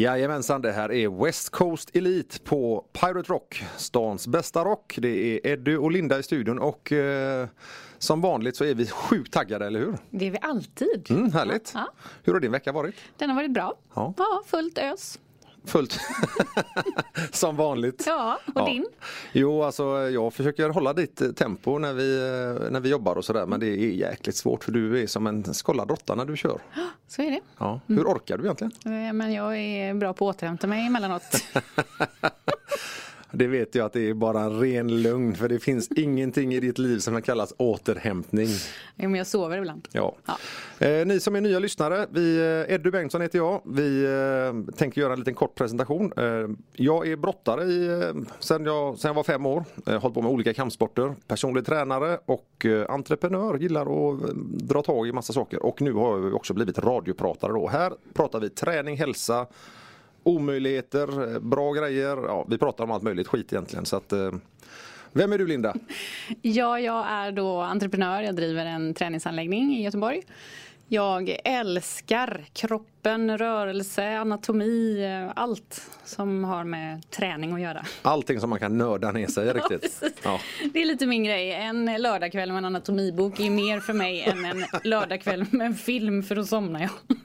Jajamensan, 0.00 0.62
det 0.62 0.72
här 0.72 0.92
är 0.92 1.24
West 1.24 1.50
Coast 1.50 1.96
Elite 1.96 2.38
på 2.40 2.84
Pirate 2.92 3.32
Rock, 3.32 3.64
stans 3.76 4.26
bästa 4.28 4.64
rock. 4.64 4.98
Det 5.02 5.08
är 5.08 5.46
Eddie 5.52 5.76
och 5.76 5.90
Linda 5.90 6.18
i 6.18 6.22
studion 6.22 6.58
och 6.58 6.92
eh, 6.92 7.48
som 7.98 8.20
vanligt 8.20 8.56
så 8.56 8.64
är 8.64 8.74
vi 8.74 8.86
sjukt 8.86 9.32
taggade, 9.32 9.66
eller 9.66 9.80
hur? 9.80 9.98
Det 10.10 10.26
är 10.26 10.30
vi 10.30 10.38
alltid. 10.42 11.06
Mm, 11.10 11.32
härligt. 11.32 11.70
Ja. 11.74 11.92
Hur 12.22 12.32
har 12.32 12.40
din 12.40 12.52
vecka 12.52 12.72
varit? 12.72 12.94
Den 13.16 13.30
har 13.30 13.36
varit 13.36 13.50
bra. 13.50 13.74
Ja. 13.94 14.14
Ja, 14.16 14.42
fullt 14.46 14.78
ös. 14.78 15.18
Fullt 15.66 16.00
som 17.32 17.56
vanligt. 17.56 18.04
Ja, 18.06 18.38
och 18.54 18.66
din? 18.68 18.86
Jo, 19.32 19.62
alltså 19.62 19.84
jag 20.10 20.34
försöker 20.34 20.68
hålla 20.68 20.92
ditt 20.92 21.20
eh, 21.20 21.28
tempo 21.30 21.78
när 21.78 21.92
vi, 21.92 22.16
eh, 22.16 22.70
när 22.70 22.80
vi 22.80 22.88
jobbar 22.88 23.16
och 23.16 23.24
sådär 23.24 23.46
men 23.46 23.60
det 23.60 23.66
är 23.66 23.76
jäkligt 23.76 24.36
svårt 24.36 24.64
för 24.64 24.72
du 24.72 25.02
är 25.02 25.06
som 25.06 25.26
en 25.26 25.54
skållad 25.54 25.90
råtta 25.90 26.14
när 26.14 26.24
du 26.24 26.36
kör. 26.36 26.60
Så 27.08 27.22
är 27.22 27.30
det. 27.30 27.40
Ja. 27.58 27.80
Hur 27.86 28.04
orkar 28.04 28.38
du 28.38 28.44
egentligen? 28.44 28.72
Eh, 28.84 29.12
Men 29.12 29.32
jag 29.32 29.56
är 29.58 29.94
bra 29.94 30.12
på 30.12 30.28
att 30.30 30.36
återhämta 30.36 30.66
mig 30.66 30.86
emellanåt. 30.86 31.22
Det 33.38 33.46
vet 33.46 33.74
jag 33.74 33.86
att 33.86 33.92
det 33.92 34.08
är 34.08 34.14
bara 34.14 34.40
en 34.40 34.60
ren 34.60 35.02
lögn 35.02 35.34
för 35.34 35.48
det 35.48 35.58
finns 35.58 35.88
ingenting 35.96 36.54
i 36.54 36.60
ditt 36.60 36.78
liv 36.78 36.98
som 36.98 37.14
kan 37.14 37.22
kallas 37.22 37.54
återhämtning. 37.56 38.48
Ja, 38.94 39.08
men 39.08 39.14
jag 39.14 39.26
sover 39.26 39.58
ibland. 39.58 39.88
Ja. 39.92 40.16
Ja. 40.26 40.38
Eh, 40.86 41.06
ni 41.06 41.20
som 41.20 41.36
är 41.36 41.40
nya 41.40 41.58
lyssnare, 41.58 42.06
vi, 42.10 42.36
eh, 42.38 42.74
Eddie 42.74 42.90
Bengtsson 42.90 43.20
heter 43.20 43.38
jag. 43.38 43.60
Vi 43.64 44.04
eh, 44.04 44.74
tänker 44.76 45.00
göra 45.00 45.12
en 45.12 45.18
liten 45.18 45.34
kort 45.34 45.54
presentation. 45.54 46.12
Eh, 46.16 46.24
jag 46.72 47.08
är 47.08 47.16
brottare 47.16 47.64
i, 47.64 47.86
eh, 47.86 48.14
sen, 48.38 48.64
jag, 48.64 48.98
sen 48.98 49.08
jag 49.08 49.14
var 49.14 49.24
fem 49.24 49.46
år. 49.46 49.64
Eh, 49.86 50.00
hållit 50.00 50.14
på 50.14 50.22
med 50.22 50.30
olika 50.30 50.54
kampsporter. 50.54 51.14
Personlig 51.26 51.66
tränare 51.66 52.18
och 52.26 52.66
eh, 52.66 52.90
entreprenör. 52.90 53.58
Gillar 53.58 53.82
att 53.82 54.20
dra 54.68 54.82
tag 54.82 55.08
i 55.08 55.12
massa 55.12 55.32
saker. 55.32 55.66
Och 55.66 55.82
nu 55.82 55.92
har 55.92 56.18
jag 56.18 56.34
också 56.34 56.54
blivit 56.54 56.78
radiopratare 56.78 57.52
då. 57.52 57.68
Här 57.68 57.92
pratar 58.14 58.40
vi 58.40 58.50
träning, 58.50 58.96
hälsa, 58.96 59.46
omöjligheter, 60.26 61.34
eh, 61.34 61.40
bra 61.40 61.72
grejer. 61.72 62.16
Ja, 62.16 62.46
vi 62.48 62.58
pratar 62.58 62.84
om 62.84 62.90
allt 62.90 63.02
möjligt 63.02 63.28
skit 63.28 63.52
egentligen. 63.52 63.84
Så 63.86 63.96
att, 63.96 64.12
eh, 64.12 64.32
vem 65.12 65.32
är 65.32 65.38
du 65.38 65.46
Linda? 65.46 65.74
Ja, 66.42 66.80
jag 66.80 67.06
är 67.08 67.32
då 67.32 67.60
entreprenör. 67.60 68.22
Jag 68.22 68.36
driver 68.36 68.66
en 68.66 68.94
träningsanläggning 68.94 69.76
i 69.76 69.82
Göteborg. 69.82 70.22
Jag 70.88 71.36
älskar 71.44 72.44
kroppen, 73.06 73.38
rörelse, 73.38 74.18
anatomi, 74.18 75.04
eh, 75.04 75.32
allt 75.36 75.82
som 76.04 76.44
har 76.44 76.64
med 76.64 77.10
träning 77.10 77.52
att 77.54 77.60
göra. 77.60 77.84
Allting 78.02 78.40
som 78.40 78.50
man 78.50 78.58
kan 78.58 78.78
nörda 78.78 79.12
ner 79.12 79.26
sig 79.26 79.52
riktigt. 79.52 80.02
Ja. 80.22 80.40
Det 80.72 80.82
är 80.82 80.86
lite 80.86 81.06
min 81.06 81.24
grej. 81.24 81.52
En 81.52 81.84
lördagkväll 82.02 82.48
med 82.52 82.58
en 82.58 82.64
anatomibok 82.64 83.40
är 83.40 83.50
mer 83.50 83.80
för 83.80 83.92
mig 83.92 84.22
än 84.22 84.44
en 84.44 84.64
lördagkväll 84.84 85.44
med 85.50 85.66
en 85.66 85.74
film 85.74 86.22
för 86.22 86.34
då 86.34 86.44
somnar 86.44 86.80
jag. 86.80 86.90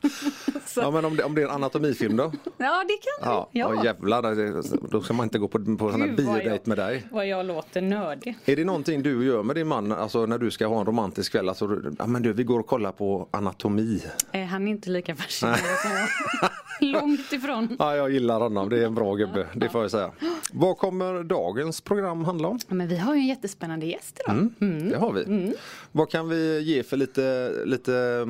Så, 0.65 0.81
Ja 0.81 0.91
men 0.91 1.05
om 1.05 1.15
det, 1.15 1.23
om 1.23 1.35
det 1.35 1.41
är 1.41 1.45
en 1.45 1.51
anatomifilm 1.51 2.17
då? 2.17 2.23
ja, 2.57 2.83
det 2.87 2.97
kan 2.97 3.31
Ja, 3.31 3.49
det. 3.53 3.59
ja. 3.59 3.73
Ja. 3.75 3.85
jävlar, 3.85 4.91
då 4.91 5.01
ska 5.01 5.13
man 5.13 5.23
inte 5.23 5.39
gå 5.39 5.47
på, 5.47 5.59
på 5.77 5.91
sån 5.91 6.01
här 6.01 6.41
jag- 6.45 6.67
med 6.67 6.77
dig. 6.77 7.03
Vad 7.11 7.27
jag 7.27 7.45
låter 7.45 7.81
nördig. 7.81 8.35
Är 8.45 8.55
det 8.55 8.63
någonting 8.65 9.03
du 9.03 9.25
gör 9.25 9.43
med 9.43 9.55
din 9.55 9.67
man, 9.67 9.91
alltså 9.91 10.25
när 10.25 10.37
du 10.37 10.51
ska 10.51 10.67
ha 10.67 10.79
en 10.79 10.85
romantisk 10.85 11.31
kväll? 11.31 11.49
Alltså, 11.49 11.77
ja 11.99 12.07
men 12.07 12.21
du, 12.21 12.33
vi 12.33 12.43
går 12.43 12.59
och 12.59 12.67
kollar 12.67 12.91
på 12.91 13.27
anatomi. 13.31 14.03
Eh, 14.31 14.43
Han 14.43 14.67
är 14.67 14.71
inte 14.71 14.89
lika 14.89 15.15
fascinerad. 15.15 15.59
Långt 16.79 17.33
ifrån. 17.33 17.75
Ja, 17.79 17.95
jag 17.95 18.11
gillar 18.11 18.39
honom, 18.39 18.69
det 18.69 18.79
är 18.79 18.85
en 18.85 18.95
bra 18.95 19.15
gubbe, 19.15 19.47
det 19.55 19.69
får 19.69 19.81
jag 19.81 19.91
säga. 19.91 20.11
Vad 20.53 20.77
kommer 20.77 21.23
dagens 21.23 21.81
program 21.81 22.25
handla 22.25 22.47
om? 22.47 22.59
Men 22.67 22.87
vi 22.87 22.97
har 22.97 23.15
ju 23.15 23.19
en 23.19 23.27
jättespännande 23.27 23.85
gäst 23.85 24.21
idag. 24.25 24.49
Mm. 24.61 24.89
Det 24.89 24.97
har 24.97 25.13
vi. 25.13 25.53
Vad 25.91 26.09
kan 26.09 26.29
vi 26.29 26.59
ge 26.61 26.83
för 26.83 26.97
lite, 26.97 27.53
lite 27.65 28.25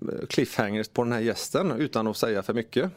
eh, 0.00 0.26
cliffhangers 0.28 0.88
på 0.88 1.02
den 1.02 1.12
här 1.12 1.20
gästen 1.20 1.72
utan 1.72 2.06
att 2.06 2.16
säga 2.16 2.42
för 2.42 2.54
mycket? 2.54 2.90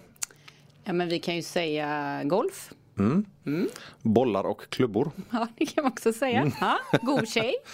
Ja, 0.83 0.93
men 0.93 1.09
vi 1.09 1.19
kan 1.19 1.35
ju 1.35 1.41
säga 1.41 2.21
golf. 2.23 2.69
Bollar 4.01 4.43
och 4.43 4.69
klubbor. 4.69 5.11
Ja, 5.31 5.47
det 5.57 5.65
kan 5.65 5.83
man 5.83 5.91
också 5.91 6.13
säga. 6.13 6.51
Ja, 6.59 6.79
god 7.01 7.27
tjej. 7.27 7.53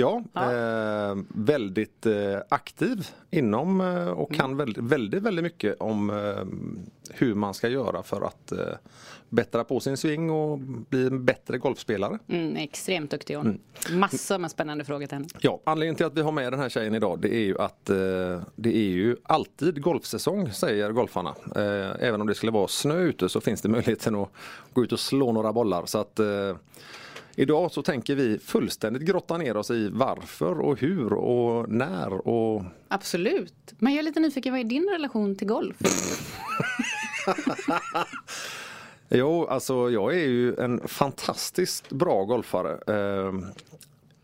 Ja, 0.00 0.22
Eh, 0.34 1.16
väldigt 1.28 2.06
eh, 2.06 2.38
aktiv 2.48 3.08
inom 3.30 3.80
eh, 3.80 4.08
och 4.08 4.34
kan 4.34 4.56
väldigt, 4.56 4.84
väldigt, 4.84 5.22
väldigt 5.22 5.42
mycket 5.42 5.80
om 5.80 6.10
eh, 6.10 6.44
hur 7.14 7.34
man 7.34 7.54
ska 7.54 7.68
göra 7.68 8.02
för 8.02 8.26
att 8.26 8.52
eh, 8.52 8.58
bättra 9.28 9.64
på 9.64 9.80
sin 9.80 9.96
sving 9.96 10.30
och 10.30 10.58
bli 10.58 11.06
en 11.06 11.24
bättre 11.24 11.58
golfspelare. 11.58 12.18
Mm, 12.28 12.56
extremt 12.56 13.10
duktig 13.10 13.34
hon. 13.34 13.58
Massor 13.90 14.38
med 14.38 14.50
spännande 14.50 14.84
frågor 14.84 15.06
till 15.06 15.16
henne. 15.16 15.28
Ja, 15.40 15.60
anledningen 15.64 15.96
till 15.96 16.06
att 16.06 16.14
vi 16.14 16.22
har 16.22 16.32
med 16.32 16.52
den 16.52 16.60
här 16.60 16.68
tjejen 16.68 16.94
idag 16.94 17.18
det 17.20 17.34
är 17.34 17.44
ju 17.44 17.58
att 17.58 17.90
eh, 17.90 17.96
det 18.56 18.76
är 18.76 18.90
ju 18.90 19.16
alltid 19.22 19.82
golfsäsong 19.82 20.52
säger 20.52 20.92
golfarna. 20.92 21.34
Även 22.00 22.20
om 22.20 22.26
det 22.26 22.34
skulle 22.34 22.52
vara 22.52 22.68
snö 22.68 22.98
ute 22.98 23.28
så 23.28 23.40
finns 23.40 23.60
det 23.62 23.68
möjligheten 23.68 24.14
att 24.14 24.28
gå 24.72 24.84
ut 24.84 24.92
och 24.92 25.00
slå 25.00 25.32
några 25.32 25.52
bollar. 25.52 25.86
Så 25.86 25.98
att 25.98 26.20
Idag 27.38 27.72
så 27.72 27.82
tänker 27.82 28.14
vi 28.14 28.38
fullständigt 28.38 29.02
grotta 29.02 29.36
ner 29.38 29.56
oss 29.56 29.70
i 29.70 29.88
varför 29.92 30.60
och 30.60 30.80
hur 30.80 31.12
och 31.12 31.68
när 31.68 32.28
och 32.28 32.62
Absolut. 32.88 33.74
Men 33.78 33.92
jag 33.92 33.98
är 33.98 34.02
lite 34.02 34.20
nyfiken, 34.20 34.52
vad 34.52 34.60
är 34.60 34.64
din 34.64 34.88
relation 34.92 35.36
till 35.36 35.46
golf? 35.46 35.76
Jo, 39.10 39.46
alltså 39.46 39.90
jag 39.90 40.14
är 40.14 40.26
ju 40.26 40.56
en 40.56 40.88
fantastiskt 40.88 41.90
bra 41.90 42.24
golfare. 42.24 42.78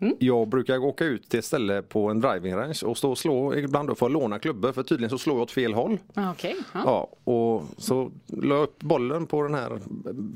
Eh, 0.07 0.13
Jag 0.19 0.49
brukar 0.49 0.79
åka 0.79 1.05
ut 1.05 1.29
till 1.29 1.39
ett 1.39 1.45
ställe 1.45 1.83
på 1.83 2.09
en 2.11 2.21
driving 2.21 2.55
range 2.57 2.81
och 2.85 2.99
stå 2.99 3.11
och 3.11 3.19
slå 3.19 3.55
ibland 3.55 3.91
och 3.91 3.99
få 3.99 4.09
låna 4.09 4.39
klubbor 4.39 4.73
för 4.73 4.83
tydligen 4.83 5.11
så 5.11 5.19
slår 5.19 5.37
jag 5.37 5.43
åt 5.43 5.51
fel 5.51 5.75
håll. 5.75 5.99
Ah, 6.15 6.31
Okej. 6.31 6.57
ja. 6.73 6.81
Ja, 6.85 7.33
och 7.33 7.65
så 7.79 8.11
la 8.27 8.55
jag 8.55 8.63
upp 8.63 8.79
bollen 8.83 9.27
på 9.27 9.43
den 9.43 9.55
här 9.55 9.81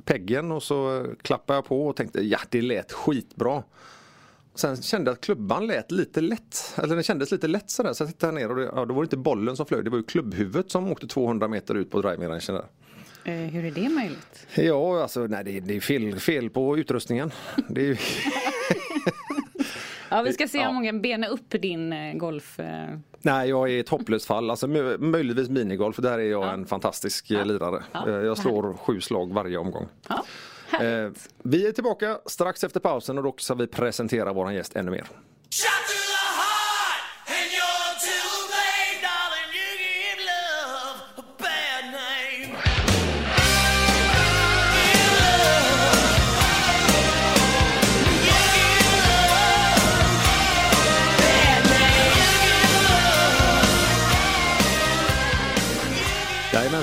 peggen 0.04 0.52
och 0.52 0.62
så 0.62 1.06
klappade 1.22 1.56
jag 1.56 1.64
på 1.64 1.86
och 1.86 1.96
tänkte 1.96 2.20
ja 2.20 2.38
det 2.50 2.62
lät 2.62 2.92
skitbra. 2.92 3.62
Sen 4.54 4.76
kände 4.82 5.10
jag 5.10 5.14
att 5.14 5.20
klubban 5.20 5.66
lät 5.66 5.90
lite 5.90 6.20
lätt, 6.20 6.74
eller 6.76 6.94
den 6.94 7.04
kändes 7.04 7.30
lite 7.32 7.46
lätt 7.48 7.70
sådär 7.70 7.92
så 7.92 8.02
jag 8.04 8.08
tittade 8.10 8.32
ner 8.32 8.50
och 8.50 8.56
det, 8.56 8.62
ja, 8.74 8.84
då 8.84 8.94
var 8.94 9.02
det 9.02 9.06
inte 9.06 9.16
bollen 9.16 9.56
som 9.56 9.66
flög, 9.66 9.84
det 9.84 9.90
var 9.90 9.96
ju 9.98 10.02
klubbhuvudet 10.04 10.70
som 10.70 10.92
åkte 10.92 11.06
200 11.06 11.48
meter 11.48 11.74
ut 11.74 11.90
på 11.90 12.02
driving 12.02 12.28
rangen 12.28 12.40
där. 12.46 12.64
Eh, 13.24 13.34
hur 13.34 13.64
är 13.64 13.70
det 13.70 13.88
möjligt? 13.88 14.46
Ja, 14.54 15.02
alltså 15.02 15.20
nej 15.26 15.44
det, 15.60 15.76
är 15.76 15.80
fel, 15.80 16.20
fel 16.20 16.50
på 16.50 16.78
utrustningen. 16.78 17.30
Det 17.68 17.88
är 17.88 18.00
Ja, 20.10 20.22
vi 20.22 20.32
ska 20.32 20.48
se 20.48 20.58
Ja. 20.58 20.68
om 20.68 20.84
kan 20.84 21.00
bena 21.02 21.26
upp 21.26 21.50
din 21.50 21.92
eh, 21.92 22.14
golf. 22.14 22.60
Eh. 22.60 22.88
nej, 23.22 23.48
jag 23.48 23.70
är 23.70 23.80
ett 23.80 23.88
hopplöst 23.88 24.26
fall. 24.26 24.50
Alltså, 24.50 24.66
mö- 24.66 24.98
möjligtvis 24.98 25.48
minigolf, 25.48 25.96
där 25.96 26.18
är 26.18 26.30
jag 26.30 26.54
en 26.54 26.66
fantastisk 26.66 27.30
eh, 27.30 27.46
lirare. 27.46 27.82
Ja, 27.92 28.08
Eh, 28.08 28.14
Jag 28.14 28.38
slår 28.38 28.74
sju 28.76 29.00
slag 29.00 29.32
varje 29.32 29.58
omgång. 29.58 29.86
Ja, 30.08 30.24
Eh, 30.82 31.10
vi 31.42 31.66
är 31.68 31.72
tillbaka 31.72 32.18
strax 32.26 32.64
efter 32.64 32.80
pausen 32.80 33.18
och 33.18 33.24
då 33.24 33.34
ska 33.38 33.54
vi 33.54 33.66
presentera 33.66 34.32
vår 34.32 34.52
gäst 34.52 34.76
ännu 34.76 34.90
mer. 34.90 35.06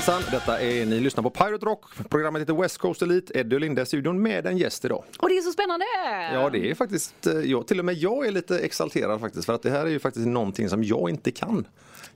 Jajamensan, 0.06 0.38
detta 0.40 0.60
är, 0.60 0.86
ni 0.86 1.00
lyssnar 1.00 1.22
på 1.22 1.30
Pirate 1.30 1.66
Rock. 1.66 1.84
Programmet 2.10 2.42
heter 2.42 2.54
West 2.54 2.78
Coast 2.78 3.02
Elite. 3.02 3.38
Eddie 3.38 3.56
och 3.56 3.60
Linda 3.60 3.82
i 3.82 3.86
studion 3.86 4.22
med 4.22 4.46
en 4.46 4.58
gäst 4.58 4.84
idag. 4.84 5.04
Och 5.18 5.28
det 5.28 5.36
är 5.36 5.42
så 5.42 5.52
spännande! 5.52 5.84
Ja, 6.32 6.50
det 6.50 6.70
är 6.70 6.74
faktiskt, 6.74 7.26
eh, 7.26 7.32
jag, 7.34 7.66
till 7.66 7.78
och 7.78 7.84
med 7.84 7.94
jag 7.94 8.26
är 8.26 8.30
lite 8.32 8.58
exalterad 8.58 9.20
faktiskt 9.20 9.46
för 9.46 9.52
att 9.52 9.62
det 9.62 9.70
här 9.70 9.86
är 9.86 9.90
ju 9.90 9.98
faktiskt 9.98 10.26
någonting 10.26 10.68
som 10.68 10.84
jag 10.84 11.10
inte 11.10 11.30
kan. 11.30 11.66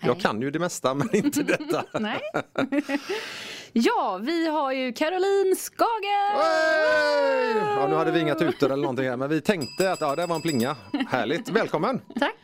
Jag 0.01 0.09
Nej. 0.09 0.21
kan 0.21 0.43
ju 0.43 0.51
det 0.51 0.59
mesta 0.59 0.95
men 0.95 1.17
inte 1.17 1.43
detta. 1.59 1.85
Nej. 2.01 2.21
ja, 3.73 4.21
vi 4.23 4.47
har 4.49 4.73
ju 4.73 4.93
Caroline 4.93 5.57
Skager! 5.57 6.43
Hey! 6.43 7.75
Ja, 7.77 7.89
nu 7.89 7.95
hade 7.95 8.11
vi 8.11 8.21
inga 8.21 8.35
tutor 8.35 8.67
eller 8.73 8.83
någonting 8.83 9.09
här 9.09 9.17
men 9.17 9.29
vi 9.29 9.41
tänkte 9.41 9.93
att 9.93 10.01
ja, 10.01 10.17
det 10.17 10.27
var 10.27 10.37
en 10.37 10.43
plinga. 10.43 10.77
Härligt, 11.09 11.49
välkommen! 11.49 12.01
Tack. 12.21 12.37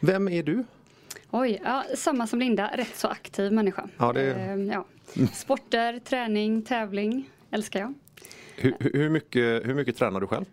Vem 0.00 0.28
är 0.28 0.42
du? 0.42 0.64
Oj, 1.38 1.60
ja, 1.64 1.84
samma 1.94 2.26
som 2.26 2.38
Linda, 2.38 2.70
rätt 2.74 2.96
så 2.96 3.08
aktiv 3.08 3.52
människa. 3.52 3.88
Ja, 3.96 4.12
det- 4.12 4.34
Ehm, 4.34 4.70
ja. 4.70 4.84
Sporter, 5.32 5.98
träning, 5.98 6.62
tävling 6.62 7.30
älskar 7.50 7.80
jag. 7.80 7.94
Hur, 8.56 8.74
hur, 8.80 9.08
mycket, 9.08 9.66
hur 9.66 9.74
mycket 9.74 9.96
tränar 9.96 10.20
du 10.20 10.26
själv? 10.26 10.44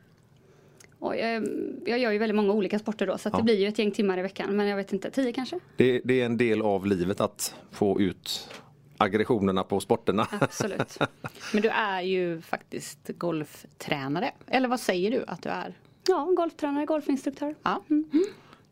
Oj, 1.00 1.18
ehm, 1.20 1.46
jag 1.86 2.00
gör 2.00 2.12
ju 2.12 2.18
väldigt 2.18 2.36
många 2.36 2.54
olika 2.54 2.80
sporter 2.80 3.08
då 3.08 3.18
så 3.18 3.30
att 3.30 3.34
Ja. 3.34 3.38
det 3.38 3.44
blir 3.44 3.60
ju 3.60 3.68
ett 3.68 3.80
gäng 3.80 3.92
timmar 3.92 4.18
i 4.18 4.22
veckan 4.22 4.56
men 4.58 4.68
jag 4.68 4.78
vet 4.78 4.94
inte, 4.94 5.12
tio 5.12 5.34
kanske? 5.34 5.60
Det, 5.78 6.02
det 6.04 6.22
är 6.22 6.26
en 6.26 6.38
del 6.38 6.62
av 6.62 6.86
livet 6.88 7.22
att 7.22 7.56
få 7.72 8.02
ut 8.02 8.50
aggressionerna 8.98 9.64
på 9.64 9.80
sporterna. 9.80 10.28
Absolut. 10.42 10.98
Men 11.54 11.62
du 11.62 11.70
är 11.70 12.02
ju 12.02 12.42
faktiskt 12.42 13.00
golftränare. 13.18 14.32
Eller 14.48 14.68
vad 14.68 14.80
säger 14.80 15.12
du 15.12 15.24
att 15.28 15.42
du 15.44 15.50
är? 15.50 15.74
Ja, 16.08 16.30
golftränare, 16.38 16.86
golfinstruktör. 16.86 17.56
Ja. 17.64 17.84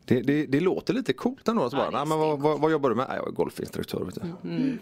Det, 0.04 0.20
det, 0.20 0.46
det 0.46 0.60
låter 0.60 0.94
lite 0.94 1.12
coolt 1.12 1.48
ändå. 1.48 1.62
Alltså 1.62 1.78
Ja, 1.78 1.90
bara, 1.90 1.98
Nej, 2.04 2.08
men 2.08 2.18
vad, 2.18 2.40
vad, 2.40 2.60
vad 2.60 2.72
jobbar 2.72 2.90
du 2.90 2.96
med? 2.96 3.06
Nej, 3.08 3.16
jag 3.18 3.28
är 3.28 3.32
golfinstruktör. 3.32 4.04
Vet 4.04 4.14
du. 4.14 4.48
Mm, 4.48 4.78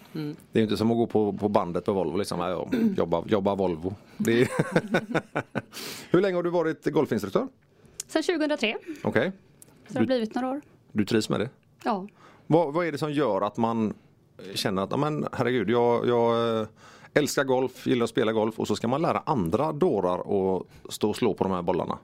Det 0.52 0.58
är 0.58 0.60
ju 0.60 0.62
inte 0.62 0.76
som 0.76 0.90
att 0.90 0.96
gå 0.96 1.06
på, 1.06 1.32
på 1.32 1.48
bandet 1.48 1.84
på 1.84 1.92
Volvo. 1.92 2.16
Liksom. 2.16 2.38
Nej, 2.38 2.50
jag 2.50 2.74
jobbar, 2.96 3.24
jobbar 3.26 3.56
Volvo. 3.56 3.94
Det 4.16 4.42
är... 4.42 4.48
Hur 6.10 6.20
länge 6.20 6.36
har 6.36 6.42
du 6.42 6.50
varit 6.50 6.84
golfinstruktör? 6.84 7.48
Sen 8.06 8.22
2003, 8.22 8.76
Okej, 9.04 9.32
så 9.86 9.92
det 9.92 9.98
har 9.98 10.06
blivit 10.06 10.34
några 10.34 10.48
år. 10.50 10.60
du 10.92 11.04
trivs 11.04 11.28
med 11.28 11.40
det? 11.40 11.48
Ja. 11.84 12.06
Vad, 12.46 12.74
vad 12.74 12.86
är 12.86 12.92
det 12.92 12.98
som 12.98 13.12
gör 13.12 13.40
att 13.40 13.56
man 13.56 13.94
känner 14.54 14.82
att, 14.82 14.98
men 15.00 15.26
herregud, 15.32 15.70
jag, 15.70 16.06
jag 16.08 16.60
eh, 16.60 16.66
älskar 17.14 17.44
golf, 17.44 17.86
gillar 17.86 18.04
att 18.04 18.10
spela 18.10 18.32
golf 18.32 18.58
och 18.60 18.66
så 18.68 18.76
ska 18.76 18.88
man 18.88 19.02
lära 19.02 19.22
andra 19.26 19.72
dårar 19.72 20.18
att 20.18 20.92
stå 20.92 21.08
och 21.10 21.16
slå 21.16 21.34
på 21.34 21.44
de 21.44 21.52
här 21.52 21.62
bollarna? 21.62 21.98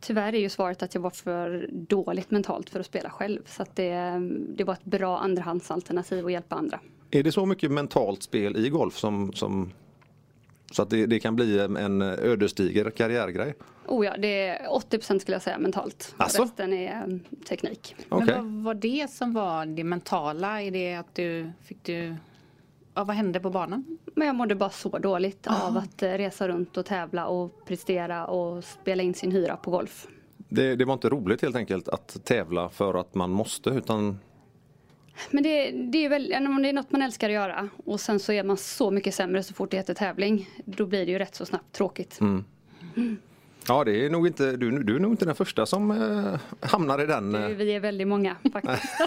Tyvärr 0.00 0.34
är 0.34 0.38
ju 0.38 0.48
svaret 0.48 0.82
att 0.82 0.94
jag 0.94 1.02
var 1.02 1.10
för 1.10 1.68
dåligt 1.72 2.30
mentalt 2.30 2.70
för 2.70 2.80
att 2.80 2.86
spela 2.86 3.10
själv. 3.10 3.40
Så 3.46 3.62
att 3.62 3.76
det, 3.76 4.20
det 4.56 4.64
var 4.64 4.74
ett 4.74 4.84
bra 4.84 5.18
andrahandsalternativ 5.18 6.26
att 6.26 6.32
hjälpa 6.32 6.56
andra. 6.56 6.80
Är 7.10 7.22
det 7.22 7.32
så 7.32 7.46
mycket 7.46 7.70
mentalt 7.70 8.22
spel 8.22 8.56
i 8.56 8.68
golf 8.68 8.96
som, 8.96 9.32
som 9.32 9.72
så 10.70 10.82
att 10.82 10.90
det, 10.90 11.06
det 11.06 11.20
kan 11.20 11.36
bli 11.36 11.58
en 11.58 12.02
ödesdiger 12.02 12.90
karriärgrej? 12.90 13.54
Oh 13.86 14.06
ja, 14.06 14.16
det 14.16 14.46
är 14.46 14.68
80% 14.68 15.18
skulle 15.18 15.34
jag 15.34 15.42
säga 15.42 15.58
mentalt. 15.58 16.14
Asså? 16.16 16.42
Resten 16.42 16.72
är 16.72 17.04
um, 17.04 17.20
teknik. 17.48 17.96
Okej. 18.08 18.26
Men 18.26 18.64
vad 18.64 18.64
var 18.64 18.74
det 18.74 19.10
som 19.10 19.32
var 19.32 19.66
det 19.66 19.84
mentala? 19.84 20.62
Är 20.62 20.70
det 20.70 20.94
att 20.94 21.14
du 21.14 21.52
fick 21.62 21.78
du... 21.82 22.16
Ja, 22.94 23.04
vad 23.04 23.16
hände 23.16 23.40
på 23.40 23.50
banan? 23.50 23.98
Men 24.14 24.26
jag 24.26 24.36
mådde 24.36 24.54
bara 24.54 24.70
så 24.70 24.98
dåligt 24.98 25.46
av 25.46 25.76
att 25.76 26.02
eh, 26.02 26.10
resa 26.10 26.48
runt 26.48 26.76
och 26.76 26.86
tävla 26.86 27.26
och 27.26 27.64
prestera 27.64 28.26
och 28.26 28.64
spela 28.64 29.02
in 29.02 29.14
sin 29.14 29.32
hyra 29.32 29.56
på 29.56 29.70
golf. 29.70 30.06
Det, 30.36 30.76
det 30.76 30.84
var 30.84 30.94
inte 30.94 31.08
roligt 31.08 31.42
helt 31.42 31.56
enkelt 31.56 31.88
att 31.88 32.24
tävla 32.24 32.68
för 32.68 32.94
att 32.94 33.14
man 33.14 33.30
måste 33.30 33.70
utan 33.70 34.18
Men 35.30 35.42
det, 35.42 35.70
det 35.70 36.04
är 36.04 36.08
väl 36.08 36.34
om 36.46 36.62
det 36.62 36.68
är 36.68 36.72
något 36.72 36.92
man 36.92 37.02
älskar 37.02 37.28
att 37.28 37.34
göra 37.34 37.68
och 37.84 38.00
sen 38.00 38.20
så 38.20 38.32
är 38.32 38.44
man 38.44 38.56
så 38.56 38.90
mycket 38.90 39.14
sämre 39.14 39.42
så 39.42 39.54
fort 39.54 39.70
det 39.70 39.76
heter 39.76 39.94
tävling. 39.94 40.48
Då 40.64 40.86
blir 40.86 41.06
det 41.06 41.12
ju 41.12 41.18
rätt 41.18 41.34
så 41.34 41.46
snabbt 41.46 41.72
tråkigt. 41.72 42.20
Mm. 42.20 42.44
Ja 43.68 43.84
det 43.84 44.04
är 44.06 44.10
nog 44.10 44.26
inte, 44.26 44.56
du, 44.56 44.82
du 44.82 44.96
är 44.96 45.00
nog 45.00 45.12
inte 45.12 45.24
den 45.24 45.34
första 45.34 45.66
som 45.66 45.90
eh, 45.90 46.68
hamnar 46.70 47.02
i 47.02 47.06
den. 47.06 47.34
eh, 47.34 47.48
Du, 47.48 47.54
Vi 47.54 47.74
är 47.74 47.80
väldigt 47.80 48.08
många 48.08 48.36
faktiskt. 48.52 49.00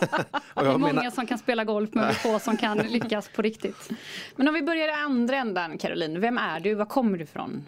och 0.54 0.64
Det 0.64 0.70
är 0.70 0.78
många 0.78 0.94
menar, 0.94 1.10
som 1.12 1.28
kan 1.28 1.38
spela 1.38 1.64
golf 1.64 1.90
men 1.94 2.14
få 2.14 2.40
som 2.40 2.58
kan 2.58 2.78
lyckas 2.78 3.30
på 3.36 3.42
riktigt. 3.42 3.90
Men 4.36 4.48
om 4.48 4.54
vi 4.54 4.62
börjar 4.62 4.88
i 4.88 4.92
andra 4.92 5.36
ändan 5.38 5.78
Caroline, 5.78 6.20
vem 6.20 6.38
är 6.38 6.60
du? 6.60 6.74
Var 6.76 6.86
kommer 6.86 7.18
du 7.18 7.24
ifrån? 7.24 7.64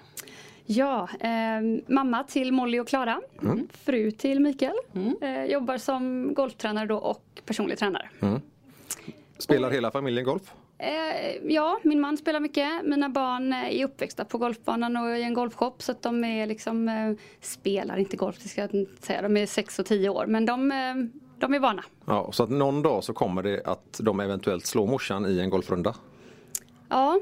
Ja, 0.66 1.10
eh, 1.20 1.30
mamma 1.88 2.24
till 2.24 2.52
Molly 2.52 2.80
och 2.80 2.88
Klara. 2.88 3.22
Fru 3.86 4.12
till 4.12 4.40
Mikael. 4.40 4.76
Eh, 5.22 5.46
jobbar 5.46 5.78
som 5.78 6.34
golftränare 6.34 6.86
då 6.86 6.98
och 6.98 7.24
personlig 7.46 7.78
tränare. 7.78 8.10
spelar 9.38 9.72
hela 9.72 9.92
familjen 9.92 10.26
golf? 10.26 10.54
Eh, 10.78 11.36
ja, 11.54 11.80
min 11.84 12.02
man 12.02 12.18
spelar 12.18 12.40
mycket. 12.40 12.70
Mina 12.84 13.10
barn 13.10 13.54
är 13.54 13.86
uppväxta 13.86 14.26
på 14.26 14.38
golfbanan 14.38 14.98
och 14.98 15.18
i 15.18 15.24
en 15.24 15.34
golfshop 15.34 15.82
så 15.84 15.92
att 15.92 16.02
de 16.02 16.24
är 16.24 16.48
liksom 16.48 16.90
eh, 16.90 17.12
spelar 17.42 17.98
inte 17.98 18.18
golf, 18.18 18.36
det 18.44 18.50
ska 18.50 18.62
jag 18.62 18.74
inte 18.76 19.06
säga. 19.06 19.22
De 19.22 19.38
är 19.38 19.46
6 19.46 19.80
och 19.80 19.86
10 19.86 20.10
år 20.10 20.26
men 20.26 20.46
de, 20.46 20.72
eh, 20.72 20.78
de 21.40 21.54
är 21.54 21.60
vana. 21.60 21.84
Ja, 22.06 22.30
så 22.32 22.44
att 22.44 22.50
någon 22.50 22.82
dag 22.82 23.04
så 23.04 23.14
kommer 23.14 23.44
det 23.44 23.62
att 23.66 24.00
de 24.04 24.20
eventuellt 24.20 24.66
slår 24.66 24.88
morsan 24.88 25.26
i 25.26 25.40
en 25.40 25.50
golfrunda. 25.50 25.96
Ja, 26.90 27.20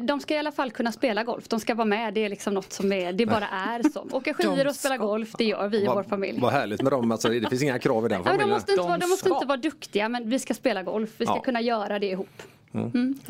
de 0.00 0.20
ska 0.20 0.34
i 0.34 0.38
alla 0.38 0.52
fall 0.52 0.70
kunna 0.70 0.92
spela 0.92 1.24
golf. 1.24 1.48
De 1.48 1.60
ska 1.60 1.74
vara 1.74 1.84
med. 1.84 2.14
Det 2.14 2.24
är 2.24 2.28
liksom 2.28 2.54
något 2.54 2.72
som 2.72 2.92
är, 2.92 3.12
det 3.12 3.26
bara 3.26 3.48
är 3.48 3.82
så. 3.90 4.06
Åka 4.16 4.34
skidor 4.34 4.66
och 4.66 4.74
spela 4.74 4.96
golf, 4.96 5.32
det 5.38 5.44
gör 5.44 5.68
vi 5.68 5.82
i 5.82 5.86
vår 5.86 6.02
familj. 6.02 6.40
Vad 6.40 6.52
härligt 6.52 6.82
med 6.82 6.92
dem, 6.92 7.12
alltså, 7.12 7.28
det 7.28 7.48
finns 7.48 7.62
inga 7.62 7.78
krav 7.78 8.06
i 8.06 8.08
den 8.08 8.22
Ja, 8.24 8.30
men 8.30 8.32
de 8.32 8.38
familjen. 8.38 8.54
måste, 8.56 8.72
inte, 8.72 8.82
De 8.82 8.88
vara, 8.88 8.98
de 8.98 9.06
måste 9.08 9.28
inte 9.28 9.46
vara 9.46 9.56
duktiga 9.58 10.08
men 10.08 10.28
vi 10.30 10.38
ska 10.38 10.54
spela 10.54 10.82
golf. 10.82 11.10
Vi 11.16 11.26
ska 11.26 11.34
Ja. 11.34 11.40
kunna 11.42 11.60
göra 11.60 11.98
det 11.98 12.06
ihop. 12.06 12.42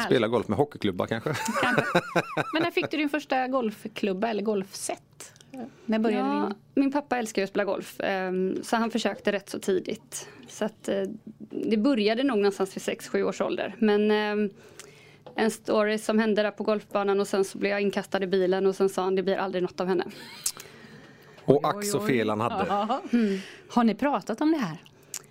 Spela 0.06 0.28
golf 0.28 0.48
med 0.48 0.58
hockeyklubba 0.58 1.06
kanske? 1.06 1.30
Men 2.52 2.62
när 2.62 2.70
fick 2.70 2.90
du 2.90 2.96
din 2.96 3.08
första 3.08 3.48
golfklubba 3.48 4.28
eller 4.28 4.42
golfset? 4.42 5.32
När 5.84 5.98
började 5.98 6.28
Ja, 6.28 6.46
din? 6.74 6.82
min 6.82 6.92
pappa 6.92 7.16
älskar 7.18 7.42
ju 7.42 7.44
att 7.44 7.50
spela 7.50 7.64
golf 7.64 8.00
ehm, 8.00 8.62
så 8.62 8.76
han 8.76 8.90
försökte 8.90 9.32
rätt 9.32 9.48
så 9.50 9.58
tidigt. 9.58 10.28
Så 10.48 10.64
att, 10.64 10.88
eh, 10.88 11.02
det 11.50 11.76
började 11.76 12.22
nog 12.22 12.36
någonstans 12.36 12.76
vid 12.76 12.82
6-7 12.82 13.22
års 13.22 13.40
ålder. 13.40 13.74
Men 13.78 14.10
ehm, 14.10 14.50
en 15.34 15.50
story 15.50 15.98
som 15.98 16.18
hände 16.18 16.42
där 16.42 16.50
på 16.50 16.64
golfbanan 16.64 17.20
och 17.20 17.28
sen 17.28 17.44
så 17.44 17.58
blev 17.58 17.70
jag 17.72 17.80
inkastad 17.80 18.22
i 18.22 18.26
bilen 18.26 18.66
och 18.66 18.74
sen 18.76 18.88
sa 18.88 19.02
han 19.02 19.14
det 19.14 19.22
blir 19.22 19.36
aldrig 19.36 19.62
något 19.62 19.80
av 19.80 19.86
henne. 19.86 20.04
Och 21.44 21.68
ack 21.68 21.84
så 21.84 22.00
fel 22.00 22.28
han 22.28 22.40
hade. 22.40 22.64
Ja. 22.68 23.02
Har 23.68 23.84
ni 23.84 23.94
pratat 23.94 24.40
om 24.40 24.50
det 24.52 24.58
här? 24.58 24.76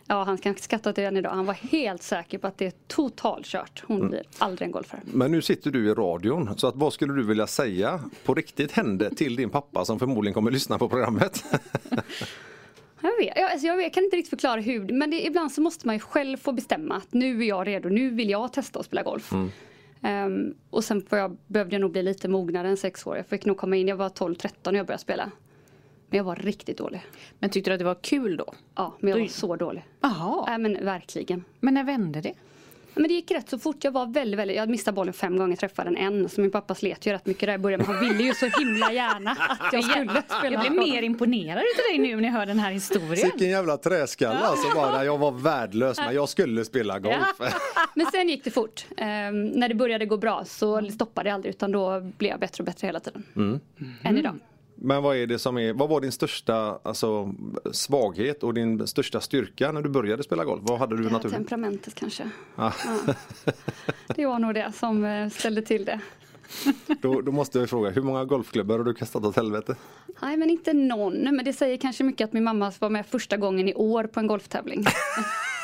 Ja, 0.07 0.23
han 0.23 0.37
kan 0.37 0.55
skratta 0.55 0.93
till 0.93 1.03
den 1.03 1.17
idag. 1.17 1.29
Han 1.29 1.45
var 1.45 1.53
helt 1.53 2.03
säker 2.03 2.37
på 2.37 2.47
att 2.47 2.57
det 2.57 2.65
är 2.65 2.73
totalkört. 2.87 3.83
Hon 3.87 4.09
blir 4.09 4.23
aldrig 4.37 4.65
en 4.65 4.71
golfare. 4.71 5.01
Men 5.05 5.31
nu 5.31 5.41
sitter 5.41 5.71
du 5.71 5.89
i 5.89 5.93
radion, 5.93 6.57
så 6.57 6.67
att 6.67 6.75
vad 6.75 6.93
skulle 6.93 7.13
du 7.13 7.23
vilja 7.23 7.47
säga 7.47 7.99
på 8.25 8.33
riktigt 8.33 8.71
hände 8.71 9.15
till 9.15 9.35
din 9.35 9.49
pappa 9.49 9.85
som 9.85 9.99
förmodligen 9.99 10.33
kommer 10.33 10.51
lyssna 10.51 10.77
på 10.77 10.89
programmet? 10.89 11.43
Jag, 13.01 13.17
vet, 13.17 13.33
jag, 13.35 13.51
alltså 13.51 13.67
jag 13.67 13.77
vet, 13.77 13.93
kan 13.93 14.03
inte 14.03 14.17
riktigt 14.17 14.29
förklara 14.29 14.61
hur, 14.61 14.93
men 14.93 15.09
det, 15.11 15.25
ibland 15.25 15.51
så 15.51 15.61
måste 15.61 15.87
man 15.87 15.95
ju 15.95 15.99
själv 15.99 16.37
få 16.37 16.51
bestämma 16.51 16.95
att 16.95 17.13
nu 17.13 17.43
är 17.43 17.47
jag 17.47 17.67
redo, 17.67 17.89
nu 17.89 18.09
vill 18.09 18.29
jag 18.29 18.53
testa 18.53 18.79
att 18.79 18.85
spela 18.85 19.03
golf. 19.03 19.31
Ehm, 20.01 20.53
och 20.69 20.83
sen 20.83 21.05
jag, 21.09 21.37
behövde 21.47 21.75
jag 21.75 21.81
nog 21.81 21.91
bli 21.91 22.03
lite 22.03 22.27
mognare 22.27 22.67
än 22.67 22.77
sex 22.77 23.07
år. 23.07 23.17
Jag 23.17 23.27
fick 23.27 23.45
nog 23.45 23.57
komma 23.57 23.75
in, 23.75 23.87
jag 23.87 23.95
var 23.95 24.09
12-13 24.09 24.49
när 24.65 24.73
jag 24.73 24.85
började 24.85 25.01
spela. 25.01 25.31
Men 26.09 26.17
jag 26.17 26.23
var 26.23 26.35
riktigt 26.35 26.77
dålig. 26.77 27.05
Men 27.39 27.49
tyckte 27.49 27.69
du 27.69 27.73
att 27.73 27.79
det 27.79 27.85
var 27.85 27.95
kul 28.01 28.37
då? 28.37 28.53
Ja, 28.75 28.93
men 28.99 29.09
jag 29.09 29.19
Då- 29.19 29.23
var 29.23 29.29
så 29.29 29.55
dålig. 29.55 29.85
Jaha. 30.01 30.45
Nej 30.47 30.57
men 30.57 30.85
verkligen. 30.85 31.43
Men 31.59 31.73
när 31.73 31.83
vände 31.83 32.21
det? 32.21 32.33
Men 32.97 33.07
det 33.07 33.13
gick 33.13 33.31
rätt 33.31 33.49
så 33.49 33.59
fort. 33.59 33.83
Jag 33.83 33.91
var 33.91 34.05
väldigt, 34.05 34.39
väldigt, 34.39 34.57
jag 34.57 34.69
missade 34.69 34.95
bollen 34.95 35.13
fem 35.13 35.37
gånger, 35.37 35.55
träffade 35.55 35.89
den 35.89 35.97
en. 35.97 36.29
Så 36.29 36.41
min 36.41 36.51
pappa 36.51 36.75
slet 36.75 37.05
ju 37.05 37.11
rätt 37.11 37.25
mycket 37.25 37.47
där 37.47 37.53
i 37.53 37.57
början. 37.57 37.81
Men 37.85 37.95
han 37.95 38.07
ville 38.07 38.23
ju 38.23 38.33
så 38.33 38.45
himla 38.59 38.91
gärna 38.91 39.31
att 39.59 39.73
jag 39.73 39.83
skulle 39.83 40.23
spela. 40.39 40.63
Jag 40.63 40.71
blir 40.71 40.79
mer 40.81 41.01
imponerad 41.01 41.63
utav 41.73 41.83
dig 41.91 41.97
nu 42.09 42.15
när 42.15 42.23
jag 42.23 42.31
hör 42.33 42.45
den 42.45 42.59
här 42.59 42.71
historien. 42.71 43.29
Vilken 43.31 43.49
jävla 43.49 43.77
träskalle 43.77 44.39
alltså 44.39 44.75
bara. 44.75 45.05
Jag 45.05 45.17
var 45.17 45.31
värdelös 45.31 45.97
men 45.97 46.15
jag 46.15 46.29
skulle 46.29 46.65
spela 46.65 46.99
golf. 46.99 47.15
Men 47.95 48.05
sen 48.05 48.29
gick 48.29 48.43
det 48.43 48.51
fort. 48.51 48.85
Ehm, 48.97 49.45
när 49.47 49.69
det 49.69 49.75
började 49.75 50.05
gå 50.05 50.17
bra 50.17 50.45
så 50.45 50.91
stoppade 50.91 51.29
jag 51.29 51.33
aldrig 51.35 51.49
utan 51.55 51.71
då 51.71 51.99
blev 52.01 52.31
jag 52.31 52.39
bättre 52.39 52.61
och 52.61 52.65
bättre 52.65 52.87
hela 52.87 52.99
tiden. 52.99 53.23
Än 54.03 54.17
idag. 54.17 54.39
Men 54.75 55.03
vad 55.03 55.17
är 55.17 55.27
det 55.27 55.39
som 55.39 55.57
är, 55.57 55.73
vad 55.73 55.89
var 55.89 56.01
din 56.01 56.11
största 56.11 56.79
alltså, 56.83 57.33
svaghet 57.71 58.43
och 58.43 58.53
din 58.53 58.87
största 58.87 59.21
styrka 59.21 59.71
när 59.71 59.81
du 59.81 59.89
började 59.89 60.23
spela 60.23 60.43
golf? 60.45 60.61
Vad 60.63 60.79
hade 60.79 60.95
du 60.97 61.03
Det 61.03 61.09
här 61.09 61.13
naturligt? 61.13 61.37
temperamentet 61.37 61.95
kanske. 61.95 62.29
Ja. 62.55 62.73
Ja. 63.05 63.13
Det 64.15 64.25
var 64.25 64.39
nog 64.39 64.53
det 64.53 64.71
som 64.75 65.05
eh, 65.05 65.29
ställde 65.29 65.61
till 65.61 65.85
det. 65.85 65.99
Då, 67.01 67.21
då 67.21 67.31
måste 67.31 67.59
jag 67.59 67.69
fråga, 67.69 67.89
hur 67.89 68.01
många 68.01 68.25
golfklubbor 68.25 68.77
har 68.77 68.85
du 68.85 68.93
kastat 68.93 69.25
åt 69.25 69.35
helvete? 69.35 69.75
Nej 70.21 70.37
men 70.37 70.49
inte 70.49 70.73
någon. 70.73 71.13
Men 71.13 71.45
det 71.45 71.53
säger 71.53 71.77
kanske 71.77 72.03
mycket 72.03 72.25
att 72.25 72.33
min 72.33 72.43
mamma 72.43 72.71
var 72.79 72.89
med 72.89 73.05
första 73.05 73.37
gången 73.37 73.69
i 73.69 73.73
år 73.73 74.03
på 74.03 74.19
en 74.19 74.27
golftävling. 74.27 74.85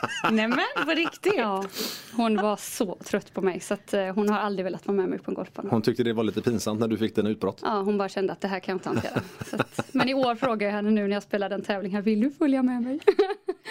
Nej 0.30 0.48
men 0.48 0.84
på 0.84 0.90
riktigt? 0.90 1.34
Ja, 1.36 1.64
hon 2.12 2.36
var 2.36 2.56
så 2.56 2.98
trött 3.04 3.34
på 3.34 3.42
mig 3.42 3.60
så 3.60 3.74
att 3.74 3.94
eh, 3.94 4.06
hon 4.06 4.28
har 4.28 4.38
aldrig 4.38 4.64
velat 4.64 4.86
vara 4.86 4.96
med 4.96 5.08
mig 5.08 5.18
på 5.18 5.30
en 5.30 5.34
golfbana. 5.34 5.70
Hon 5.70 5.82
tyckte 5.82 6.02
det 6.02 6.12
var 6.12 6.24
lite 6.24 6.42
pinsamt 6.42 6.80
när 6.80 6.88
du 6.88 6.98
fick 6.98 7.14
den 7.16 7.26
utbrott. 7.26 7.58
Ja, 7.62 7.82
hon 7.82 7.98
bara 7.98 8.08
kände 8.08 8.32
att 8.32 8.40
det 8.40 8.48
här 8.48 8.60
kan 8.60 8.72
jag 8.72 8.76
inte 8.76 8.88
hantera. 8.88 9.20
Att, 9.52 9.94
men 9.94 10.08
i 10.08 10.14
år 10.14 10.34
frågar 10.34 10.66
jag 10.66 10.74
henne 10.74 10.90
nu 10.90 11.02
när 11.08 11.16
jag 11.16 11.22
spelade 11.22 11.54
en 11.54 11.62
tävling 11.62 11.94
här, 11.94 12.02
vill 12.02 12.20
du 12.20 12.30
följa 12.30 12.62
med 12.62 12.82
mig? 12.82 13.00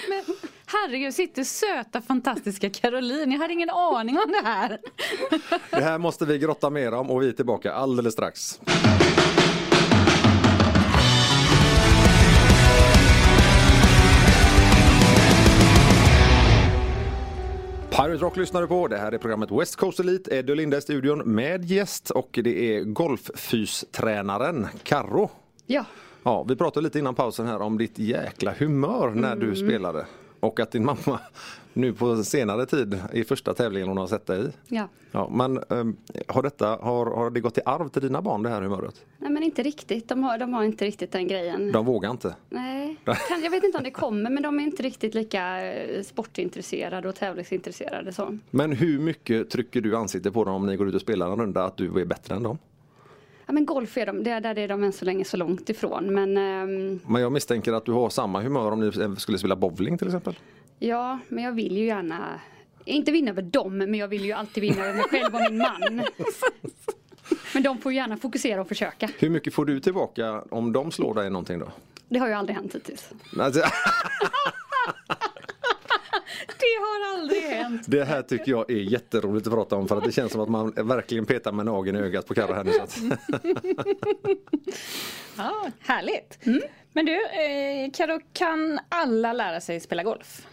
Men, 0.10 0.36
herregud, 0.66 1.14
sitter 1.14 1.44
söta 1.44 2.02
fantastiska 2.02 2.70
Caroline. 2.70 3.32
Jag 3.32 3.40
hade 3.40 3.54
ingen 3.54 3.70
aning 3.70 4.18
om 4.18 4.32
det 4.32 4.48
här. 4.50 4.80
Det 5.70 5.82
här 5.82 5.98
måste 5.98 6.26
vi 6.26 6.38
grotta 6.38 6.70
mer 6.70 6.94
om 6.94 7.10
och 7.12 7.22
vi 7.22 7.28
är 7.28 7.32
tillbaka 7.32 7.74
alldeles 7.74 8.14
strax. 8.14 8.60
Pirate 18.00 18.24
Rock 18.24 18.38
lyssnar 18.38 18.62
du 18.62 18.68
på. 18.68 18.88
Det 18.88 18.98
här 18.98 19.12
är 19.12 19.18
programmet 19.18 19.52
West 19.52 19.76
Coast 19.76 20.00
Elite. 20.00 20.36
Eddie 20.36 20.52
och 20.52 20.58
Linda 20.58 20.78
i 20.78 20.82
studion 20.82 21.18
med 21.20 21.66
gäst 21.66 22.10
och 22.10 22.40
det 22.44 22.76
är 22.76 22.84
golffystränaren 22.84 24.68
Karro. 24.84 25.30
Ja, 25.66 25.86
Ja, 26.24 26.44
vi 26.44 26.56
pratade 26.56 26.84
lite 26.84 27.00
innan 27.00 27.16
pausen 27.16 27.48
här 27.48 27.62
om 27.62 27.78
ditt 27.78 28.00
jäkla 28.00 28.54
humör 28.60 29.10
när 29.10 29.36
du 29.36 29.56
spelade. 29.56 30.06
Och 30.40 30.60
att 30.60 30.72
din 30.72 30.86
mamma 30.86 31.20
nu 31.74 31.94
på 31.94 32.24
senare 32.24 32.66
tid 32.66 33.00
i 33.14 33.24
första 33.24 33.54
tävlingen 33.54 33.88
hon 33.88 33.98
har 33.98 34.08
sett 34.08 34.26
dig 34.26 34.46
i. 34.46 34.52
ja. 34.68 34.88
Ja, 35.12 35.30
men 35.32 35.64
ehm, 35.70 35.98
har, 36.28 36.44
detta, 36.44 36.68
har, 36.68 37.06
har 37.06 37.30
det 37.30 37.40
gått 37.40 37.58
i 37.58 37.62
arv 37.66 37.90
till 37.90 38.02
dina 38.02 38.22
barn 38.22 38.44
det 38.44 38.50
här 38.50 38.62
humöret? 38.62 39.06
Nej 39.18 39.32
men 39.32 39.44
inte 39.44 39.64
riktigt, 39.64 40.10
de 40.10 40.24
har, 40.24 40.38
de 40.38 40.54
har 40.54 40.64
inte 40.64 40.86
riktigt 40.86 41.12
den 41.12 41.28
grejen. 41.28 41.72
De 41.72 41.86
vågar 41.86 42.12
inte. 42.12 42.36
Nej, 42.50 42.98
jag 43.44 43.52
vet 43.52 43.64
inte 43.64 43.78
om 43.78 43.84
det 43.84 43.92
kommer 43.92 44.30
men 44.30 44.44
de 44.44 44.60
är 44.60 44.64
inte 44.64 44.84
riktigt 44.84 45.14
lika 45.14 45.72
eh, 45.74 46.04
sportintresserade 46.04 47.10
och 47.10 47.16
tävlingsintresserade 47.16 48.14
så. 48.14 48.38
Men 48.50 48.72
hur 48.72 49.00
mycket 49.00 49.50
trycker 49.50 49.82
du 49.82 49.96
ansiktet 49.96 50.34
på 50.34 50.44
dem 50.44 50.56
om 50.56 50.66
ni 50.66 50.76
går 50.76 50.88
ut 50.90 50.96
och 50.96 51.02
spelar 51.02 51.32
en 51.32 51.40
runda 51.40 51.64
att 51.64 51.78
du 51.78 52.02
är 52.02 52.06
bättre 52.06 52.36
än 52.36 52.44
dem? 52.44 52.58
Ja, 53.50 53.54
men 53.54 53.66
golf 53.66 53.98
är 53.98 54.06
de, 54.06 54.24
det 54.24 54.32
är 54.32 54.42
där 54.42 54.58
är 54.60 54.68
de 54.68 54.84
än 54.84 54.94
så 54.94 55.06
länge 55.06 55.26
så 55.26 55.38
långt 55.38 55.70
ifrån. 55.70 56.14
Men 56.14 56.38
ehm, 56.38 57.00
Men 57.08 57.22
jag 57.22 57.32
misstänker 57.32 57.74
att 57.74 57.86
du 57.86 57.92
har 57.92 58.10
samma 58.10 58.42
humör 58.42 58.72
om 58.72 58.80
ni 58.80 59.16
skulle 59.18 59.38
spela 59.38 59.56
bowling 59.56 59.98
till 59.98 60.08
exempel. 60.08 60.36
ja, 60.80 61.20
men 61.28 61.44
jag 61.44 61.52
vill 61.52 61.78
ju 61.78 61.86
gärna 61.86 62.40
inte 62.86 63.12
vinna 63.12 63.32
över 63.32 63.42
dem, 63.42 63.78
men 63.78 63.94
jag 63.96 64.08
vill 64.08 64.26
ju 64.26 64.32
alltid 64.32 64.62
vinna 64.62 64.86
över 64.86 64.94
mig 64.94 65.04
själv 65.04 65.36
och 65.36 65.42
min 65.52 65.58
man. 65.58 65.82
Men 67.54 67.64
de 67.64 67.78
får 67.78 67.94
gärna 67.94 68.18
fokusera 68.18 68.62
och 68.62 68.68
försöka. 68.68 69.10
Hur 69.20 69.30
mycket 69.30 69.54
får 69.54 69.66
du 69.66 69.80
tillbaka 69.80 70.42
om 70.42 70.74
de 70.74 70.92
slår 70.92 71.14
dig 71.16 71.30
någonting 71.30 71.60
då? 71.60 71.68
Det 72.10 72.20
har 72.20 72.28
ju 72.28 72.34
aldrig 72.34 72.56
hänt 72.56 72.76
hittills. 72.76 73.10
Det 76.48 76.80
har 76.82 77.20
aldrig 77.20 77.42
hänt. 77.42 77.84
det 77.88 78.04
här 78.04 78.22
tycker 78.22 78.52
jag 78.52 78.72
är 78.72 78.76
jätteroligt 78.76 79.48
att 79.48 79.54
prata 79.54 79.76
om 79.76 79.88
för 79.88 79.98
att 79.98 80.04
det 80.04 80.12
känns 80.12 80.32
som 80.32 80.42
att 80.42 80.50
man 80.50 80.72
verkligen 80.76 81.26
petar 81.26 81.52
med 81.52 81.66
nageln 81.66 81.98
i 81.98 82.00
ögat 82.00 82.26
på 82.28 82.34
Carro 82.34 82.54
här 82.54 82.64
nu. 82.64 82.72
Så 82.72 82.82
att, 82.82 83.00
Ja, 85.38 85.72
härligt. 85.80 86.40
Men 86.94 87.06
du, 87.06 87.26
eh, 87.26 87.92
Karo, 87.94 88.20
kan 88.34 88.80
alla 88.90 89.34
lära 89.34 89.62
sig 89.62 89.80
spela 89.80 90.04
golf? 90.04 90.48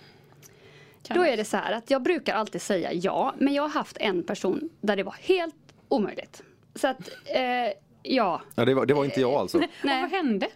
Kan 1.03 1.17
Då 1.17 1.25
är 1.25 1.37
det 1.37 1.45
så 1.45 1.57
här 1.57 1.73
att 1.73 1.91
jag 1.91 2.03
brukar 2.03 2.35
alltid 2.35 2.63
säga 2.63 2.93
ja, 2.93 3.35
men 3.39 3.55
jag 3.55 3.63
har 3.63 3.69
haft 3.71 3.97
en 3.97 4.23
person 4.23 4.71
där 4.81 4.97
det 4.97 5.03
var 5.03 5.17
helt 5.21 5.55
omöjligt. 5.89 6.43
Så 6.75 6.89
att, 6.89 7.09
eh, 7.25 7.73
ja. 8.03 8.43
ja, 8.55 8.65
det, 8.65 8.75
var, 8.75 8.87
det 8.87 8.95
var 8.95 9.05
inte 9.05 9.21
jag 9.21 9.33
alltså. 9.33 9.59
Och 9.63 9.65
vad 9.83 10.11
hände? 10.11 10.49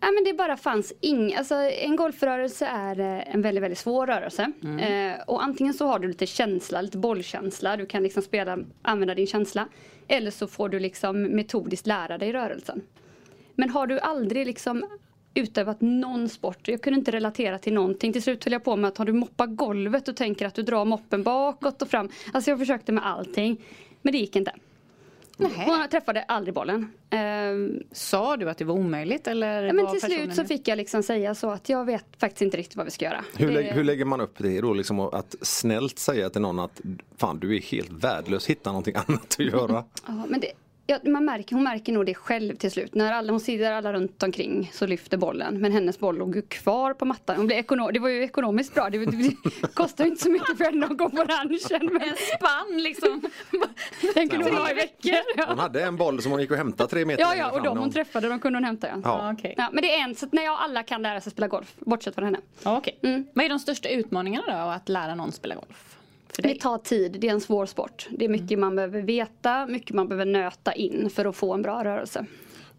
Nej 0.00 0.12
men 0.14 0.24
det 0.24 0.32
bara 0.32 0.56
fanns 0.56 0.92
ing, 1.00 1.34
alltså 1.34 1.54
en 1.54 1.96
golfrörelse 1.96 2.66
är 2.66 3.00
eh, 3.00 3.34
en 3.34 3.42
väldigt, 3.42 3.62
väldigt 3.62 3.78
svår 3.78 4.06
rörelse. 4.06 4.52
Eh, 4.80 5.22
och 5.26 5.42
antingen 5.42 5.74
så 5.74 5.86
har 5.86 5.98
du 5.98 6.08
lite 6.08 6.26
känsla, 6.26 6.80
lite 6.80 6.98
bollkänsla, 6.98 7.76
du 7.76 7.86
kan 7.86 8.02
liksom 8.02 8.22
spela, 8.22 8.58
använda 8.82 9.14
din 9.14 9.26
känsla. 9.26 9.68
Eller 10.08 10.30
så 10.30 10.46
får 10.46 10.68
du 10.68 10.80
liksom 10.80 11.22
metodiskt 11.22 11.86
lära 11.86 12.18
dig 12.18 12.32
rörelsen. 12.32 12.82
Men 13.54 13.70
har 13.70 13.86
du 13.86 13.98
aldrig 13.98 14.46
liksom 14.46 14.84
utövat 15.34 15.80
någon 15.80 16.28
sport, 16.28 16.68
jag 16.68 16.82
kunde 16.82 16.98
inte 16.98 17.10
relatera 17.10 17.58
till 17.58 17.74
någonting. 17.74 18.12
Till 18.12 18.22
slut 18.22 18.44
höll 18.44 18.52
jag 18.52 18.64
på 18.64 18.76
med 18.76 18.88
att 18.88 18.98
har 18.98 19.04
du 19.04 19.12
moppat 19.12 19.56
golvet 19.56 20.08
och 20.08 20.16
tänker 20.16 20.46
att 20.46 20.54
du 20.54 20.62
drar 20.62 20.84
moppen 20.84 21.22
bakåt 21.22 21.82
och 21.82 21.88
fram. 21.88 22.08
Alltså 22.32 22.50
jag 22.50 22.58
försökte 22.58 22.92
med 22.92 23.06
allting. 23.06 23.64
Men 24.02 24.12
det 24.12 24.18
gick 24.18 24.36
inte. 24.36 24.52
Hon 25.38 25.88
träffade 25.90 26.22
aldrig 26.22 26.54
bollen. 26.54 26.92
Ehm, 27.10 27.82
Sa 27.92 28.36
du 28.36 28.50
att 28.50 28.58
det 28.58 28.64
var 28.64 28.74
omöjligt 28.74 29.26
eller 29.26 29.62
Ja, 29.62 29.72
men 29.72 29.84
var 29.84 29.92
till 29.92 30.00
slut 30.00 30.34
så 30.34 30.44
fick 30.44 30.68
jag 30.68 30.76
liksom 30.76 31.02
säga 31.02 31.34
så 31.34 31.50
att 31.50 31.68
jag 31.68 31.84
vet 31.84 32.04
faktiskt 32.20 32.42
inte 32.42 32.56
riktigt 32.56 32.76
vad 32.76 32.84
vi 32.84 32.90
ska 32.90 33.04
göra. 33.04 33.24
Hur, 33.36 33.46
Det- 33.48 33.54
lä- 33.54 33.72
hur 33.72 33.84
lägger 33.84 34.04
man 34.04 34.20
upp 34.20 34.34
det 34.38 34.60
då? 34.60 34.72
Liksom 34.74 35.00
att 35.00 35.34
snällt 35.42 35.98
säga 35.98 36.30
till 36.30 36.40
någon 36.40 36.58
att 36.58 36.80
fan 37.16 37.38
du 37.38 37.56
är 37.56 37.60
helt 37.60 37.90
värdelös, 37.90 38.46
hitta 38.46 38.70
någonting 38.70 38.94
annat 39.08 39.22
att 39.24 39.38
göra. 39.38 39.84
ja, 40.06 40.26
men 40.28 40.40
det, 40.40 40.52
ja, 40.88 40.98
man 41.10 41.24
märker, 41.24 41.54
hon 41.54 41.64
märker 41.64 41.92
nog 41.92 42.06
det 42.06 42.14
själv 42.14 42.56
till 42.56 42.70
slut. 42.70 42.94
När 42.94 43.12
alla, 43.12 43.32
hon 43.32 43.40
sitter 43.40 43.72
alla 43.72 43.92
runt 43.92 44.22
omkring 44.22 44.70
så 44.74 44.86
lyfter 44.86 45.16
bollen. 45.16 45.60
Men 45.60 45.72
hennes 45.72 45.98
boll 45.98 46.18
låg 46.18 46.36
ju 46.36 46.42
kvar 46.42 46.94
på 46.94 47.04
mattan. 47.04 47.36
Hon 47.36 47.46
blev 47.46 47.58
ekono- 47.58 47.92
det 47.92 47.98
var 48.00 48.08
ju 48.08 48.22
ekonomiskt 48.24 48.74
bra. 48.74 48.90
Det, 48.90 48.98
det, 48.98 49.16
det 49.16 49.34
kostar 49.74 50.04
ju 50.04 50.10
inte 50.10 50.22
så 50.22 50.30
mycket 50.30 50.56
för 50.58 50.64
henne 50.64 50.86
att 50.86 50.98
gå 50.98 51.10
på 51.10 51.16
ranchen. 51.24 51.88
Men 51.92 52.12
spann 52.36 52.82
liksom. 52.82 53.22
den 54.14 54.28
kunde 54.28 54.44
hon 54.50 54.56
ha 54.56 54.70
i 54.70 54.74
veckor. 54.74 55.12
Hon 55.46 55.56
Ja, 55.56 55.62
hade 55.62 55.82
en 55.84 55.96
boll 55.96 56.22
som 56.22 56.32
hon 56.32 56.40
gick 56.40 56.50
och 56.50 56.56
hämtade 56.56 56.90
tre 56.90 57.04
meter 57.04 57.22
ja, 57.22 57.34
ja 57.34 57.50
och 57.50 57.62
de 57.62 57.78
hon 57.78 57.90
träffade 57.92 58.28
de 58.28 58.40
kunde 58.40 58.56
hon 58.56 58.64
hämta. 58.64 58.88
Ja. 58.88 59.00
Ja. 59.04 59.32
Okej. 59.32 59.54
Ja, 59.56 59.68
men 59.72 59.82
det 59.82 59.94
är 59.94 60.04
en, 60.04 60.14
så 60.14 60.26
att 60.26 60.32
när 60.32 60.44
jag 60.44 60.58
alla 60.60 60.82
kan 60.82 61.02
lära 61.02 61.20
sig 61.20 61.32
spela 61.32 61.48
golf, 61.48 61.74
bortsett 61.78 62.14
från 62.14 62.24
henne. 62.24 62.38
Ja, 62.62 62.78
okej. 62.78 62.98
Mm. 63.02 63.26
Vad 63.34 63.44
är 63.44 63.48
de 63.48 63.58
största 63.58 63.88
utmaningarna 63.88 64.64
då 64.64 64.70
att 64.70 64.88
lära 64.88 65.14
någon 65.14 65.32
spela 65.32 65.54
golf? 65.54 65.87
För 66.34 66.42
Det 66.42 66.48
dig? 66.48 66.58
tar 66.58 66.78
tid, 66.78 67.16
det 67.20 67.28
är 67.28 67.32
en 67.32 67.40
svår 67.40 67.66
sport. 67.66 68.08
Det 68.10 68.24
är 68.24 68.28
mycket 68.28 68.58
man 68.58 68.76
behöver 68.76 69.02
veta, 69.02 69.66
mycket 69.66 69.94
man 69.96 70.08
behöver 70.08 70.24
nöta 70.32 70.72
in 70.72 71.10
för 71.10 71.24
att 71.24 71.36
få 71.36 71.54
en 71.54 71.62
bra 71.62 71.84
rörelse. 71.84 72.26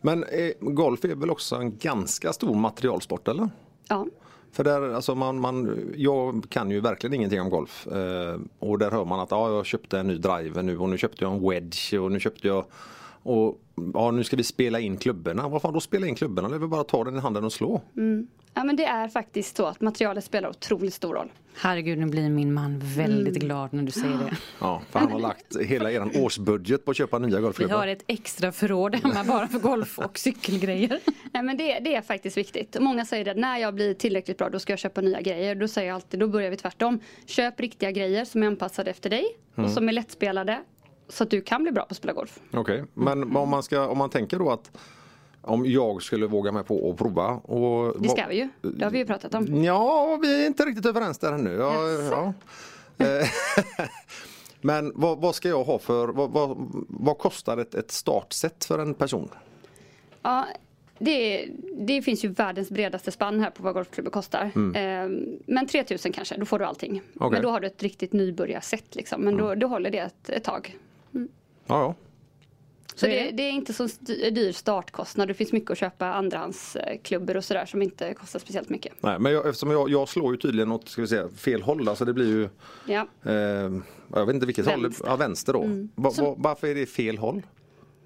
Men 0.02 0.24
eh, 0.24 0.52
golf 0.60 1.06
är 1.06 1.16
väl 1.16 1.30
också 1.30 1.56
en 1.56 1.78
ganska 1.78 2.34
stor 2.34 2.56
materialsport 2.56 3.28
eller? 3.28 3.50
Ja. 3.88 4.06
För 4.52 4.64
där, 4.64 4.94
alltså 4.94 5.16
man, 5.16 5.40
man, 5.40 5.80
jag 5.96 6.46
kan 6.50 6.72
ju 6.72 6.80
verkligen 6.80 7.14
ingenting 7.14 7.42
om 7.42 7.50
golf. 7.50 7.88
Eh, 7.88 8.40
och 8.60 8.80
där 8.80 8.92
hör 8.92 9.06
man 9.06 9.20
att 9.20 9.32
ja, 9.32 9.50
jag 9.56 9.66
köpte 9.66 10.00
en 10.00 10.08
ny 10.08 10.18
driver 10.18 10.64
nu 10.64 10.78
och 10.78 10.90
nu 10.90 10.98
köpte 10.98 11.24
jag 11.24 11.34
en 11.34 11.50
wedge 11.50 11.94
och 12.00 12.12
nu 12.12 12.20
köpte 12.20 12.48
jag 12.48 12.66
och 13.24 13.62
ja, 13.94 14.12
nu 14.12 14.24
ska 14.24 14.36
vi 14.36 14.44
spela 14.44 14.80
in 14.80 14.98
klubborna. 14.98 15.48
Vad 15.48 15.62
fan 15.62 15.74
då 15.74 15.80
spela 15.80 16.08
in 16.08 16.16
klubborna? 16.16 16.50
Det 16.50 16.56
är 16.56 16.60
väl 16.60 16.70
bara 16.70 16.82
att 16.82 16.88
ta 16.88 17.04
den 17.04 17.16
i 17.16 17.20
handen 17.20 17.44
och 17.44 17.54
slå. 17.54 17.82
ja, 18.54 18.64
men 18.64 18.76
det 18.76 18.86
är 18.86 19.08
faktiskt 19.08 19.58
så 19.58 19.66
att 19.66 19.82
materialet 19.82 20.24
spelar 20.24 20.50
otroligt 20.50 20.94
stor 20.94 21.14
roll. 21.14 21.32
Herregud, 21.62 21.98
nu 21.98 22.06
blir 22.06 22.30
min 22.30 22.54
man 22.54 22.80
väldigt 22.84 23.36
glad 23.36 23.74
när 23.74 23.84
du 23.84 23.92
säger 23.92 24.18
det. 24.18 24.38
Ja, 24.60 24.82
för 24.90 25.00
han 25.00 25.12
har 25.12 25.20
lagt 25.20 25.58
hela 25.62 25.92
eran 25.92 26.12
årsbudget 26.16 26.86
på 26.86 26.92
att 26.92 26.98
köpa 26.98 27.20
nya 27.20 27.36
Vi 27.38 27.42
golfklubbor. 27.44 27.76
har 27.76 27.88
ett 27.88 28.04
extra 28.08 28.52
förråd 28.52 28.96
hemma 28.96 29.24
bara 29.24 29.48
för 29.48 29.60
golf 29.60 30.00
och 30.00 30.20
cykelgrejer. 30.20 31.00
Nej, 31.34 31.44
men 31.44 31.58
det, 31.58 31.80
det 31.80 31.96
är 31.96 32.02
faktiskt 32.02 32.38
viktigt. 32.38 32.78
Många 32.80 33.06
säger 33.06 33.32
att 33.32 33.38
när 33.38 33.58
jag 33.58 33.74
blir 33.76 33.94
tillräckligt 33.94 34.38
bra 34.38 34.50
då 34.50 34.60
ska 34.60 34.72
jag 34.72 34.80
köpa 34.80 35.02
nya 35.02 35.22
grejer. 35.22 35.56
Då 35.56 35.68
säger 35.68 35.88
jag 35.88 35.96
alltid, 35.96 36.20
då 36.20 36.28
börjar 36.28 36.50
vi 36.52 36.58
tvärtom. 36.58 37.00
Köp 37.26 37.60
riktiga 37.60 37.92
grejer 37.92 38.26
som 38.26 38.44
är 38.44 38.48
anpassade 38.48 38.92
efter 38.92 39.10
dig 39.10 39.26
och 39.56 39.70
som 39.70 39.90
är 39.90 39.94
lättspelade. 39.94 40.60
Så 41.10 41.24
att 41.24 41.30
du 41.30 41.42
kan 41.42 41.64
bli 41.64 41.72
bra 41.72 41.84
på 41.84 41.92
att 41.92 41.98
spela 41.98 42.14
golf. 42.14 42.40
Okej, 42.54 42.84
men 42.94 43.38
om 43.38 43.50
man, 43.50 43.64
ska, 43.64 43.88
om 43.88 43.98
man 43.98 44.10
tänker 44.10 44.40
då 44.40 44.52
att 44.52 44.72
om 45.42 45.66
jag 45.66 46.02
skulle 46.02 46.28
våga 46.28 46.52
mig 46.52 46.64
på 46.64 46.92
att 46.92 46.98
prova. 46.98 47.28
Och, 47.28 48.02
Det 48.02 48.10
ska 48.10 48.28
vi 48.30 48.36
ju. 48.36 48.50
Det 48.62 48.84
har 48.84 48.92
vi 48.92 48.98
ju 48.98 49.06
pratat 49.06 49.34
om. 49.34 49.64
Ja, 49.64 50.20
vi 50.22 50.44
är 50.44 50.48
inte 50.48 50.66
riktigt 50.66 50.86
överens 50.86 51.18
där 51.18 51.34
ännu. 51.34 51.52
Ja, 51.52 51.74
ja. 52.12 52.34
Eh, 53.06 53.28
Men 54.62 54.92
vad, 54.96 55.22
vad 55.22 55.36
ska 55.36 55.50
jag 55.50 55.64
ha 55.64 55.80
för, 55.80 56.08
vad, 56.08 56.32
vad, 56.32 56.58
vad 56.90 57.18
kostar 57.18 57.58
ett, 57.58 57.76
ett 57.76 57.92
startset 57.92 58.66
för 58.66 58.80
en 58.80 58.94
person? 58.94 59.30
Ja, 60.22 60.46
det, 61.00 61.50
det 61.80 62.02
finns 62.02 62.26
ju 62.26 62.28
världens 62.30 62.70
bredaste 62.70 63.12
spann 63.12 63.40
här 63.40 63.50
på 63.50 63.64
vad 63.64 63.74
golfklubbor 63.74 64.12
kostar. 64.12 64.52
Eh, 64.76 65.10
men 65.46 65.68
3000 65.68 66.12
kanske, 66.12 66.38
då 66.38 66.46
får 66.46 66.60
du 66.60 66.66
allting. 66.66 67.02
Okej. 67.16 67.32
Men 67.32 67.42
då 67.42 67.50
har 67.50 67.60
du 67.60 67.68
ett 67.68 67.84
riktigt 67.84 68.14
nybörjarset 68.14 68.96
liksom. 68.96 69.22
Men 69.22 69.38
då, 69.38 69.56
då 69.56 69.68
håller 69.68 69.90
det 69.90 69.98
ett, 70.00 70.30
ett 70.30 70.44
tag. 70.44 70.78
Ja, 71.12 71.28
ja. 71.68 71.96
Så 72.96 73.06
det, 73.06 73.32
det 73.32 73.44
är 73.44 73.52
inte 73.52 73.74
så 73.74 73.88
dyr 74.06 74.52
startkostnad. 74.52 75.28
Det 75.28 75.34
finns 75.34 75.52
mycket 75.52 75.72
att 75.72 75.78
köpa 75.78 76.06
andrahandsklubbor 76.14 77.38
och 77.38 77.44
sådär 77.44 77.66
som 77.66 77.82
inte 77.82 78.14
kostar 78.14 78.40
speciellt 78.40 78.70
mycket. 78.70 78.94
Nej, 79.00 79.20
men 79.20 79.32
jag, 79.32 79.48
eftersom 79.48 79.72
jag, 79.72 79.90
jag 79.90 80.10
slår 80.10 80.34
ju 80.34 80.38
tydligen 80.40 80.72
åt 80.72 80.90
ska 80.90 81.02
vi 81.02 81.08
säga, 81.08 81.30
fel 81.30 81.62
håll, 81.62 81.88
alltså 81.90 82.06
det 82.06 82.14
blir 82.14 82.28
ju 82.28 82.50
Ja. 82.86 83.08
eh, 83.24 83.32
Jag 84.14 84.26
vet 84.26 84.34
inte 84.36 84.46
vilket 84.46 84.66
håll, 84.68 84.82
Vänster. 84.82 85.06
ja, 85.08 85.16
vänster 85.16 85.54
då. 85.54 85.60
Va, 85.96 86.12
va, 86.18 86.36
varför 86.38 86.68
är 86.68 86.76
det 86.76 86.86
fel 86.86 87.18
håll? 87.18 87.42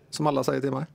Som 0.09 0.27
alla 0.27 0.43
säger 0.43 0.61
till 0.61 0.71
mig. 0.71 0.85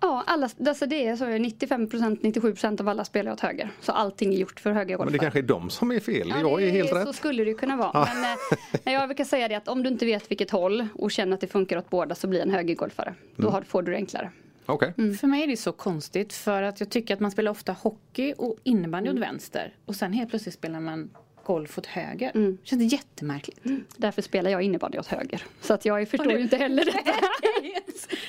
Ja, 0.00 0.24
alla, 0.26 0.48
alltså 0.66 0.86
det 0.86 1.06
är 1.06 1.16
så 1.16 1.24
95% 1.24 2.20
97% 2.20 2.80
av 2.80 2.88
alla 2.88 3.04
spelar 3.04 3.32
åt 3.32 3.40
höger. 3.40 3.70
Så 3.80 3.92
allting 3.92 4.34
är 4.34 4.38
gjort 4.38 4.60
för 4.60 4.72
höga 4.72 4.98
Men 4.98 5.12
det 5.12 5.18
kanske 5.18 5.38
är 5.38 5.42
de 5.42 5.70
som 5.70 5.92
är 5.92 6.00
fel, 6.00 6.28
Ja, 6.28 6.40
jag 6.40 6.62
är 6.62 6.70
helt 6.70 6.88
Så 6.88 6.94
rätt. 6.96 7.14
skulle 7.16 7.44
det 7.44 7.50
ju 7.50 7.56
kunna 7.56 7.76
vara. 7.76 8.08
Men 8.14 8.36
eh, 8.84 8.92
jag 8.92 9.08
brukar 9.08 9.24
säga 9.24 9.48
det 9.48 9.54
att 9.54 9.68
om 9.68 9.82
du 9.82 9.88
inte 9.88 10.06
vet 10.06 10.30
vilket 10.30 10.50
håll 10.50 10.88
och 10.94 11.10
känner 11.10 11.34
att 11.34 11.40
det 11.40 11.46
funkar 11.46 11.78
åt 11.78 11.90
båda 11.90 12.14
så 12.14 12.26
bli 12.28 12.40
en 12.40 12.50
högergolfare. 12.50 13.14
Då 13.36 13.50
har, 13.50 13.62
får 13.62 13.82
du 13.82 13.90
det 13.92 13.96
enklare. 13.96 14.30
Okej, 14.68 14.92
För 15.20 15.26
mig 15.26 15.42
är 15.42 15.46
det 15.46 15.56
så 15.56 15.72
konstigt 15.72 16.32
för 16.32 16.62
att 16.62 16.80
jag 16.80 16.90
tycker 16.90 17.14
att 17.14 17.20
man 17.20 17.30
spelar 17.30 17.50
ofta 17.50 17.72
hockey 17.72 18.34
och 18.38 18.56
innebandy 18.62 19.10
åt 19.10 19.18
vänster 19.18 19.74
och 19.84 19.94
sen 19.96 20.12
helt 20.12 20.30
plötsligt 20.30 20.54
spelar 20.54 20.80
man 20.80 21.10
golf 21.46 21.78
åt 21.78 21.86
höger. 21.86 22.32
Mm. 22.34 22.58
Känns 22.62 22.80
det 22.80 22.96
jättemärkligt. 22.96 23.60
Därför 23.96 24.22
spelar 24.22 24.50
jag 24.50 24.62
innebandy 24.62 24.98
åt 24.98 25.06
höger. 25.06 25.42
Så 25.60 25.74
att 25.74 25.84
jag 25.84 26.08
förstår 26.08 26.32
ju 26.32 26.40
inte 26.40 26.56
heller 26.56 26.84
detta. 26.84 27.12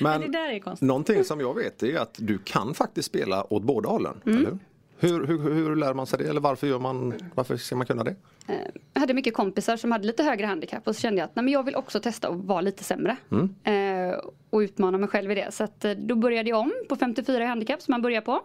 men 0.00 0.20
det 0.20 0.28
där 0.28 0.48
är 0.48 0.58
konstigt. 0.58 0.86
någonting 0.86 1.24
som 1.24 1.40
jag 1.40 1.54
vet 1.54 1.82
är 1.82 1.98
att 1.98 2.14
du 2.18 2.38
kan 2.38 2.74
faktiskt 2.74 3.08
spela 3.08 3.52
åt 3.52 3.62
båda 3.62 3.88
hållen. 3.88 4.20
Mm. 4.26 4.38
Eller? 4.38 4.58
Hur? 4.98 5.26
Hur, 5.26 5.54
hur, 5.54 5.76
lär 5.76 5.94
man 5.94 6.06
sig 6.06 6.18
det 6.18 6.28
eller 6.28 6.40
varför, 6.40 6.66
gör 6.66 6.78
man, 6.78 7.14
varför 7.34 7.56
ska 7.56 7.76
man 7.76 7.86
kunna 7.86 8.04
det? 8.04 8.14
Eh, 8.48 8.54
Jag 8.92 9.00
hade 9.00 9.14
mycket 9.14 9.34
kompisar 9.34 9.76
som 9.76 9.92
hade 9.92 10.06
lite 10.06 10.22
högre 10.22 10.46
handikapp 10.46 10.88
och 10.88 10.94
så 10.96 11.00
kände 11.00 11.18
jag 11.20 11.24
att 11.24 11.36
nej, 11.36 11.44
men 11.44 11.52
jag 11.52 11.62
vill 11.62 11.76
också 11.76 12.00
testa 12.00 12.28
att 12.28 12.36
vara 12.36 12.60
lite 12.60 12.84
sämre. 12.84 13.16
Eh, 13.64 14.18
och 14.50 14.58
utmana 14.58 14.98
mig 14.98 15.08
själv 15.08 15.30
i 15.30 15.34
det. 15.34 15.52
Så 15.54 15.64
att, 15.64 15.84
eh, 15.84 15.90
då 15.92 16.14
började 16.14 16.50
jag 16.50 16.58
om 16.58 16.72
på 16.88 16.96
54 16.96 17.42
i 17.44 17.46
handikapp 17.46 17.82
som 17.82 17.92
man 17.92 18.02
börjar 18.02 18.20
på. 18.20 18.40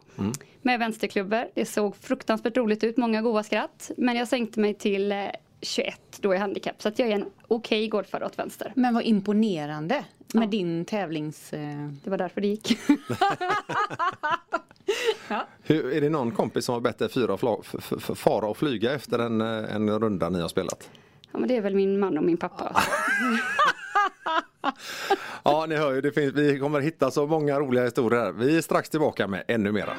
Med 0.62 0.79
vänsterklubbor. 0.79 1.45
Det 1.53 1.65
såg 1.65 1.95
fruktansvärt 1.95 2.57
roligt 2.57 2.83
ut, 2.83 2.98
många 2.98 3.22
goa 3.22 3.43
skratt. 3.43 3.91
Men 3.98 4.15
jag 4.15 4.27
sänkte 4.27 4.60
mig 4.60 4.74
till 4.74 5.12
eh, 5.12 5.17
21 5.63 6.01
då 6.22 6.36
i 6.36 6.38
handikapp. 6.38 6.82
Så 6.82 6.88
att 6.88 7.00
jag 7.00 7.08
är 7.10 7.15
en 7.15 7.25
okej 7.48 7.88
golfare 7.88 8.25
åt 8.25 8.39
vänster. 8.39 8.74
Men 8.75 8.93
vad 8.93 9.03
imponerande 9.03 10.05
med 10.34 10.50
din 10.50 10.86
tävlings... 10.86 11.53
eh, 11.53 11.89
Det 12.03 12.10
var 12.10 12.17
därför 12.17 12.41
det 12.41 12.48
gick. 12.48 12.77
Hur, 15.63 15.93
är 15.93 16.01
det 16.01 16.10
någon 16.10 16.32
kompis 16.32 16.65
som 16.65 16.74
har 16.74 16.79
bett 16.82 16.98
dig 17.00 17.10
fara 18.15 18.46
och 18.48 18.58
flyga 18.58 18.93
efter 18.93 19.20
en, 19.20 19.41
eh, 19.41 19.75
en 19.75 20.00
runda 20.00 20.29
ni 20.29 20.41
har 20.41 20.48
spelat? 20.48 20.89
Ja, 21.32 21.39
men 21.39 21.48
det 21.48 21.58
är 21.58 21.62
väl 21.62 21.75
min 21.75 22.00
man 22.00 22.17
och 22.17 22.24
min 22.24 22.38
pappa. 22.38 22.82
Ja, 25.43 25.65
ni 25.70 25.75
hör 25.75 25.93
ju, 25.93 26.01
det 26.01 26.12
finns, 26.12 26.34
vi 26.34 26.60
kommer 26.60 26.79
hitta 26.79 27.12
så 27.12 27.27
många 27.27 27.60
roliga 27.60 27.84
historier 27.84 28.20
här. 28.22 28.32
Vi 28.32 28.58
är 28.58 28.62
strax 28.62 28.89
tillbaka 28.89 29.27
med 29.27 29.43
ännu 29.48 29.72
mera. 29.72 29.93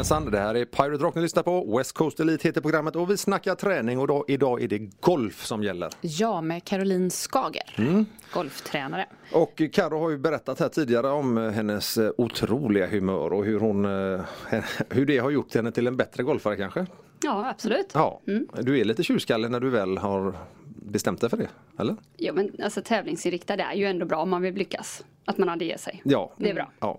Jajamensan, 0.00 0.30
det 0.30 0.38
här 0.38 0.54
är 0.54 0.64
Pirate 0.64 1.04
Rock 1.04 1.14
ni 1.14 1.22
lyssnar 1.22 1.42
på. 1.42 1.76
West 1.78 1.92
Coast 1.92 2.20
Elite 2.20 2.48
heter 2.48 2.60
programmet 2.60 2.96
och 2.96 3.10
vi 3.10 3.16
snackar 3.16 3.54
träning 3.54 3.98
och 3.98 4.06
då, 4.06 4.24
idag 4.28 4.62
är 4.62 4.68
det 4.68 4.78
golf 5.00 5.44
som 5.46 5.62
gäller. 5.62 5.90
Ja, 6.00 6.40
med 6.40 6.64
Caroline 6.64 7.10
Skager, 7.10 7.74
Mm. 7.78 8.06
golftränare. 8.32 9.06
Och 9.32 9.62
Karo 9.72 9.98
har 9.98 10.10
ju 10.10 10.18
berättat 10.18 10.60
här 10.60 10.68
tidigare 10.68 11.08
om 11.10 11.38
eh, 11.38 11.50
hennes 11.50 11.98
eh, 11.98 12.10
otroliga 12.18 12.86
humör 12.86 13.32
och 13.32 13.44
hur, 13.44 13.60
hon, 13.60 13.84
eh, 14.14 14.20
hur 14.88 15.06
det 15.06 15.18
har 15.18 15.30
gjort 15.30 15.54
henne 15.54 15.72
till 15.72 15.86
en 15.86 15.96
bättre 15.96 16.22
golfare 16.22 16.56
kanske. 16.56 16.86
Ja, 17.22 17.50
absolut. 17.50 17.90
Ja, 17.94 18.20
Mm. 18.26 18.46
du 18.60 18.78
är 18.80 18.84
lite 18.84 19.02
tjurskallig 19.02 19.50
när 19.50 19.60
du 19.60 19.70
väl 19.70 19.98
har 19.98 20.34
bestämt 20.64 21.20
dig 21.20 21.30
för 21.30 21.36
det, 21.36 21.48
eller? 21.78 21.96
Jo, 22.16 22.34
men 22.34 22.50
alltså 22.64 22.82
tävlingsinriktad 22.84 23.54
är 23.54 23.74
ju 23.74 23.84
ändå 23.86 24.06
bra 24.06 24.18
om 24.22 24.30
man 24.30 24.42
vill 24.42 24.54
lyckas. 24.54 25.04
Att 25.24 25.38
man 25.38 25.48
hade 25.48 25.64
ger 25.64 25.76
sig. 25.76 26.02
Ja. 26.04 26.32
Det 26.36 26.50
är 26.50 26.54
bra. 26.54 26.70
Ja. 26.80 26.98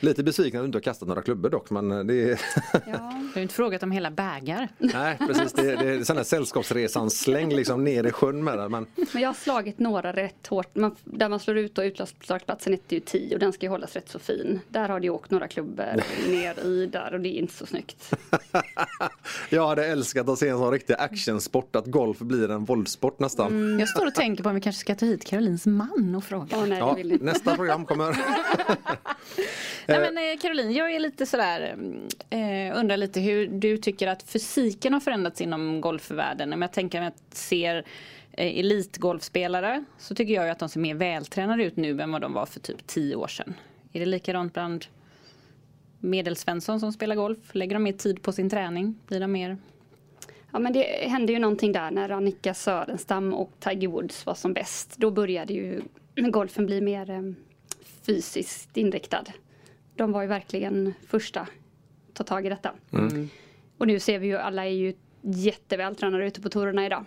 Lite 0.00 0.22
besviken 0.22 0.60
att 0.60 0.64
du 0.64 0.66
inte 0.66 0.76
har 0.76 0.82
kastat 0.82 1.08
några 1.08 1.22
klubbor 1.22 1.50
dock 1.50 1.70
men 1.70 2.06
det 2.06 2.14
är 2.14 2.40
Ja. 2.72 2.80
Du 2.86 2.92
har 2.92 3.32
ju 3.36 3.42
inte 3.42 3.54
frågat 3.54 3.82
om 3.82 3.90
hela 3.90 4.10
bägar. 4.10 4.68
Nej 4.78 5.16
precis, 5.18 5.52
det, 5.52 5.62
det 5.62 5.88
är 5.88 6.04
sån 6.04 6.16
här 6.16 6.24
sällskapsresan 6.24 7.10
släng 7.10 7.54
liksom 7.54 7.84
ner 7.84 8.04
i 8.06 8.12
sjön 8.12 8.44
med 8.44 8.58
den. 8.58 8.70
Men 8.70 8.86
Men 9.12 9.22
jag 9.22 9.28
har 9.28 9.34
slagit 9.34 9.78
några 9.78 10.12
rätt 10.12 10.46
hårt. 10.46 10.76
Man, 10.76 10.96
där 11.04 11.28
man 11.28 11.40
slår 11.40 11.56
ut 11.58 11.78
och 11.78 11.82
utslagsplatsen 11.84 12.72
är 12.72 12.78
ju 12.88 13.00
10 13.00 13.34
och 13.34 13.40
den 13.40 13.52
ska 13.52 13.66
ju 13.66 13.70
hållas 13.70 13.92
rätt 13.96 14.08
så 14.08 14.18
fin. 14.18 14.60
Där 14.68 14.88
har 14.88 15.00
det 15.00 15.10
åkt 15.10 15.30
några 15.30 15.48
klubbor 15.48 16.02
ner 16.30 16.64
i 16.66 16.86
där 16.86 17.14
och 17.14 17.20
det 17.20 17.28
är 17.28 17.38
inte 17.38 17.54
så 17.54 17.66
snyggt. 17.66 18.14
jag 19.50 19.68
hade 19.68 19.86
älskat 19.86 20.28
att 20.28 20.38
se 20.38 20.48
en 20.48 20.58
sån 20.58 20.70
riktig 20.72 20.94
actionsport, 20.98 21.76
att 21.76 21.86
golf 21.86 22.18
blir 22.18 22.50
en 22.50 22.64
våldssport 22.64 23.18
nästan. 23.18 23.78
Jag 23.78 23.88
står 23.88 24.06
och 24.06 24.14
tänker 24.14 24.42
på 24.42 24.48
om 24.48 24.54
vi 24.54 24.60
kanske 24.60 24.80
ska 24.80 24.94
ta 24.94 25.06
hit 25.06 25.24
Carolines 25.24 25.66
man 25.66 26.14
och 26.16 26.24
fråga. 26.24 26.56
Åh 26.58 26.66
nej, 26.66 26.78
Ja, 26.78 26.90
det 26.90 26.96
vill 26.96 27.12
inte 27.12 27.24
nästa 27.46 27.56
program 27.56 27.86
kommer. 27.86 28.06
Nej 29.86 30.00
men 30.00 30.18
eh, 30.18 30.38
Caroline, 30.40 30.72
jag 30.72 30.94
är 30.94 31.00
lite 31.00 31.26
sådär, 31.26 31.60
mm, 31.60 32.08
eh, 32.30 32.78
undrar 32.78 32.96
lite 32.96 33.20
hur 33.20 33.46
du 33.46 33.76
tycker 33.76 34.06
att 34.06 34.22
fysiken 34.22 34.92
har 34.92 35.00
förändrats 35.00 35.40
inom 35.40 35.80
golfvärlden. 35.80 36.52
Om 36.52 36.62
jag 36.62 36.72
tänker 36.72 37.00
mig 37.00 37.08
att 37.08 37.36
ser 37.36 37.76
eh, 38.32 38.58
elitgolfspelare 38.58 39.84
så 39.98 40.14
tycker 40.14 40.34
jag 40.34 40.44
ju 40.44 40.50
att 40.50 40.58
de 40.58 40.68
ser 40.68 40.80
mer 40.80 40.94
vältränade 40.94 41.64
ut 41.64 41.76
nu 41.76 42.00
än 42.00 42.12
vad 42.12 42.20
de 42.20 42.32
var 42.32 42.46
för 42.46 42.60
typ 42.60 42.86
tio 42.86 43.16
år 43.16 43.28
sedan. 43.28 43.54
Är 43.92 44.00
det 44.00 44.06
likadant 44.06 44.54
bland 44.54 44.86
medelsvensson 46.00 46.80
som 46.80 46.92
spelar 46.92 47.16
golf? 47.16 47.38
Lägger 47.52 47.74
de 47.74 47.82
mer 47.82 47.92
tid 47.92 48.22
på 48.22 48.32
sin 48.32 48.50
träning? 48.50 48.98
Blir 49.06 49.20
de 49.20 49.32
mer... 49.32 49.58
Ja 50.56 50.60
men 50.60 50.72
det 50.72 51.08
hände 51.08 51.32
ju 51.32 51.38
någonting 51.38 51.72
där 51.72 51.90
när 51.90 52.10
Annika 52.10 52.54
Sörenstam 52.54 53.34
och 53.34 53.52
Tiger 53.60 53.88
Woods 53.88 54.26
var 54.26 54.34
som 54.34 54.52
bäst. 54.52 54.96
Då 54.96 55.10
började 55.10 55.52
ju 55.52 55.82
golfen 56.16 56.66
bli 56.66 56.80
mer 56.80 57.10
eh, 57.10 57.22
fysiskt 58.06 58.76
inriktad. 58.76 59.24
De 59.96 60.12
var 60.12 60.22
ju 60.22 60.28
verkligen 60.28 60.94
första 61.08 61.40
att 61.40 61.48
ta 62.14 62.24
tag 62.24 62.46
i 62.46 62.48
detta. 62.48 62.72
Och 63.78 63.86
nu 63.86 64.00
ser 64.00 64.18
vi 64.18 64.26
ju 64.26 64.36
alla 64.36 64.66
är 64.66 64.70
ju 64.70 64.94
jättevältränade 65.20 66.26
ute 66.26 66.40
på 66.40 66.48
tourerna 66.48 66.86
idag. 66.86 67.04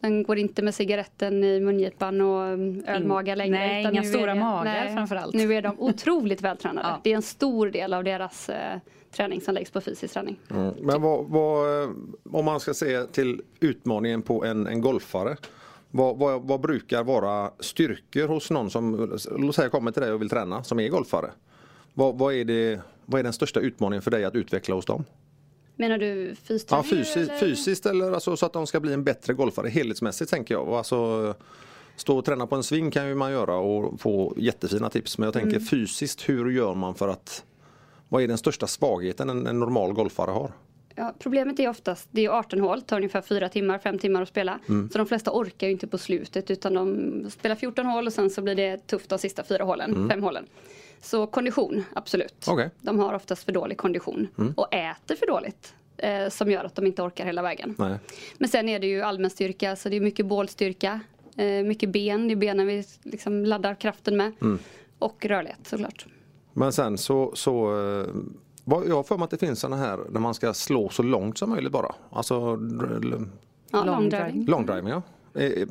Den 0.00 0.22
går 0.22 0.38
inte 0.38 0.62
med 0.62 0.74
cigaretten 0.74 1.44
i 1.44 1.60
mungipan 1.60 2.20
och 2.20 2.44
mm, 2.44 2.84
ölmagar 2.86 3.36
längre. 3.36 3.58
nej, 3.58 3.80
utan 3.80 3.94
inga 3.94 4.02
stora 4.02 4.34
det- 4.34 4.40
magar 4.40 4.94
framförallt. 4.94 5.34
Nu 5.34 5.54
är 5.54 5.62
de 5.62 5.80
otroligt 5.80 6.42
vältränade. 6.42 6.88
Ja. 6.90 7.00
Det 7.04 7.12
är 7.12 7.16
en 7.16 7.22
stor 7.22 7.70
del 7.70 7.94
av 7.94 8.04
deras 8.04 8.48
eh, 8.48 8.78
träning 9.14 9.40
som 9.40 9.54
läggs 9.54 9.70
på 9.70 9.80
fysisk 9.80 10.14
träning. 10.14 10.40
Mm. 10.50 10.74
Men 10.80 11.02
vad, 11.02 11.24
vad, 11.28 11.82
eh, 11.82 11.90
om 12.32 12.44
man 12.44 12.60
ska 12.60 12.74
se 12.74 13.04
till 13.04 13.42
utmaningen 13.60 14.22
på 14.22 14.44
en, 14.44 14.66
en 14.66 14.80
golfare. 14.80 15.36
Vad, 15.90 16.18
vad, 16.18 16.42
vad 16.42 16.60
brukar 16.60 17.04
vara 17.04 17.50
styrkor 17.60 18.28
hos 18.28 18.50
någon 18.50 18.70
som 18.70 19.16
låt 19.36 19.54
säga, 19.54 19.68
kommer 19.68 19.92
till 19.92 20.02
dig 20.02 20.12
och 20.12 20.20
vill 20.20 20.28
träna 20.28 20.64
som 20.64 20.80
är 20.80 20.88
golfare? 20.88 21.30
Vad, 21.94 22.18
vad, 22.18 22.34
är 22.34 22.44
det, 22.44 22.80
vad 23.06 23.18
är 23.18 23.22
den 23.22 23.32
största 23.32 23.60
utmaningen 23.60 24.02
för 24.02 24.10
dig 24.10 24.24
att 24.24 24.34
utveckla 24.34 24.74
hos 24.74 24.84
dem? 24.86 25.04
Menar 25.76 25.98
du 25.98 26.28
Ja, 26.28 26.34
fysträning? 26.42 26.84
fysiskt, 26.84 27.16
eller? 27.16 27.38
fysiskt 27.38 27.86
eller 27.86 28.12
alltså, 28.12 28.36
så 28.36 28.46
att 28.46 28.52
de 28.52 28.66
ska 28.66 28.80
bli 28.80 28.92
en 28.92 29.04
bättre 29.04 29.34
golfare 29.34 29.68
helhetsmässigt 29.68 30.30
tänker 30.30 30.54
jag. 30.54 30.68
Alltså, 30.68 31.34
stå 31.96 32.18
och 32.18 32.24
träna 32.24 32.46
på 32.46 32.56
en 32.56 32.62
sving 32.62 32.90
kan 32.90 33.08
ju 33.08 33.14
man 33.14 33.32
göra 33.32 33.56
och 33.56 34.00
få 34.00 34.34
jättefina 34.36 34.90
tips. 34.90 35.18
Men 35.18 35.24
jag 35.24 35.34
tänker 35.34 35.60
fysiskt, 35.60 36.28
hur 36.28 36.50
gör 36.50 36.74
man 36.74 36.94
för 36.94 37.08
att 37.08 37.44
vad 38.14 38.22
är 38.22 38.28
den 38.28 38.38
största 38.38 38.66
svagheten 38.66 39.30
en, 39.30 39.46
en 39.46 39.60
normal 39.60 39.92
golfare 39.92 40.30
har? 40.30 40.52
Ja, 40.94 41.14
problemet 41.18 41.60
är 41.60 41.68
oftast, 41.68 42.08
det 42.10 42.24
är 42.24 42.28
18 42.28 42.60
hål, 42.60 42.82
tar 42.82 42.96
ungefär 42.96 43.20
4 43.20 43.48
timmar, 43.48 43.78
5 43.78 43.98
timmar 43.98 44.22
att 44.22 44.28
spela. 44.28 44.58
Mm. 44.68 44.90
Så 44.90 44.98
de 44.98 45.06
flesta 45.06 45.30
orkar 45.32 45.66
ju 45.66 45.72
inte 45.72 45.86
på 45.86 45.98
slutet 45.98 46.50
utan 46.50 46.74
de 46.74 47.30
spelar 47.30 47.56
14 47.56 47.86
hål 47.86 48.06
och 48.06 48.12
sen 48.12 48.30
så 48.30 48.42
blir 48.42 48.54
det 48.54 48.86
tufft 48.86 49.08
de 49.10 49.18
sista 49.18 49.42
fyra 49.44 49.64
hålen, 49.64 49.90
Mm. 49.94 50.08
fem 50.10 50.22
hålen. 50.22 50.46
Så 51.02 51.26
kondition, 51.26 51.84
absolut. 51.92 52.44
Okej. 52.48 52.70
De 52.80 52.98
har 52.98 53.14
oftast 53.14 53.44
för 53.44 53.52
dålig 53.52 53.78
kondition 53.78 54.28
och 54.56 54.74
äter 54.74 55.16
för 55.16 55.26
dåligt. 55.26 55.74
Eh, 55.96 56.28
som 56.28 56.50
gör 56.50 56.64
att 56.64 56.74
de 56.74 56.86
inte 56.86 57.02
orkar 57.02 57.24
hela 57.26 57.42
vägen. 57.42 57.74
Nej. 57.78 57.98
Men 58.38 58.48
sen 58.48 58.68
är 58.68 58.78
det 58.78 58.86
ju 58.86 59.02
allmän 59.02 59.30
styrka, 59.30 59.76
så 59.76 59.88
det 59.88 59.96
är 59.96 60.00
mycket 60.00 60.26
bålstyrka, 60.26 61.00
eh, 61.36 61.46
mycket 61.64 61.88
ben, 61.90 62.28
det 62.28 62.34
är 62.34 62.36
benen 62.36 62.66
vi 62.66 62.84
liksom 63.02 63.44
laddar 63.44 63.74
kraften 63.74 64.16
med. 64.16 64.32
Mm. 64.40 64.58
Och 64.98 65.26
rörlighet 65.26 65.58
såklart. 65.66 66.06
Men 66.54 66.72
sen 66.72 66.98
så, 66.98 67.32
så 67.34 67.64
eh, 68.00 68.06
vad- 68.64 68.86
jag 68.88 68.94
har 68.96 69.02
för 69.02 69.16
mig 69.16 69.24
att 69.24 69.30
det 69.30 69.38
finns 69.38 69.60
sådana 69.60 69.76
här 69.76 69.98
när 70.10 70.20
man 70.20 70.34
ska 70.34 70.54
slå 70.54 70.88
så 70.88 71.02
långt 71.02 71.38
som 71.38 71.50
möjligt 71.50 71.72
bara. 71.72 71.94
Alltså 72.10 72.34
Ja, 72.34 73.84
Long 73.84 73.86
long 73.86 74.08
driving. 74.08 74.10
driving. 74.10 74.46
långdriving 74.46 74.88
ja. 74.88 75.02
Eh, 75.34 75.44
eh, 75.62 75.66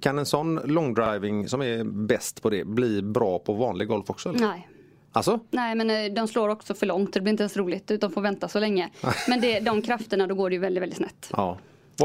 Kan 0.00 0.18
en 0.18 0.26
sån 0.26 0.60
långdriving 0.64 1.48
som 1.48 1.62
är 1.62 1.84
bäst 1.84 2.42
på 2.42 2.50
det 2.50 2.64
bli 2.64 3.02
bra 3.02 3.38
på 3.38 3.52
vanlig 3.52 3.88
golf 3.88 4.10
också? 4.10 4.28
Eller? 4.28 4.40
Nej. 4.40 4.68
Alltså? 5.12 5.40
Nej 5.50 5.74
men 5.74 6.14
de 6.14 6.28
slår 6.28 6.48
också 6.48 6.74
för 6.74 6.86
långt, 6.86 7.12
det 7.12 7.20
blir 7.20 7.30
inte 7.30 7.42
ens 7.42 7.56
roligt 7.56 7.90
utan 7.90 8.10
får 8.10 8.20
vänta 8.20 8.48
så 8.48 8.60
länge. 8.60 8.90
Men 9.28 9.40
det, 9.40 9.60
de 9.60 9.82
krafterna 9.82 10.26
då 10.26 10.34
går 10.34 10.50
det 10.50 10.54
ju 10.54 10.60
väldigt, 10.60 10.82
väldigt 10.82 10.96
snett. 10.98 11.30
Ja. 11.32 11.58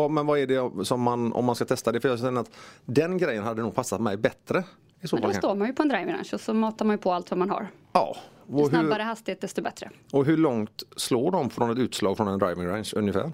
Men 0.10 0.26
vad 0.26 0.40
är 0.40 0.48
det 0.48 0.86
som 0.86 1.02
man, 1.02 1.34
om 1.34 1.46
man 1.46 1.56
ska 1.56 1.66
testa 1.66 1.92
det? 1.92 2.00
För 2.02 2.10
jag 2.10 2.20
känner 2.20 2.42
att 2.42 2.50
den 2.86 3.18
grejen 3.18 3.44
hade 3.44 3.62
nog 3.62 3.76
passat 3.76 4.02
mig 4.02 4.18
bättre. 4.18 4.64
I 5.02 5.08
så 5.08 5.16
Men 5.16 5.24
då 5.30 5.34
står 5.34 5.56
man 5.56 5.68
ju 5.68 5.74
på 5.74 5.82
en 5.82 5.90
driving 5.90 6.14
range 6.14 6.30
och 6.34 6.42
så 6.42 6.54
matar 6.54 6.86
man 6.86 6.94
ju 6.94 6.98
på 6.98 7.14
allt 7.14 7.32
vad 7.32 7.38
man 7.38 7.50
har. 7.50 7.68
Ja. 7.92 8.18
Ju 8.48 8.66
snabbare 8.66 9.02
hur, 9.02 9.10
hastighet 9.10 9.42
desto 9.42 9.62
bättre. 9.62 9.90
och 10.12 10.26
hur 10.26 10.38
långt 10.38 10.84
slår 10.98 11.32
de 11.32 11.50
från 11.50 11.72
ett 11.72 11.78
utslag 11.78 12.18
från 12.18 12.28
en 12.28 12.40
driving 12.40 12.68
range 12.68 12.92
ungefär? 12.96 13.32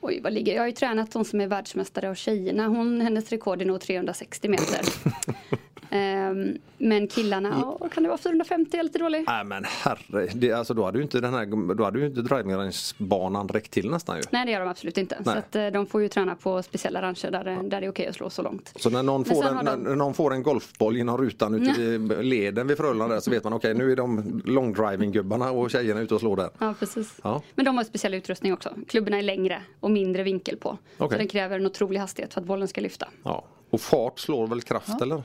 Oj, 0.00 0.20
vad 0.22 0.32
ligger 0.32 0.54
Jag 0.54 0.62
har 0.62 0.66
ju 0.66 0.72
tränat 0.72 1.12
de 1.12 1.24
som 1.24 1.40
är 1.40 1.46
världsmästare 1.46 2.08
och 2.10 2.16
tjejerna. 2.16 2.66
Hon, 2.66 3.00
hennes 3.00 3.30
rekord 3.30 3.62
är 3.62 3.66
nog 3.66 3.80
360 3.80 4.48
meter. 4.48 4.80
Ehm, 5.90 6.58
men 6.78 7.06
killarna, 7.08 7.76
ja, 7.80 7.88
kan 7.88 8.02
det 8.02 8.08
vara 8.08 8.18
450? 8.18 8.68
Jag 8.72 8.78
är 8.80 8.84
lite 8.84 8.98
dålig. 8.98 9.24
Nej 9.26 9.44
men 9.44 9.64
herre, 9.64 10.28
det, 10.34 10.52
alltså, 10.52 10.74
då 10.74 10.84
hade 10.84 10.98
ju 10.98 11.02
inte 11.04 11.20
den 11.20 11.34
här, 11.34 11.74
då 11.74 11.84
hade 11.84 11.98
ju 11.98 12.06
inte 12.06 12.22
driving 12.22 12.56
range-banan 12.56 13.48
räckt 13.48 13.70
till 13.72 13.90
nästan 13.90 14.16
ju. 14.16 14.22
Nej 14.30 14.46
det 14.46 14.52
gör 14.52 14.60
de 14.60 14.68
absolut 14.68 14.98
inte. 14.98 15.16
Så 15.24 15.30
Nej. 15.30 15.38
att, 15.38 15.56
eh, 15.56 15.66
de 15.66 15.86
får 15.86 16.02
ju 16.02 16.08
träna 16.08 16.34
på 16.34 16.62
speciella 16.62 17.02
rancher 17.02 17.30
där, 17.30 17.44
det- 17.44 17.68
där 17.68 17.80
det 17.80 17.86
är 17.86 17.90
okej 17.90 18.06
att 18.06 18.14
slå 18.14 18.30
så 18.30 18.42
långt. 18.42 18.72
Så 18.76 18.90
när 18.90 19.02
någon, 19.02 19.24
får 19.24 19.44
en, 19.48 19.64
de- 19.64 19.78
när 19.80 19.96
någon 19.96 20.14
får 20.14 20.32
en 20.34 20.42
golfboll 20.42 20.96
genom 20.96 21.18
rutan 21.18 21.54
ute 21.54 21.80
i 21.82 21.98
leden 22.22 22.66
vid 22.66 22.76
Frölunda 22.76 23.08
där 23.08 23.20
så 23.20 23.30
vet 23.30 23.44
man 23.44 23.52
okej 23.52 23.74
nu 23.74 23.92
är 23.92 23.96
de 23.96 24.42
långdriving-gubbarna 24.44 25.50
och 25.50 25.70
tjejerna 25.70 26.00
ute 26.00 26.14
och 26.14 26.20
slår 26.20 26.36
där. 26.36 26.50
Ja, 26.58 26.74
precis. 26.78 27.16
Ja. 27.22 27.42
Men 27.54 27.64
de 27.64 27.76
har 27.76 27.84
speciell 27.84 28.14
utrustning 28.14 28.52
också. 28.52 28.70
Klubborna 28.88 29.18
är 29.18 29.22
längre 29.22 29.62
och 29.80 29.90
mindre 29.90 30.22
vinkel 30.22 30.56
på. 30.56 30.68
Okej. 30.98 31.08
Så 31.16 31.18
den 31.18 31.28
kräver 31.28 31.56
en 31.56 31.66
otrolig 31.66 31.98
hastighet 32.00 32.34
för 32.34 32.40
att 32.40 32.46
bollen 32.46 32.68
ska 32.68 32.80
lyfta. 32.80 33.08
Ja. 33.22 33.44
Och 33.70 33.80
fart 33.80 34.18
slår 34.18 34.46
väl 34.46 34.62
kraft 34.62 35.02
eller? 35.02 35.22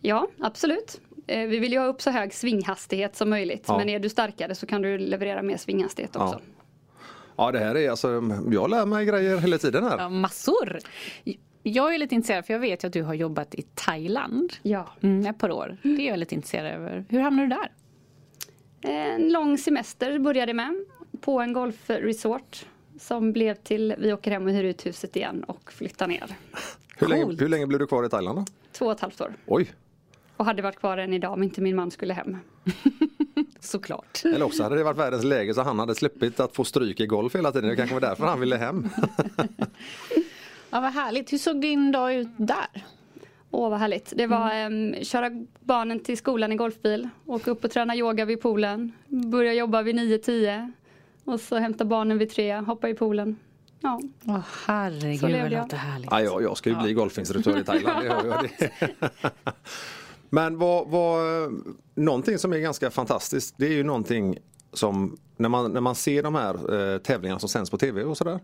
Ja, 0.00 0.28
absolut. 0.40 1.00
Eh, 1.26 1.46
Vi 1.46 1.58
vill 1.58 1.72
ju 1.72 1.78
ha 1.78 1.86
upp 1.86 2.02
så 2.02 2.10
hög 2.10 2.34
svinghastighet 2.34 3.16
som 3.16 3.30
möjligt. 3.30 3.64
Ja. 3.68 3.78
Men 3.78 3.88
är 3.88 3.98
du 3.98 4.08
starkare 4.08 4.54
så 4.54 4.66
kan 4.66 4.82
du 4.82 4.98
leverera 4.98 5.42
mer 5.42 5.56
svinghastighet 5.56 6.10
Ja. 6.14 6.24
också. 6.26 6.40
Ja 7.36 7.52
det 7.52 7.58
här 7.58 7.76
är 7.76 7.90
alltså, 7.90 8.08
jag 8.52 8.70
lär 8.70 8.86
mig 8.86 9.06
grejer 9.06 9.36
hela 9.38 9.58
tiden 9.58 9.84
här. 9.84 9.98
Ja, 9.98 10.08
massor! 10.08 10.78
Jag 11.62 11.94
är 11.94 11.98
lite 11.98 12.14
intresserad 12.14 12.46
för 12.46 12.52
jag 12.54 12.60
vet 12.60 12.84
ju 12.84 12.86
att 12.86 12.92
du 12.92 13.02
har 13.02 13.14
jobbat 13.14 13.54
i 13.54 13.62
Thailand 13.74 14.52
Ja. 14.62 14.88
mm, 15.00 15.26
ett 15.26 15.38
par 15.38 15.50
år. 15.50 15.76
Det 15.82 15.88
är 16.06 16.08
jag 16.10 16.18
lite 16.18 16.34
intresserad 16.34 16.72
över. 16.74 17.04
Hur 17.08 17.20
hamnade 17.20 17.48
du 17.48 17.54
där? 17.54 17.70
En 19.14 19.32
lång 19.32 19.58
semester 19.58 20.18
började 20.18 20.54
med 20.54 20.74
på 21.20 21.40
en 21.40 21.52
golfresort. 21.52 22.66
Som 23.00 23.32
blev 23.32 23.54
till 23.54 23.94
vi 23.98 24.12
åker 24.12 24.30
hem 24.30 24.46
och 24.46 24.52
hyr 24.52 24.64
ut 24.64 24.86
huset 24.86 25.16
igen 25.16 25.44
och 25.44 25.72
flyttar 25.72 26.06
ner. 26.06 26.24
Hur 26.96 27.08
länge, 27.08 27.24
hur 27.38 27.48
länge 27.48 27.66
blev 27.66 27.78
du 27.80 27.86
kvar 27.86 28.04
i 28.06 28.08
Thailand 28.08 28.38
då? 28.38 28.44
Två 28.72 28.86
och 28.86 28.92
ett 28.92 29.00
halvt 29.00 29.20
år. 29.20 29.34
Oj! 29.46 29.70
Och 30.40 30.46
hade 30.46 30.62
varit 30.62 30.76
kvar 30.76 30.98
än 30.98 31.12
idag 31.12 31.32
om 31.32 31.42
inte 31.42 31.60
min 31.60 31.76
man 31.76 31.90
skulle 31.90 32.14
hem. 32.14 32.36
Såklart. 33.60 34.22
Eller 34.24 34.42
också 34.42 34.62
hade 34.62 34.76
det 34.76 34.84
varit 34.84 34.98
världens 34.98 35.24
läge 35.24 35.54
så 35.54 35.62
han 35.62 35.78
hade 35.78 35.94
sluppit 35.94 36.40
att 36.40 36.56
få 36.56 36.64
stryk 36.64 37.00
i 37.00 37.06
golf 37.06 37.34
hela 37.34 37.52
tiden. 37.52 37.70
Det 37.70 37.76
kanske 37.76 37.94
var 37.94 38.00
därför 38.00 38.26
han 38.26 38.40
ville 38.40 38.56
hem. 38.56 38.88
Ja, 40.70 40.80
vad 40.80 40.92
härligt. 40.92 41.32
Hur 41.32 41.38
såg 41.38 41.60
din 41.60 41.92
dag 41.92 42.14
ut 42.14 42.28
där? 42.36 42.84
Åh 43.50 43.70
vad 43.70 43.78
härligt. 43.78 44.12
Det 44.16 44.26
var 44.26 44.50
em, 44.54 44.94
köra 45.04 45.30
barnen 45.60 46.00
till 46.00 46.16
skolan 46.16 46.52
i 46.52 46.56
golfbil, 46.56 47.08
åka 47.26 47.50
upp 47.50 47.64
och 47.64 47.70
träna 47.70 47.96
yoga 47.96 48.24
vid 48.24 48.40
poolen, 48.40 48.92
börja 49.08 49.52
jobba 49.54 49.82
vid 49.82 49.96
9-10 49.96 50.72
och 51.24 51.40
så 51.40 51.56
hämta 51.58 51.84
barnen 51.84 52.18
vid 52.18 52.30
tre, 52.30 52.56
hoppa 52.56 52.88
i 52.88 52.94
poolen. 52.94 53.36
Ja, 53.80 54.00
Åh 54.26 54.34
Så 54.36 54.42
herregud 54.72 55.20
vad 55.22 55.30
det 55.30 55.36
jag. 55.38 55.50
låter 55.52 55.76
härligt. 55.76 56.10
Ja, 56.10 56.20
ja, 56.20 56.40
jag 56.40 56.56
ska 56.56 56.70
ju 56.70 56.76
bli 56.76 56.92
golfinstruktör 56.92 57.58
i 57.58 57.64
Thailand. 57.64 58.00
Det 58.02 58.06
jag 58.06 58.50
det. 58.58 59.10
Men 60.30 60.58
vad, 60.58 60.88
vad, 60.88 61.20
någonting 61.94 62.38
som 62.38 62.52
är 62.52 62.58
ganska 62.58 62.90
fantastiskt 62.90 63.54
det 63.58 63.66
är 63.66 63.72
ju 63.72 63.84
någonting 63.84 64.38
som 64.72 65.16
när 65.36 65.48
man, 65.48 65.72
när 65.72 65.80
man 65.80 65.94
ser 65.94 66.22
de 66.22 66.34
här 66.34 66.54
eh, 66.94 66.98
tävlingarna 66.98 67.40
som 67.40 67.48
sänds 67.48 67.70
på 67.70 67.78
tv 67.78 68.04
och 68.04 68.16
sådär. 68.16 68.40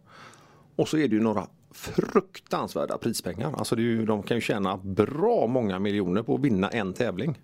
Och 0.77 0.89
så 0.89 0.97
är 0.97 1.09
det 1.09 1.15
ju 1.15 1.23
några 1.23 1.47
fruktansvärda 1.71 2.99
prispengar. 2.99 3.55
Alltså 3.57 3.77
det 3.77 3.83
är 3.83 3.85
ju, 3.85 4.07
de 4.07 4.23
kan 4.23 4.37
ju 4.37 4.41
tjäna 4.41 4.77
bra 4.77 5.47
många 5.47 5.79
miljoner 5.79 6.23
på 6.23 6.35
att 6.35 6.41
vinna 6.41 6.69
en 6.69 6.93
tävling. 6.93 7.39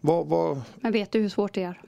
Vad, 0.00 0.26
vad, 0.26 0.62
Men 0.80 0.92
vet 0.92 1.12
du 1.12 1.20
hur 1.20 1.28
svårt 1.28 1.54
det 1.54 1.62
är? 1.62 1.82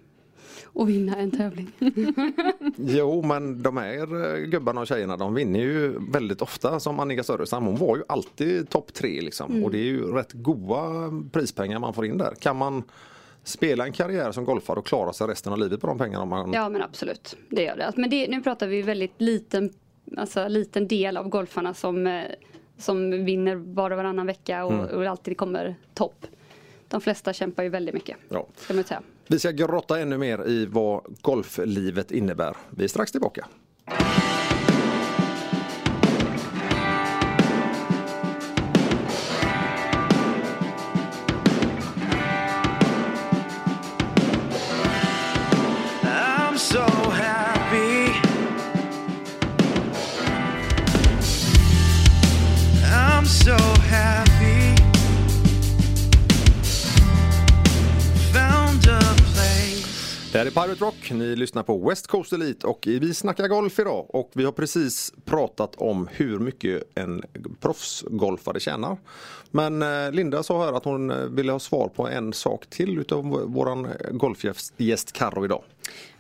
Att 0.75 0.89
vinna 0.89 1.17
en 1.17 1.31
tävling. 1.31 1.73
jo 2.77 3.23
men 3.23 3.63
de 3.63 3.77
här 3.77 4.35
eh, 4.35 4.41
gubbarna 4.41 4.81
och 4.81 4.87
tjejerna 4.87 5.17
de 5.17 5.35
vinner 5.35 5.61
ju 5.61 5.99
väldigt 6.13 6.43
ofta 6.43 6.81
som 6.81 7.01
Annika 7.01 7.23
Sörenstam. 7.23 7.67
Hon 7.67 7.77
var 7.77 7.97
ju 7.97 8.03
alltid 8.09 8.69
topp 8.69 8.95
tre 8.95 9.21
liksom. 9.21 9.65
Och 9.65 9.71
det 9.71 9.79
är 9.79 9.85
ju 9.85 10.13
rätt 10.13 10.33
goda 10.33 11.11
prispengar 11.33 11.79
man 11.79 11.95
får 11.95 12.07
in 12.07 12.19
där. 12.19 12.35
Kan 12.35 12.57
man 12.57 12.83
spela 13.45 13.85
en 13.87 13.93
karriär 13.93 14.33
som 14.33 14.45
golfare 14.45 14.79
och 14.79 14.87
klara 14.87 15.13
sig 15.13 15.27
resten 15.27 15.53
av 15.53 15.59
livet 15.59 15.81
på 15.81 15.87
de 15.87 15.99
pengarna? 15.99 16.25
Man... 16.25 16.53
Ja 16.53 16.69
men 16.69 16.83
absolut, 16.83 17.37
det 17.49 17.63
gör 17.63 17.77
det. 17.77 17.93
Men 17.97 18.11
det, 18.11 18.29
nu 18.29 18.43
pratar 18.43 18.67
vi 18.67 18.83
väldigt 18.83 19.21
liten, 19.21 19.71
alltså, 20.17 20.49
liten 20.49 20.89
del 20.89 21.17
av 21.17 21.29
golfarna 21.29 21.75
som, 21.75 22.07
eh, 22.07 22.23
som 22.79 23.25
vinner 23.25 23.55
var 23.55 23.91
och 23.91 23.97
varannan 23.97 24.27
vecka 24.27 24.65
och, 24.65 24.91
och 24.91 25.05
alltid 25.05 25.37
kommer 25.37 25.75
topp. 25.95 26.27
De 26.89 27.01
flesta 27.01 27.33
kämpar 27.33 27.63
ju 27.63 27.69
väldigt 27.69 27.95
mycket. 27.95 28.17
Ja. 28.29 28.47
Ska 28.57 28.75
man 28.75 28.85
säga. 28.85 29.03
Vi 29.29 29.39
ska 29.39 29.51
grotta 29.51 30.01
ännu 30.01 30.19
mer 30.19 30.49
i 30.49 30.67
vad 30.67 31.17
golflivet 31.21 32.11
innebär. 32.11 32.57
Vi 32.71 32.85
är 32.85 32.89
strax 32.89 33.13
tillbaka. 33.13 33.47
Det 60.37 60.41
här 60.41 60.47
är 60.47 60.51
Pirate 60.51 60.85
Rock, 60.85 61.11
ni 61.11 61.37
lyssnar 61.37 61.63
på 61.63 61.89
West 61.89 62.07
Coast 62.07 62.33
Elite 62.33 62.67
och 62.67 62.79
vi 62.87 63.15
snackar 63.15 63.49
golf 63.49 63.79
idag 63.79 64.15
och 64.15 64.31
vi 64.35 64.45
har 64.45 64.53
precis 64.53 65.13
pratat 65.25 65.75
om 65.77 66.09
hur 66.13 66.39
mycket 66.39 66.83
en 66.95 67.23
proffsgolfare 67.61 68.61
tjänar. 68.61 68.97
Men 69.51 69.83
eh, 69.83 70.13
Linda 70.13 70.43
sa 70.43 70.65
här 70.65 70.73
att 70.73 70.85
hon 70.85 71.11
eh, 71.11 71.17
ville 71.17 71.53
ha 71.53 71.59
svar 71.59 71.89
på 71.89 72.09
en 72.09 72.33
sak 72.33 72.67
till 72.67 72.99
utav 72.99 73.25
våran 73.25 73.89
golfgäst 74.11 75.13
Karo 75.13 75.45
idag. 75.45 75.63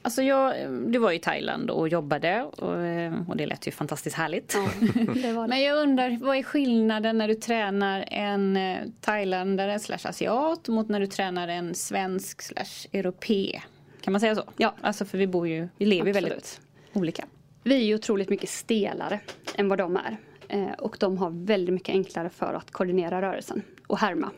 Alltså 0.03 0.23
jag, 0.23 0.55
du 0.87 0.99
var 0.99 1.13
i 1.13 1.19
Thailand 1.19 1.71
och 1.71 1.89
jobbade 1.89 2.43
och, 2.43 2.77
eh, 2.77 3.15
och 3.29 3.37
det 3.37 3.47
lät 3.47 3.67
ju 3.67 3.71
fantastiskt 3.71 4.17
härligt. 4.17 4.49
Det 5.23 5.33
var 5.33 5.43
det. 5.43 5.49
Men 5.49 5.63
jag 5.63 5.79
undrar, 5.79 6.19
vad 6.21 6.37
är 6.37 6.43
skillnaden 6.43 7.19
när 7.19 7.29
du 7.29 7.35
tränar 7.35 8.05
en 8.09 8.59
thailändare 9.01 9.79
slash 9.79 10.09
asiat 10.09 10.69
mot 10.69 10.89
när 10.89 11.01
du 11.01 11.07
tränar 11.07 11.49
en 11.49 11.75
svensk 11.75 12.43
slash 12.43 12.89
europé? 12.93 13.61
Kan 14.07 14.13
man 14.13 14.21
säga 14.21 14.35
så? 14.35 14.43
Ja. 14.57 14.75
Alltså 14.81 15.05
för 15.05 15.19
vi 15.19 15.27
bor 15.27 15.49
ju, 15.49 15.69
vi 15.77 15.87
lever 15.87 16.05
ju 16.05 16.11
Absolut. 16.11 16.31
väldigt 16.33 16.61
olika. 16.93 17.25
Vi 17.63 17.75
är 17.75 17.85
ju 17.85 17.95
otroligt 17.95 18.29
mycket 18.31 18.49
stelare 18.51 19.21
än 19.55 19.69
vad 19.69 19.79
de 19.79 19.97
är. 19.97 20.17
Eh, 20.49 20.73
och 20.79 20.97
de 21.01 21.19
har 21.19 21.31
väldigt 21.47 21.75
mycket 21.75 21.89
enklare 21.93 22.29
för 22.29 22.55
att 22.55 22.71
koordinera 22.71 23.23
rörelsen 23.23 23.63
och 23.87 23.99
härma. 23.99 24.31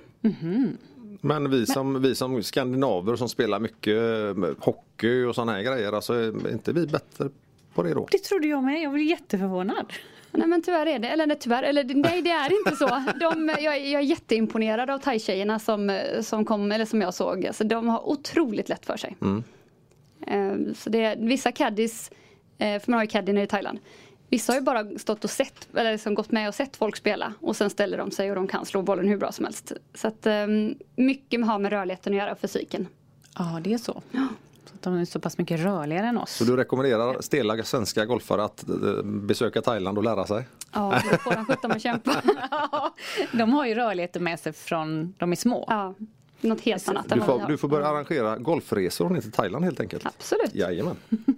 Men 1.21 1.51
vi 1.51 1.67
som, 1.67 2.03
vi 2.03 2.15
som 2.15 2.43
skandinaver 2.43 3.17
som 3.17 3.29
spelar 3.29 3.61
mycket 3.61 3.97
hockey 4.65 5.25
och 5.25 5.35
sådana 5.35 5.53
här 5.53 5.63
grejer, 5.63 5.93
alltså 5.93 6.15
är 6.15 6.53
inte 6.53 6.73
vi 6.73 6.87
bättre 6.87 7.29
på 7.75 7.83
det 7.83 7.95
då? 7.95 8.09
Det 8.11 8.19
trodde 8.19 8.47
jag 8.49 8.65
med, 8.65 8.83
jag 8.83 8.93
blev 8.93 9.07
jätteförvånad. 9.07 9.93
Nej 10.33 10.47
men 10.49 10.63
tyvärr 10.63 10.87
är 10.87 10.99
det, 10.99 11.09
eller 11.09 11.27
nej, 11.27 11.37
tyvärr, 11.41 11.63
eller 11.63 11.85
nej 11.85 12.23
det 12.23 12.31
är 12.31 12.59
inte 12.59 12.77
så. 12.77 13.03
De, 13.21 13.49
jag, 13.49 13.77
är- 13.77 13.93
jag 13.93 14.01
är 14.03 14.07
jätteimponerad 14.07 14.91
av 14.91 14.99
thai-tjejerna 14.99 15.59
som, 15.59 16.01
som 16.21 16.45
kom, 16.45 16.73
eller 16.73 16.85
som 16.85 17.01
jag 17.01 17.15
såg. 17.15 17.47
Alltså, 17.47 17.65
de 17.65 17.89
har 17.89 18.09
otroligt 18.09 18.69
lätt 18.69 18.87
för 18.87 18.97
sig. 18.97 19.17
Eh, 19.23 19.39
Så 20.75 20.91
det 20.91 21.05
är, 21.05 21.17
vissa 21.17 21.53
caddies, 21.53 22.11
eh, 22.59 22.81
för 22.81 22.91
man 22.91 22.99
har 22.99 23.05
ju 23.05 23.11
caddy 23.11 23.33
nere 23.33 23.45
i 23.45 23.47
Thailand. 23.47 23.79
Vissa 24.31 24.53
har 24.53 24.59
ju 24.59 24.65
bara 24.65 24.99
stått 24.99 25.25
och 25.25 25.31
sett, 25.31 25.69
eller 25.75 25.93
liksom 25.93 26.15
gått 26.15 26.31
med 26.31 26.49
och 26.49 26.55
sett 26.55 26.77
folk 26.77 26.97
spela 26.97 27.33
och 27.41 27.57
sen 27.57 27.71
ställer 27.71 27.99
de 27.99 28.11
sig 28.11 28.31
och 28.31 28.37
de 28.37 28.47
kan 28.47 28.67
slå 28.67 28.83
bollen 28.83 29.09
hur 29.09 29.17
bra 29.17 29.33
som 29.33 29.45
helst. 29.45 29.73
Så 29.95 30.09
att 30.09 30.27
eh, 30.27 30.47
mycket 30.97 31.47
har 31.47 31.59
med 31.59 31.73
rörligheten 31.73 32.13
att 32.13 32.19
göra, 32.19 32.35
fysiken. 32.35 32.87
Ja, 33.39 33.61
det 33.65 33.73
är 33.73 33.79
så. 33.79 34.03
så 34.65 34.75
att 34.75 34.83
de 34.83 34.95
är 34.95 35.05
så 35.05 35.21
pass 35.21 35.39
mycket 35.39 35.61
rörligare 35.61 36.07
än 36.07 36.19
oss. 36.19 36.37
Så 36.37 36.45
du 36.45 36.57
rekommenderar 36.57 37.21
stela 37.21 37.63
svenska 37.63 38.05
golfare 38.05 38.45
att 38.45 38.69
eh, 38.69 39.03
besöka 39.05 39.63
Thailand 39.63 39.99
och 39.99 40.05
lära 40.05 40.27
sig? 40.27 40.49
Ja, 40.73 41.03
då 41.11 41.17
får 41.17 41.35
de 41.35 41.45
sjutton 41.45 41.73
att 41.73 41.83
kämpa. 41.83 42.23
de 43.33 43.53
har 43.53 43.67
ju 43.67 43.75
rörligheten 43.75 44.25
med 44.25 44.41
sig 44.41 44.53
från 44.53 45.15
de 45.19 45.33
är 45.33 45.37
små. 45.37 45.65
Ja, 45.69 45.95
något 46.41 46.61
helt 46.61 46.89
annat 46.89 47.13
än 47.13 47.19
Du 47.19 47.25
får, 47.25 47.45
du 47.49 47.57
får 47.57 47.69
börja 47.69 47.87
arrangera 47.87 48.39
golfresor 48.39 49.11
ner 49.11 49.21
till 49.21 49.33
Thailand 49.33 49.65
helt 49.65 49.81
enkelt. 49.81 50.07
Absolut. 50.07 50.55
Jajamän. 50.55 50.97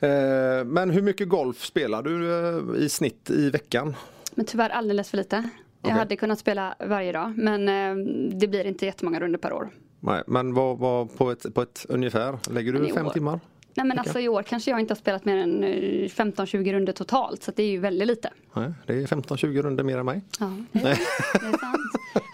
Eh, 0.00 0.64
Men 0.64 0.90
hur 0.90 1.02
mycket 1.02 1.28
golf 1.28 1.64
spelar 1.64 2.02
du 2.02 2.32
eh, 2.76 2.84
i 2.84 2.88
snitt 2.88 3.30
i 3.30 3.50
veckan? 3.50 3.96
Men 4.34 4.46
tyvärr 4.46 4.70
alldeles 4.70 5.10
för 5.10 5.16
lite. 5.16 5.48
Jag 5.82 5.90
hade 5.90 6.16
kunnat 6.16 6.38
spela 6.38 6.74
varje 6.86 7.12
dag 7.12 7.32
men 7.38 7.68
eh, 7.68 8.06
det 8.38 8.46
blir 8.48 8.64
inte 8.64 8.86
jättemånga 8.86 9.20
runder 9.20 9.38
per 9.38 9.52
år. 9.52 9.68
Nej, 10.00 10.22
men 10.26 10.54
vad, 10.54 10.78
vad, 10.78 11.16
på, 11.16 11.30
ett, 11.30 11.54
på 11.54 11.62
ett 11.62 11.86
ungefär, 11.88 12.38
lägger 12.50 12.72
du 12.72 12.94
fem 12.94 13.06
år- 13.06 13.10
timmar? 13.10 13.40
Nej 13.74 13.86
men 13.86 13.98
alltså 13.98 14.20
i 14.20 14.28
år 14.28 14.42
kanske 14.42 14.70
jag 14.70 14.80
inte 14.80 14.94
har 14.94 14.98
spelat 14.98 15.24
mer 15.24 15.36
än 15.36 15.64
eh, 15.64 15.68
15-20 16.08 16.72
runder 16.72 16.92
totalt 16.92 17.42
så 17.42 17.52
det 17.56 17.62
är 17.62 17.70
ju 17.70 17.78
väldigt 17.78 18.08
lite. 18.08 18.30
Nej, 18.54 18.72
det 18.86 18.92
är 18.92 19.06
15-20 19.06 19.62
runder 19.62 19.84
mer 19.84 19.98
än 19.98 20.06
mig. 20.06 20.20
Ja, 20.40 20.52
det 20.72 20.78
är, 20.78 20.82
det 20.84 21.46
är 21.46 21.58
sant. 21.58 21.80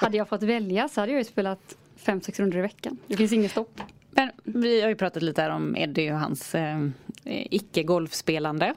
Hade 0.01 0.17
jag 0.17 0.29
fått 0.29 0.43
välja 0.43 0.89
så 0.89 1.01
hade 1.01 1.13
jag 1.13 1.19
ju 1.19 1.25
spelat 1.25 1.77
5-6 2.05 2.41
runder 2.41 2.59
i 2.59 2.61
veckan. 2.61 2.99
Det 3.07 3.17
finns 3.17 3.33
inget 3.33 3.51
stopp. 3.51 3.81
Men 4.11 4.31
vi 4.45 4.81
har 4.81 4.89
ju 4.89 4.95
pratat 4.95 5.23
lite 5.23 5.43
här 5.43 5.51
om 5.51 5.77
Eddie 5.77 6.11
och 6.13 6.19
hans 6.19 6.55
eh, 6.55 6.89
icke-golfspelande. 7.51 8.75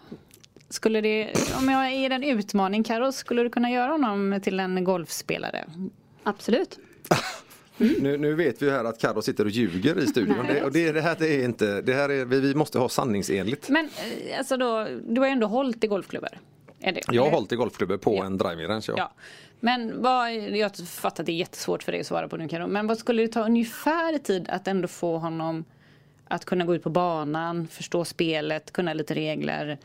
Skulle 0.70 1.02
det, 1.02 1.32
om 1.60 1.70
jag 1.70 1.96
ger 1.96 2.10
en 2.10 2.24
utmaning 2.24 2.84
Karo, 2.84 3.12
skulle 3.12 3.44
du 3.44 3.50
kunna 3.50 3.72
göra 3.72 3.92
honom 3.92 4.40
till 4.44 4.60
en 4.60 4.84
golfspelare? 4.84 5.66
Absolut. 6.24 6.80
Nu, 7.78 8.18
nu 8.18 8.34
vet 8.36 8.62
vi 8.62 8.66
ju 8.66 8.72
här 8.72 8.84
att 8.86 9.00
Carro 9.00 9.22
sitter 9.22 9.44
och 9.46 9.50
ljuger 9.52 9.98
i 10.04 10.08
studion. 10.08 10.36
Nej. 10.44 10.54
Det, 10.54 10.64
och 10.64 10.72
det, 10.72 10.92
det 10.92 11.02
här 11.02 11.16
det 11.20 11.28
är 11.36 11.46
inte, 11.46 11.82
det 11.82 11.94
här 11.94 12.10
är, 12.10 12.26
vi, 12.26 12.40
vi 12.40 12.56
måste 12.56 12.80
ha 12.80 12.90
sanningsenligt. 12.90 13.70
Men 13.70 13.86
eh, 13.86 14.38
alltså 14.38 14.58
då, 14.58 14.88
du 15.08 15.22
har 15.22 15.28
ju 15.28 15.32
ändå 15.32 15.48
hållit 15.48 15.84
i 15.84 15.88
golfklubbar. 15.88 16.40
Eddie, 16.80 17.02
Jag 17.12 17.24
har 17.24 17.32
hållit 17.32 17.52
i 17.52 17.56
golfklubbar 17.56 17.98
på 17.98 18.16
Ja. 18.16 18.26
en 18.26 18.38
driving 18.38 18.68
range. 18.68 18.86
Ja. 18.88 18.94
Ja. 18.98 19.12
Men 19.60 20.02
vad, 20.02 20.34
jag 20.34 20.78
fattar 20.78 21.24
att 21.24 21.26
det 21.26 21.32
är 21.32 21.38
jättesvårt 21.38 21.84
för 21.84 21.92
dig 21.92 22.02
att 22.02 22.08
svara 22.08 22.28
på 22.28 22.38
nu 22.38 22.48
Karo. 22.48 22.68
Men 22.68 22.88
vad 22.88 22.98
skulle 22.98 23.22
det 23.22 23.28
ta 23.28 23.46
ungefär 23.46 24.18
tid 24.18 24.50
att 24.50 24.68
ändå 24.68 24.88
få 24.88 25.18
honom 25.18 25.66
att 26.28 26.46
kunna 26.46 26.66
gå 26.66 26.76
ut 26.76 26.84
på 26.84 26.90
banan, 26.90 27.68
förstå 27.68 28.06
spelet, 28.06 28.72
kunna 28.72 28.94
lite 28.94 29.14
regler, 29.14 29.78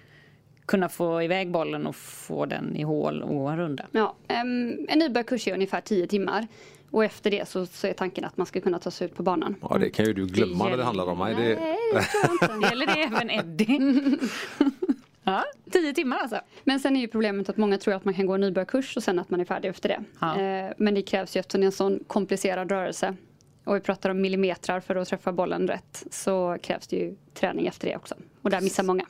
kunna 0.66 0.88
få 0.88 1.22
iväg 1.22 1.50
bollen 1.50 1.86
och 1.86 1.96
få 1.96 2.46
den 2.46 2.76
i 2.76 2.82
hål 2.82 3.22
och 3.22 3.52
en 3.52 3.58
runda? 3.58 3.86
Ja, 3.92 4.14
en 4.28 4.70
nybörjarkurs 4.94 5.48
är 5.48 5.54
ungefär 5.54 5.80
10 5.80 6.06
timmar. 6.06 6.46
Och 6.90 7.04
efter 7.04 7.30
det 7.30 7.48
så, 7.48 7.66
så 7.66 7.86
är 7.86 7.92
tanken 7.92 8.24
att 8.24 8.36
man 8.36 8.46
ska 8.46 8.60
kunna 8.60 8.78
ta 8.78 8.90
sig 8.90 9.04
ut 9.06 9.14
på 9.14 9.22
banan. 9.22 9.54
Ja, 9.60 9.78
det 9.78 9.90
kan 9.90 10.06
ju 10.06 10.12
du 10.12 10.26
glömma 10.26 10.68
när 10.68 10.76
det 10.76 10.84
handlar 10.84 11.06
om 11.06 11.18
mig. 11.18 11.34
Det, 11.34 11.60
Nej, 11.60 11.78
det 11.94 12.02
tror 12.02 12.38
jag 12.40 12.56
inte. 12.56 12.68
Gäller 12.70 12.86
det 12.86 13.02
även 13.02 13.30
Eddie? 13.30 14.18
ja, 15.24 15.44
tio 15.70 15.94
timmar 15.94 16.18
alltså. 16.18 16.40
Men 16.64 16.80
sen 16.80 16.96
är 16.96 17.00
ju 17.00 17.08
problemet 17.08 17.48
att 17.48 17.56
många 17.56 17.78
tror 17.78 17.94
att 17.94 18.04
man 18.04 18.14
kan 18.14 18.26
gå 18.26 18.32
en 18.34 18.40
nybörjarkurs 18.40 18.96
och 18.96 19.02
sen 19.02 19.18
att 19.18 19.30
man 19.30 19.40
är 19.40 19.44
färdig 19.44 19.68
efter 19.68 19.88
det. 19.88 20.04
Ja. 20.20 20.40
Eh, 20.40 20.72
Men 20.78 20.94
det 20.94 21.02
krävs 21.02 21.36
ju 21.36 21.40
eftersom 21.40 21.60
det 21.60 21.64
är 21.64 21.66
en 21.66 21.72
sån 21.72 22.04
komplicerad 22.06 22.70
rörelse 22.70 23.16
och 23.64 23.76
vi 23.76 23.80
pratar 23.80 24.10
om 24.10 24.20
millimeter 24.20 24.80
för 24.80 24.96
att 24.96 25.08
träffa 25.08 25.32
bollen 25.32 25.68
rätt 25.68 26.04
så 26.10 26.56
krävs 26.62 26.86
det 26.86 26.96
ju 26.96 27.14
träning 27.34 27.66
efter 27.66 27.88
det 27.88 27.96
också. 27.96 28.14
Och 28.42 28.50
där 28.50 28.60
missar 28.60 28.82
många. 28.82 29.04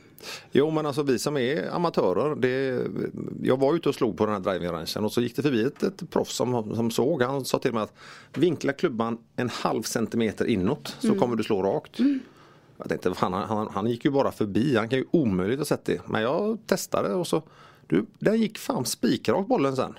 Jo 0.52 0.70
men 0.70 0.86
alltså 0.86 1.02
vi 1.02 1.18
som 1.18 1.36
är 1.36 1.74
amatörer, 1.74 2.34
det, 2.34 2.86
jag 3.42 3.56
var 3.56 3.74
ute 3.74 3.88
och 3.88 3.94
slog 3.94 4.16
på 4.16 4.26
den 4.26 4.34
här 4.34 4.40
driving-ranchen 4.40 5.04
och 5.04 5.12
så 5.12 5.20
gick 5.20 5.36
det 5.36 5.42
förbi 5.42 5.64
ett, 5.64 5.82
ett 5.82 6.10
proffs 6.10 6.36
som, 6.36 6.74
som 6.74 6.90
såg, 6.90 7.22
han 7.22 7.44
sa 7.44 7.58
till 7.58 7.72
mig 7.72 7.82
att 7.82 7.94
vinkla 8.34 8.72
klubban 8.72 9.18
en 9.36 9.48
halv 9.48 9.82
centimeter 9.82 10.44
inåt 10.44 10.96
så 10.98 11.14
kommer 11.14 11.36
du 11.36 11.42
slå 11.42 11.62
rakt. 11.62 11.98
Jag 12.82 13.02
tänkte, 13.02 13.24
han, 13.24 13.32
han, 13.32 13.68
han 13.72 13.86
gick 13.86 14.04
ju 14.04 14.10
bara 14.10 14.32
förbi, 14.32 14.76
han 14.76 14.88
kan 14.88 14.98
ju 14.98 15.04
omöjligt 15.10 15.58
ha 15.58 15.64
sett 15.64 15.84
det. 15.84 16.08
Men 16.08 16.22
jag 16.22 16.58
testade 16.66 17.14
och 17.14 17.26
så, 17.26 17.42
du, 17.86 18.06
den 18.18 18.40
gick 18.40 18.58
fan 18.58 18.84
spikrakt 18.84 19.48
bollen 19.48 19.76
sen. 19.76 19.94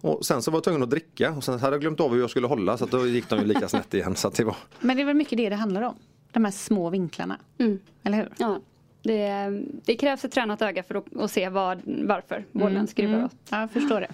Och 0.00 0.26
sen 0.26 0.42
så 0.42 0.50
var 0.50 0.56
jag 0.56 0.64
tvungen 0.64 0.82
att 0.82 0.90
dricka 0.90 1.32
och 1.32 1.44
sen 1.44 1.58
hade 1.58 1.74
jag 1.74 1.80
glömt 1.80 2.00
av 2.00 2.12
hur 2.12 2.20
jag 2.20 2.30
skulle 2.30 2.46
hålla 2.46 2.78
så 2.78 2.84
att 2.84 2.90
då 2.90 3.06
gick 3.06 3.28
de 3.28 3.38
ju 3.38 3.44
lika 3.44 3.68
snett 3.68 3.94
igen. 3.94 4.16
Så 4.16 4.28
att 4.28 4.34
det 4.34 4.44
var, 4.44 4.56
Men 4.80 4.96
det 4.96 5.02
är 5.02 5.06
väl 5.06 5.16
mycket 5.16 5.38
det 5.38 5.48
det 5.48 5.56
handlar 5.56 5.82
om? 5.82 5.94
De 6.32 6.44
här 6.44 6.52
små 6.52 6.90
vinklarna. 6.90 7.38
Eller 8.02 8.16
hur? 8.18 8.28
Ja, 8.38 8.60
det, 9.02 9.48
det 9.84 9.96
krävs 9.96 10.24
ett 10.24 10.32
tränat 10.32 10.62
öga 10.62 10.82
för 10.82 11.02
att, 11.24 11.30
se 11.30 11.48
vad, 11.48 11.80
varför 11.84 12.44
bollen 12.52 12.86
skruvar 12.86 13.24
åt. 13.24 13.34
Ja, 13.50 13.60
jag 13.60 13.70
förstår 13.70 14.00
det. 14.00 14.08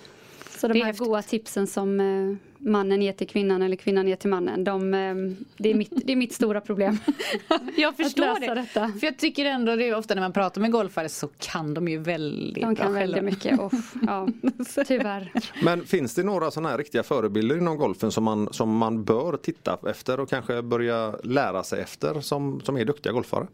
Så 0.63 0.69
de 0.69 0.75
Det 0.75 0.81
är 0.81 0.85
här 0.85 0.93
goa 0.93 1.23
tipsen 1.23 1.67
som 1.67 2.01
eh, 2.01 2.37
mannen 2.59 3.03
ger 3.03 3.13
till 3.13 3.29
kvinnan 3.29 3.63
eller 3.63 3.77
kvinnan 3.77 4.09
ger 4.09 4.17
till 4.17 4.31
mannen, 4.31 4.65
de, 4.65 4.95
eh, 4.95 5.15
det, 5.57 5.71
är 5.71 5.75
mitt, 5.75 5.93
det 6.05 6.13
är 6.13 6.17
mitt 6.17 6.33
stora 6.33 6.61
problem. 6.61 6.99
Jag 7.77 7.97
förstår 7.97 8.41
det. 8.41 8.55
detta. 8.55 8.89
För 9.01 9.07
jag 9.07 9.19
tycker 9.19 9.45
ändå 9.45 9.77
det 9.77 9.89
är 9.89 9.97
ofta 9.97 10.15
när 10.15 10.23
man 10.23 10.33
pratar 10.33 10.61
med 10.61 10.73
golfare 10.73 11.09
så 11.09 11.29
kan 11.29 11.75
de 11.75 11.89
ju 11.89 11.99
väldigt 11.99 12.55
De 12.55 12.75
bra 12.75 12.85
kan 12.85 12.93
väldigt 12.93 13.25
mycket. 13.25 13.61
Och, 13.61 13.73
ja, 14.07 14.29
tyvärr. 14.87 15.33
Men 15.63 15.85
finns 15.85 16.15
det 16.15 16.23
några 16.23 16.51
sådana 16.51 16.69
här 16.69 16.79
riktiga 16.79 17.03
förebilder 17.03 17.57
inom 17.57 17.77
golfen 17.77 18.13
som 18.13 18.25
man, 18.25 18.49
som 18.53 18.77
man 18.77 19.05
bör 19.05 19.37
titta 19.37 19.79
efter 19.91 20.21
och 20.21 20.31
kanske 20.31 20.63
börja 20.63 21.15
lära 21.25 21.63
sig 21.63 21.81
efter 21.81 22.21
som, 22.21 22.61
som 22.61 22.77
är 22.77 22.85
duktiga 22.85 23.13
golfare? 23.13 23.47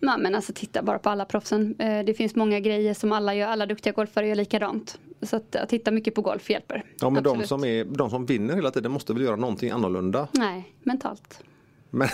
Ja, 0.00 0.16
men 0.16 0.34
alltså 0.34 0.52
titta 0.54 0.82
bara 0.82 0.98
på 0.98 1.10
alla 1.10 1.24
proffsen. 1.24 1.74
Eh, 1.78 2.04
Det 2.04 2.14
finns 2.14 2.34
många 2.34 2.60
grejer 2.60 2.94
som 2.94 3.12
alla 3.12 3.34
gör, 3.34 3.48
alla 3.48 3.66
duktiga 3.66 3.92
golfare 3.92 4.26
gör 4.28 4.34
likadant. 4.34 4.98
Så 5.22 5.36
att, 5.36 5.56
att 5.56 5.68
titta 5.68 5.90
mycket 5.90 6.14
på 6.14 6.22
golf 6.22 6.50
hjälper. 6.50 6.84
Ja 7.00 7.10
men 7.10 7.22
de 7.22 7.42
som, 7.46 7.64
är, 7.64 7.84
de 7.84 8.10
som 8.10 8.26
vinner 8.26 8.54
hela 8.54 8.70
tiden 8.70 8.92
måste 8.92 9.12
väl 9.12 9.22
göra 9.22 9.36
någonting 9.36 9.70
annorlunda? 9.70 10.28
Nej, 10.32 10.72
mentalt. 10.82 11.42
Men 11.90 12.08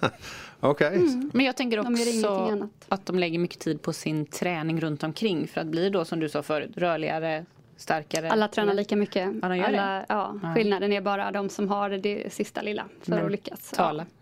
Okej, 0.60 0.98
Men 1.32 1.46
jag 1.46 1.56
tänker 1.56 1.76
De 1.76 1.86
också 1.94 2.28
annat. 2.28 2.70
att 2.88 3.06
de 3.06 3.18
lägger 3.18 3.38
mycket 3.38 3.58
tid 3.60 3.82
på 3.82 3.92
sin 3.92 4.26
träning 4.26 4.80
runt 4.80 5.02
omkring 5.02 5.46
för 5.48 5.60
att 5.60 5.66
bli 5.66 5.90
då 5.90 6.04
som 6.04 6.20
du 6.20 6.28
sa 6.28 6.42
förut 6.42 6.70
rörligare, 6.76 7.44
starkare. 7.76 8.30
Alla 8.30 8.48
tränar 8.48 8.74
lika 8.74 8.96
mycket. 8.96 9.32
Ja, 9.42 9.48
de 9.48 9.56
gör 9.56 9.64
alla, 9.64 10.04
ja, 10.08 10.34
Ja. 10.42 10.54
Skillnaden 10.54 10.92
är 10.92 11.00
bara 11.00 11.30
de 11.30 11.48
som 11.48 11.68
har 11.68 11.90
det 11.90 12.32
sista 12.32 12.62
lilla 12.62 12.84
för 13.00 13.10
Men 13.10 13.24
att 13.24 13.30
lyckas. 13.32 13.74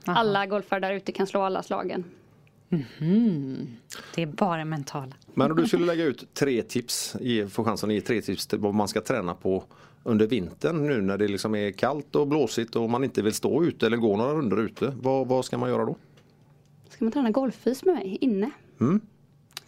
Alla 0.04 0.46
golfare 0.46 0.80
där 0.80 0.92
ute 0.92 1.12
kan 1.12 1.26
slå 1.26 1.42
alla 1.42 1.62
slagen. 1.62 2.04
Det 4.14 4.22
är 4.22 4.26
bara 4.26 4.64
mentala. 4.64 5.12
men 5.34 5.50
om 5.50 5.56
du 5.56 5.66
skulle 5.66 5.86
lägga 5.86 6.04
ut 6.04 6.34
tre 6.34 6.62
tips, 6.62 7.16
ge, 7.20 7.46
få 7.46 7.64
chansen 7.64 7.90
att 7.90 7.94
ge 7.94 8.00
tre 8.00 8.22
tips 8.22 8.46
till 8.46 8.58
vad 8.58 8.74
man 8.74 8.88
ska 8.88 9.00
träna 9.00 9.34
på 9.34 9.64
under 10.02 10.26
vintern 10.26 10.86
nu 10.86 11.00
när 11.00 11.18
det 11.18 11.28
liksom 11.28 11.54
är 11.54 11.70
kallt 11.70 12.16
och 12.16 12.28
blåsigt 12.28 12.76
och 12.76 12.90
man 12.90 13.04
inte 13.04 13.22
vill 13.22 13.34
stå 13.34 13.64
ute 13.64 13.86
eller 13.86 13.96
gå 13.96 14.16
några 14.16 14.34
runder 14.34 14.56
ute. 14.56 14.94
Vad, 15.00 15.28
vad 15.28 15.44
ska 15.44 15.58
man 15.58 15.70
göra 15.70 15.84
då? 15.84 15.96
Ska 16.88 17.04
man 17.04 17.12
träna 17.12 17.30
golffys 17.30 17.84
med 17.84 17.94
mig 17.94 18.18
inne? 18.20 18.50
Mm. 18.80 19.00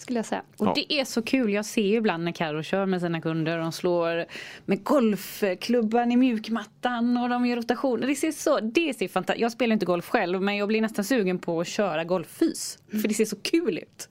Skulle 0.03 0.19
jag 0.19 0.27
säga. 0.27 0.43
Och 0.59 0.67
Ja. 0.67 0.73
det 0.77 0.93
är 0.93 1.05
så 1.05 1.23
kul. 1.23 1.53
Jag 1.53 1.65
ser 1.65 1.83
ju 1.83 1.97
ibland 1.97 2.25
när 2.25 2.33
Karo 2.33 2.63
kör 2.63 2.87
med 2.87 3.01
sina 3.01 3.21
kunder 3.21 3.57
och 3.59 3.63
de 3.63 3.73
slår 3.73 4.25
med 4.67 4.85
golfklubban 4.85 6.13
i 6.13 6.17
mjukmattan 6.17 7.17
och 7.17 7.29
de 7.29 7.47
gör 7.47 7.57
rotationer. 7.57 8.07
Det 8.07 8.15
ser 8.15 8.33
så, 8.33 8.61
det 8.61 8.95
ser 8.99 9.09
fantastiskt 9.09 9.43
Jag 9.43 9.53
spelar 9.53 9.73
inte 9.73 9.87
golf 9.87 10.09
själv 10.09 10.43
men 10.43 10.57
jag 10.57 10.69
blir 10.69 10.81
nästan 10.81 11.05
sugen 11.05 11.39
på 11.39 11.61
att 11.61 11.67
köra 11.67 12.05
golffys. 12.05 12.79
För 12.91 13.09
det 13.09 13.15
ser 13.15 13.25
så 13.25 13.37
kul 13.37 13.79
ut. 13.79 14.09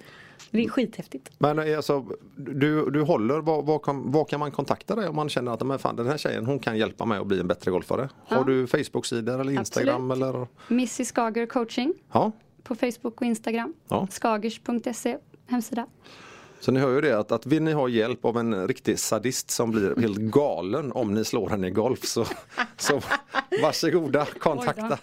Det 0.51 0.63
är 0.65 0.69
skithäftigt. 0.69 1.29
Men 1.37 1.59
eh, 1.59 1.77
alltså, 1.77 2.05
du, 2.35 2.89
du 2.89 3.01
håller, 3.01 3.39
vad, 3.39 3.65
vad, 3.65 3.81
kan, 3.81 4.11
vad 4.11 4.29
kan 4.29 4.39
man 4.39 4.51
kontakta 4.51 4.95
dig 4.95 5.07
om 5.07 5.15
man 5.15 5.29
känner 5.29 5.51
att 5.51 5.61
men 5.67 5.79
fan, 5.79 5.95
den 5.95 6.07
här 6.07 6.17
tjejen 6.17 6.45
hon 6.45 6.59
kan 6.59 6.77
hjälpa 6.77 7.05
mig 7.05 7.17
att 7.19 7.27
bli 7.27 7.39
en 7.39 7.47
bättre 7.47 7.71
golfare? 7.71 8.09
Har 8.25 8.37
Ja. 8.37 8.43
du 8.43 8.67
Facebook-sidor 8.67 9.41
eller 9.41 9.51
Instagram? 9.53 10.11
Eller? 10.11 10.47
Missy 10.67 11.05
Skager 11.05 11.45
coaching 11.45 11.93
Ja, 12.13 12.31
på 12.63 12.75
Facebook 12.75 13.21
och 13.21 13.27
Instagram. 13.27 13.73
Ja. 13.89 14.07
Skagers.se 14.11 15.17
hemsida. 15.51 15.87
Så 16.61 16.71
ni 16.71 16.79
hör 16.79 16.95
ju 16.95 17.01
det 17.01 17.19
att, 17.19 17.31
att 17.31 17.45
vill 17.45 17.61
ni 17.63 17.71
ha 17.71 17.87
hjälp 17.89 18.25
av 18.25 18.37
en 18.37 18.67
riktig 18.67 18.99
sadist 18.99 19.51
som 19.51 19.71
blir 19.71 20.01
helt 20.01 20.17
galen 20.17 20.91
om 20.91 21.13
ni 21.13 21.25
slår 21.25 21.49
henne 21.49 21.67
i 21.67 21.71
golf 21.71 22.05
så, 22.05 22.25
så 22.77 23.01
varsågoda 23.61 24.25
kontakta. 24.39 24.97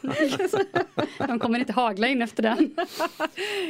De 1.19 1.39
kommer 1.39 1.59
inte 1.59 1.73
hagla 1.73 2.07
in 2.07 2.23
efter 2.23 2.43
den. 2.43 2.75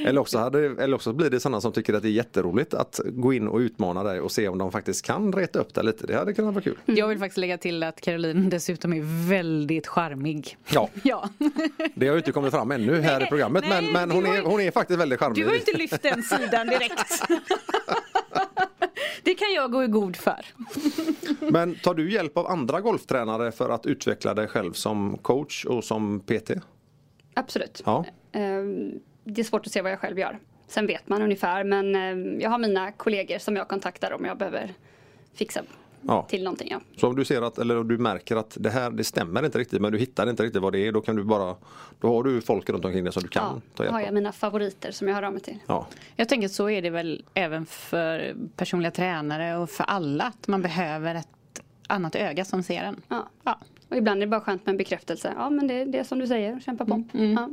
Eller 0.06 0.20
också, 0.20 0.38
hade, 0.38 0.58
eller 0.82 0.94
också 0.94 1.12
blir 1.12 1.30
det 1.30 1.40
sådana 1.40 1.60
som 1.60 1.72
tycker 1.72 1.94
att 1.94 2.02
det 2.02 2.08
är 2.08 2.10
jätteroligt 2.10 2.74
att 2.74 3.00
gå 3.06 3.32
in 3.32 3.48
och 3.48 3.58
utmana 3.58 4.02
dig 4.02 4.20
och 4.20 4.32
se 4.32 4.48
om 4.48 4.58
de 4.58 4.72
faktiskt 4.72 5.04
kan 5.04 5.32
reta 5.32 5.58
upp 5.58 5.74
det 5.74 5.82
lite. 5.82 6.06
Det 6.06 6.14
hade 6.16 6.34
kunnat 6.34 6.54
vara 6.54 6.64
kul. 6.64 6.78
Jag 6.84 7.08
vill 7.08 7.18
faktiskt 7.18 7.38
lägga 7.38 7.58
till 7.58 7.82
att 7.82 8.00
Caroline 8.00 8.50
dessutom 8.50 8.92
är 8.92 9.28
väldigt 9.28 9.86
charmig. 9.86 10.56
Ja, 10.68 10.88
Ja. 11.02 11.28
det 11.94 12.06
har 12.06 12.14
ju 12.14 12.18
inte 12.18 12.32
kommit 12.32 12.50
fram 12.50 12.70
ännu 12.70 13.00
här 13.00 13.22
i 13.22 13.26
programmet 13.26 13.64
nej, 13.68 13.82
men, 13.82 13.92
men 13.92 14.10
hon, 14.10 14.26
är, 14.26 14.42
hon 14.42 14.60
är 14.60 14.70
faktiskt 14.70 15.00
väldigt 15.00 15.20
charmig. 15.20 15.36
Du 15.36 15.44
har 15.46 15.52
ju 15.52 15.58
inte 15.58 15.76
lyft 15.78 16.02
den 16.02 16.22
sidan 16.22 16.66
direkt. 16.66 17.22
Kan 19.38 19.52
jag 19.54 19.72
gå 19.72 19.84
i 19.84 19.86
god 19.86 20.16
för. 20.16 20.46
Men 21.52 21.74
tar 21.74 21.94
du 21.94 22.12
hjälp 22.12 22.36
av 22.38 22.46
andra 22.46 22.80
golftränare 22.80 23.52
för 23.52 23.70
att 23.70 23.86
utveckla 23.86 24.34
dig 24.34 24.46
själv 24.46 24.72
som 24.72 25.18
coach 25.18 25.64
och 25.64 25.84
som 25.84 26.20
PT? 26.20 26.50
Absolut. 27.34 27.82
Ja. 27.86 28.04
Ehm, 28.32 28.92
Det 29.24 29.40
är 29.40 29.44
svårt 29.44 29.66
att 29.66 29.72
se 29.72 29.82
vad 29.82 29.92
jag 29.92 29.98
själv 30.00 30.18
gör. 30.18 30.38
Sen 30.68 30.86
vet 30.86 31.08
man 31.08 31.22
ungefär 31.22 31.64
men 31.64 31.94
ehm, 31.94 32.40
jag 32.40 32.50
har 32.50 32.58
mina 32.58 32.92
kollegor 32.92 33.38
som 33.38 33.56
jag 33.56 33.68
kontaktar 33.68 34.12
om 34.12 34.24
jag 34.24 34.38
behöver 34.38 34.74
fixa 35.34 35.62
Ja. 36.02 36.22
till 36.22 36.44
någonting. 36.44 36.68
Ja. 36.70 36.80
Så 36.96 37.06
om 37.08 37.16
du 37.16 37.24
ser 37.24 37.42
att, 37.42 37.58
eller 37.58 37.76
om 37.78 37.88
du 37.88 37.98
märker 37.98 38.36
att 38.36 38.56
det 38.60 38.70
här 38.70 38.90
det 38.90 39.04
stämmer 39.04 39.44
inte 39.44 39.58
riktigt 39.58 39.80
men 39.82 39.92
du 39.92 39.98
hittar 39.98 40.30
inte 40.30 40.42
riktigt 40.42 40.62
vad 40.62 40.72
det 40.72 40.86
är 40.86 40.92
då 40.92 41.00
kan 41.00 41.16
du 41.16 41.24
bara 41.24 41.56
Då 42.00 42.08
har 42.14 42.22
du 42.22 42.40
folk 42.40 42.70
runt 42.70 42.84
omkring 42.84 43.04
dig 43.04 43.12
som 43.12 43.22
du 43.22 43.28
kan 43.28 43.60
ta 43.74 43.84
Ja, 43.84 43.84
hjälp 43.84 43.92
har 43.92 44.00
jag 44.00 44.08
av. 44.08 44.14
mina 44.14 44.32
favoriter 44.32 44.90
som 44.90 45.08
jag 45.08 45.14
hör 45.14 45.22
av 45.22 45.32
mig 45.32 45.42
till. 45.42 45.58
Ja. 45.66 45.86
Jag 46.16 46.28
tänker 46.28 46.46
att 46.48 46.52
så 46.52 46.70
är 46.70 46.82
det 46.82 46.90
väl 46.90 47.24
även 47.34 47.66
för 47.66 48.36
personliga 48.56 48.90
tränare 48.90 49.56
och 49.56 49.70
för 49.70 49.84
alla. 49.84 50.24
Att 50.24 50.48
man 50.48 50.62
behöver 50.62 51.14
ett 51.14 51.28
annat 51.86 52.14
öga 52.16 52.44
som 52.44 52.62
ser 52.62 52.82
en. 52.82 53.00
Ja. 53.08 53.28
Ja. 53.44 53.58
Och 53.88 53.96
ibland 53.96 54.22
är 54.22 54.26
det 54.26 54.30
bara 54.30 54.40
skönt 54.40 54.66
med 54.66 54.72
en 54.72 54.76
bekräftelse. 54.76 55.32
Ja 55.36 55.50
men 55.50 55.66
det, 55.68 55.84
det 55.84 55.98
är 55.98 56.04
som 56.04 56.18
du 56.18 56.26
säger, 56.26 56.60
kämpa 56.60 56.84
på. 56.84 57.04
Ja. 57.12 57.50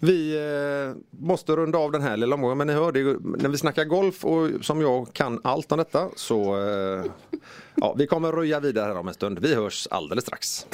Vi 0.00 0.36
eh, 0.36 0.96
måste 1.10 1.52
runda 1.56 1.78
av 1.78 1.92
den 1.92 2.02
här 2.02 2.16
lilla 2.16 2.34
omgången 2.34 2.58
men 2.58 2.66
ni 2.66 2.72
hörde 2.72 2.98
ju- 2.98 3.18
när 3.22 3.48
vi 3.48 3.58
snackar 3.58 3.84
golf 3.84 4.24
och 4.24 4.48
som 4.60 4.80
jag 4.80 5.12
kan 5.12 5.40
allt 5.44 5.72
om 5.72 5.78
detta 5.78 6.08
så 6.16 6.56
eh, 6.68 7.04
ja, 7.74 7.94
vi 7.98 8.06
kommer 8.06 8.32
röja 8.32 8.60
vidare 8.60 8.86
här 8.92 8.98
om 8.98 9.08
en 9.08 9.14
stund. 9.14 9.38
Vi 9.38 9.54
hörs 9.54 9.88
alldeles 9.90 10.24
strax. 10.24 10.66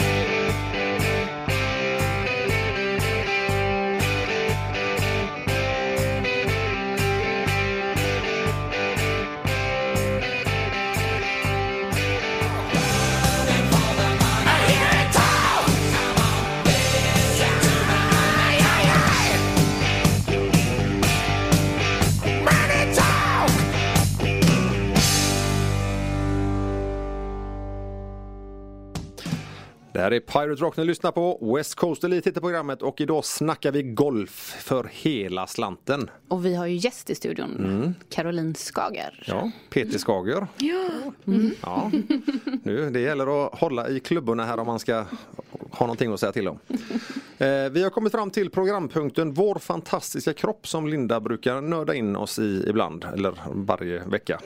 Det 29.95 30.01
här 30.01 30.11
är 30.11 30.21
Pirate 30.21 30.63
Rock 30.63 30.77
ni 30.77 30.85
lyssnar 30.85 31.13
på. 31.13 31.55
West 31.57 31.75
Coast 31.75 32.05
Elite 32.05 32.29
heter 32.31 32.41
programmet 32.41 32.83
och 32.83 33.01
idag 33.01 33.25
snackar 33.25 33.73
vi 33.73 33.83
golf 33.83 34.57
för 34.59 34.91
hela 34.93 35.47
slanten. 35.47 36.11
Och 36.29 36.47
vi 36.47 36.55
har 36.55 36.67
ju 36.67 36.77
gäst 36.77 37.11
i 37.11 37.15
studion. 37.15 37.95
Caroline 38.09 38.55
Skager. 38.55 39.25
Ja, 39.27 39.51
Peter 39.71 39.99
Skager. 39.99 40.47
Ja. 40.59 40.91
Ja. 41.63 41.91
Nu, 42.63 42.91
det 42.91 43.01
gäller 43.01 43.47
att 43.47 43.59
hålla 43.59 43.89
i 43.89 44.01
klubborna 44.01 44.45
här 44.45 44.59
om 44.59 44.67
man 44.67 44.79
ska 44.79 45.05
ha 45.71 45.87
någonting 45.87 46.13
att 46.13 46.21
säga 46.21 46.33
till 46.33 46.49
om. 46.49 46.59
Eh, 47.39 47.71
vi 47.71 47.83
har 47.83 47.91
kommit 47.91 48.13
fram 48.13 48.31
till 48.31 48.51
programpunkten 48.51 49.33
Vår 49.33 49.55
fantastiska 49.55 50.33
kropp 50.33 50.67
som 50.67 50.89
Linda 50.89 51.21
brukar 51.21 51.61
nörda 51.61 51.95
in 51.95 52.17
oss 52.17 52.39
i 52.39 52.65
ibland, 52.69 53.05
eller 53.15 53.35
varje 53.53 54.05
vecka. 54.05 54.41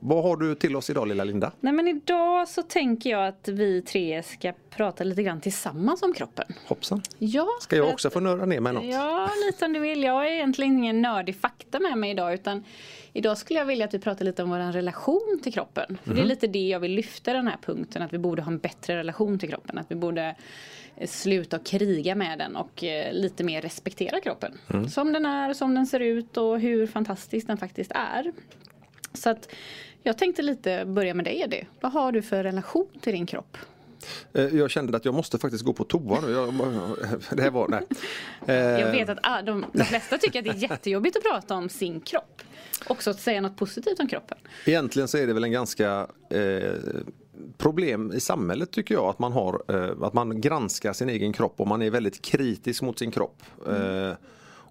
Vad 0.00 0.22
har 0.22 0.36
du 0.36 0.54
till 0.54 0.76
oss 0.76 0.90
idag 0.90 1.08
lilla 1.08 1.24
Linda? 1.24 1.52
Nej 1.60 1.72
men 1.72 1.88
idag 1.88 2.48
så 2.48 2.62
tänker 2.62 3.10
jag 3.10 3.26
att 3.26 3.48
vi 3.48 3.82
tre 3.82 4.22
ska 4.22 4.52
prata 4.70 5.04
lite 5.04 5.22
grann 5.22 5.40
tillsammans 5.40 6.02
om 6.02 6.12
kroppen. 6.12 6.44
Hoppsan. 6.66 7.02
Ja, 7.18 7.46
Ska 7.60 7.76
jag 7.76 7.88
också 7.88 8.10
få 8.10 8.20
nörda 8.20 8.46
ner 8.46 8.60
mig 8.60 8.72
något? 8.72 8.84
Ja, 8.84 9.30
lite 9.46 9.64
om 9.64 9.72
du 9.72 9.80
vill. 9.80 10.02
Jag 10.02 10.12
har 10.12 10.24
egentligen 10.24 10.78
ingen 10.78 11.02
nördig 11.02 11.36
fakta 11.36 11.80
med 11.80 11.98
mig 11.98 12.10
idag 12.10 12.34
utan 12.34 12.64
idag 13.12 13.38
skulle 13.38 13.58
jag 13.58 13.66
vilja 13.66 13.84
att 13.84 13.94
vi 13.94 13.98
pratar 13.98 14.24
lite 14.24 14.42
om 14.42 14.50
vår 14.50 14.72
relation 14.72 15.40
till 15.42 15.52
kroppen. 15.52 15.98
För 16.04 16.14
Det 16.14 16.20
är 16.20 16.24
lite 16.24 16.46
det 16.46 16.68
jag 16.68 16.80
vill 16.80 16.92
lyfta 16.92 17.32
den 17.32 17.46
här 17.46 17.58
punkten, 17.62 18.02
att 18.02 18.12
vi 18.12 18.18
borde 18.18 18.42
ha 18.42 18.52
en 18.52 18.58
bättre 18.58 18.96
relation 18.96 19.38
till 19.38 19.48
kroppen. 19.48 19.78
Att 19.78 19.90
vi 19.90 19.94
borde 19.94 20.36
eh, 20.96 21.08
sluta 21.08 21.58
kriga 21.58 22.14
med 22.14 22.38
den 22.38 22.56
och 22.56 22.84
eh, 22.84 23.12
lite 23.12 23.44
mer 23.44 23.62
respektera 23.62 24.20
kroppen. 24.20 24.52
Som 24.90 25.12
den 25.12 25.26
är, 25.26 25.54
som 25.54 25.74
den 25.74 25.86
ser 25.86 26.00
ut 26.00 26.36
och 26.36 26.60
hur 26.60 26.86
fantastisk 26.86 27.46
den 27.46 27.56
faktiskt 27.58 27.92
är. 27.94 28.32
Så 29.16 29.30
att 29.30 29.48
jag 30.02 30.18
tänkte 30.18 30.42
lite 30.42 30.84
börja 30.84 31.14
med 31.14 31.24
dig 31.24 31.40
Eddie. 31.40 31.66
Vad 31.80 31.92
har 31.92 32.12
du 32.12 32.22
för 32.22 32.44
relation 32.44 32.86
till 33.00 33.12
din 33.12 33.26
kropp? 33.26 33.56
Eh, 34.32 34.44
Jag 34.44 34.70
kände 34.70 34.96
att 34.96 35.04
jag 35.04 35.14
måste 35.14 35.38
faktiskt 35.38 35.64
gå 35.64 35.72
på 35.72 35.84
toa 35.84 36.20
nu. 36.20 36.30
Jag, 36.32 36.54
det 37.36 37.42
här 37.42 37.50
var, 37.50 37.68
nej. 37.68 37.82
Eh, 38.46 38.54
Jag 38.54 38.90
vet 38.92 39.08
att 39.08 39.18
ah, 39.22 39.42
de, 39.42 39.64
de 39.72 39.84
flesta 39.84 40.18
tycker 40.18 40.38
att 40.38 40.44
det 40.44 40.50
är 40.50 40.70
jättejobbigt 40.70 41.16
att 41.16 41.22
prata 41.22 41.54
om 41.54 41.68
sin 41.68 42.00
kropp. 42.00 42.42
Också 42.86 43.10
att 43.10 43.20
säga 43.20 43.40
något 43.40 43.56
positivt 43.56 44.00
om 44.00 44.08
kroppen. 44.08 44.38
Egentligen 44.64 45.08
så 45.08 45.18
är 45.18 45.26
det 45.26 45.32
väl 45.32 45.44
en 45.44 45.52
ganska 45.52 46.06
eh, 46.30 46.72
problem 47.58 48.12
i 48.12 48.20
samhället 48.20 48.70
tycker 48.70 48.94
jag 48.94 49.04
att 49.04 49.18
man 49.18 49.32
har 49.32 49.62
eh, 49.68 50.02
att 50.02 50.12
man 50.12 50.40
granskar 50.40 50.92
sin 50.92 51.08
egen 51.08 51.32
kropp 51.32 51.60
och 51.60 51.68
man 51.68 51.82
är 51.82 51.90
väldigt 51.90 52.22
kritisk 52.22 52.82
mot 52.82 52.98
sin 52.98 53.10
kropp. 53.10 53.42
Eh, 53.68 54.12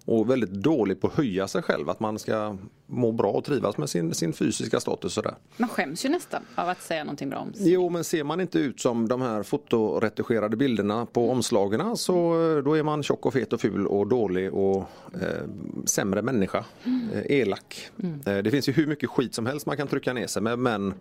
och 0.06 0.30
väldigt 0.30 0.50
dålig 0.50 1.00
på 1.00 1.06
att 1.06 1.14
höja 1.14 1.48
sig 1.48 1.62
själv. 1.62 1.90
Att 1.90 2.00
man 2.00 2.18
ska 2.18 2.56
må 2.86 3.12
bra 3.12 3.30
och 3.30 3.44
trivas 3.44 3.78
med 3.78 3.90
sin, 3.90 4.14
sin 4.14 4.32
fysiska 4.32 4.80
status. 4.80 5.12
Sådär. 5.12 5.34
Man 5.56 5.68
skäms 5.68 6.04
ju 6.04 6.08
nästan 6.08 6.42
av 6.54 6.68
att 6.68 6.82
säga 6.82 7.04
någonting 7.04 7.30
bra 7.30 7.38
om 7.38 7.52
sig. 7.54 7.72
Jo, 7.72 7.90
men 7.90 8.04
ser 8.04 8.24
man 8.24 8.40
inte 8.40 8.58
ut 8.58 8.80
som 8.80 9.08
de 9.08 9.22
här 9.22 9.42
fotoretuscherade 9.42 10.56
bilderna 10.56 11.06
på 11.06 11.30
omslagen 11.30 11.96
så 11.96 12.14
eh, 12.56 12.62
då 12.62 12.74
är 12.74 12.82
man 12.82 13.02
tjock 13.02 13.26
och 13.26 13.32
fet 13.32 13.52
och 13.52 13.60
ful 13.60 13.86
och 13.86 14.06
dålig 14.06 14.54
och 14.54 14.78
eh, 15.14 15.46
sämre 15.84 16.22
människa. 16.22 16.64
Eh, 16.84 17.38
elak. 17.38 17.90
Eh, 18.26 18.38
det 18.38 18.50
finns 18.50 18.68
ju 18.68 18.72
hur 18.72 18.86
mycket 18.86 19.10
skit 19.10 19.34
som 19.34 19.46
helst 19.46 19.66
man 19.66 19.76
kan 19.76 19.88
trycka 19.88 20.12
ner 20.12 20.26
sig 20.26 20.42
med 20.42 20.58
men 20.58 20.94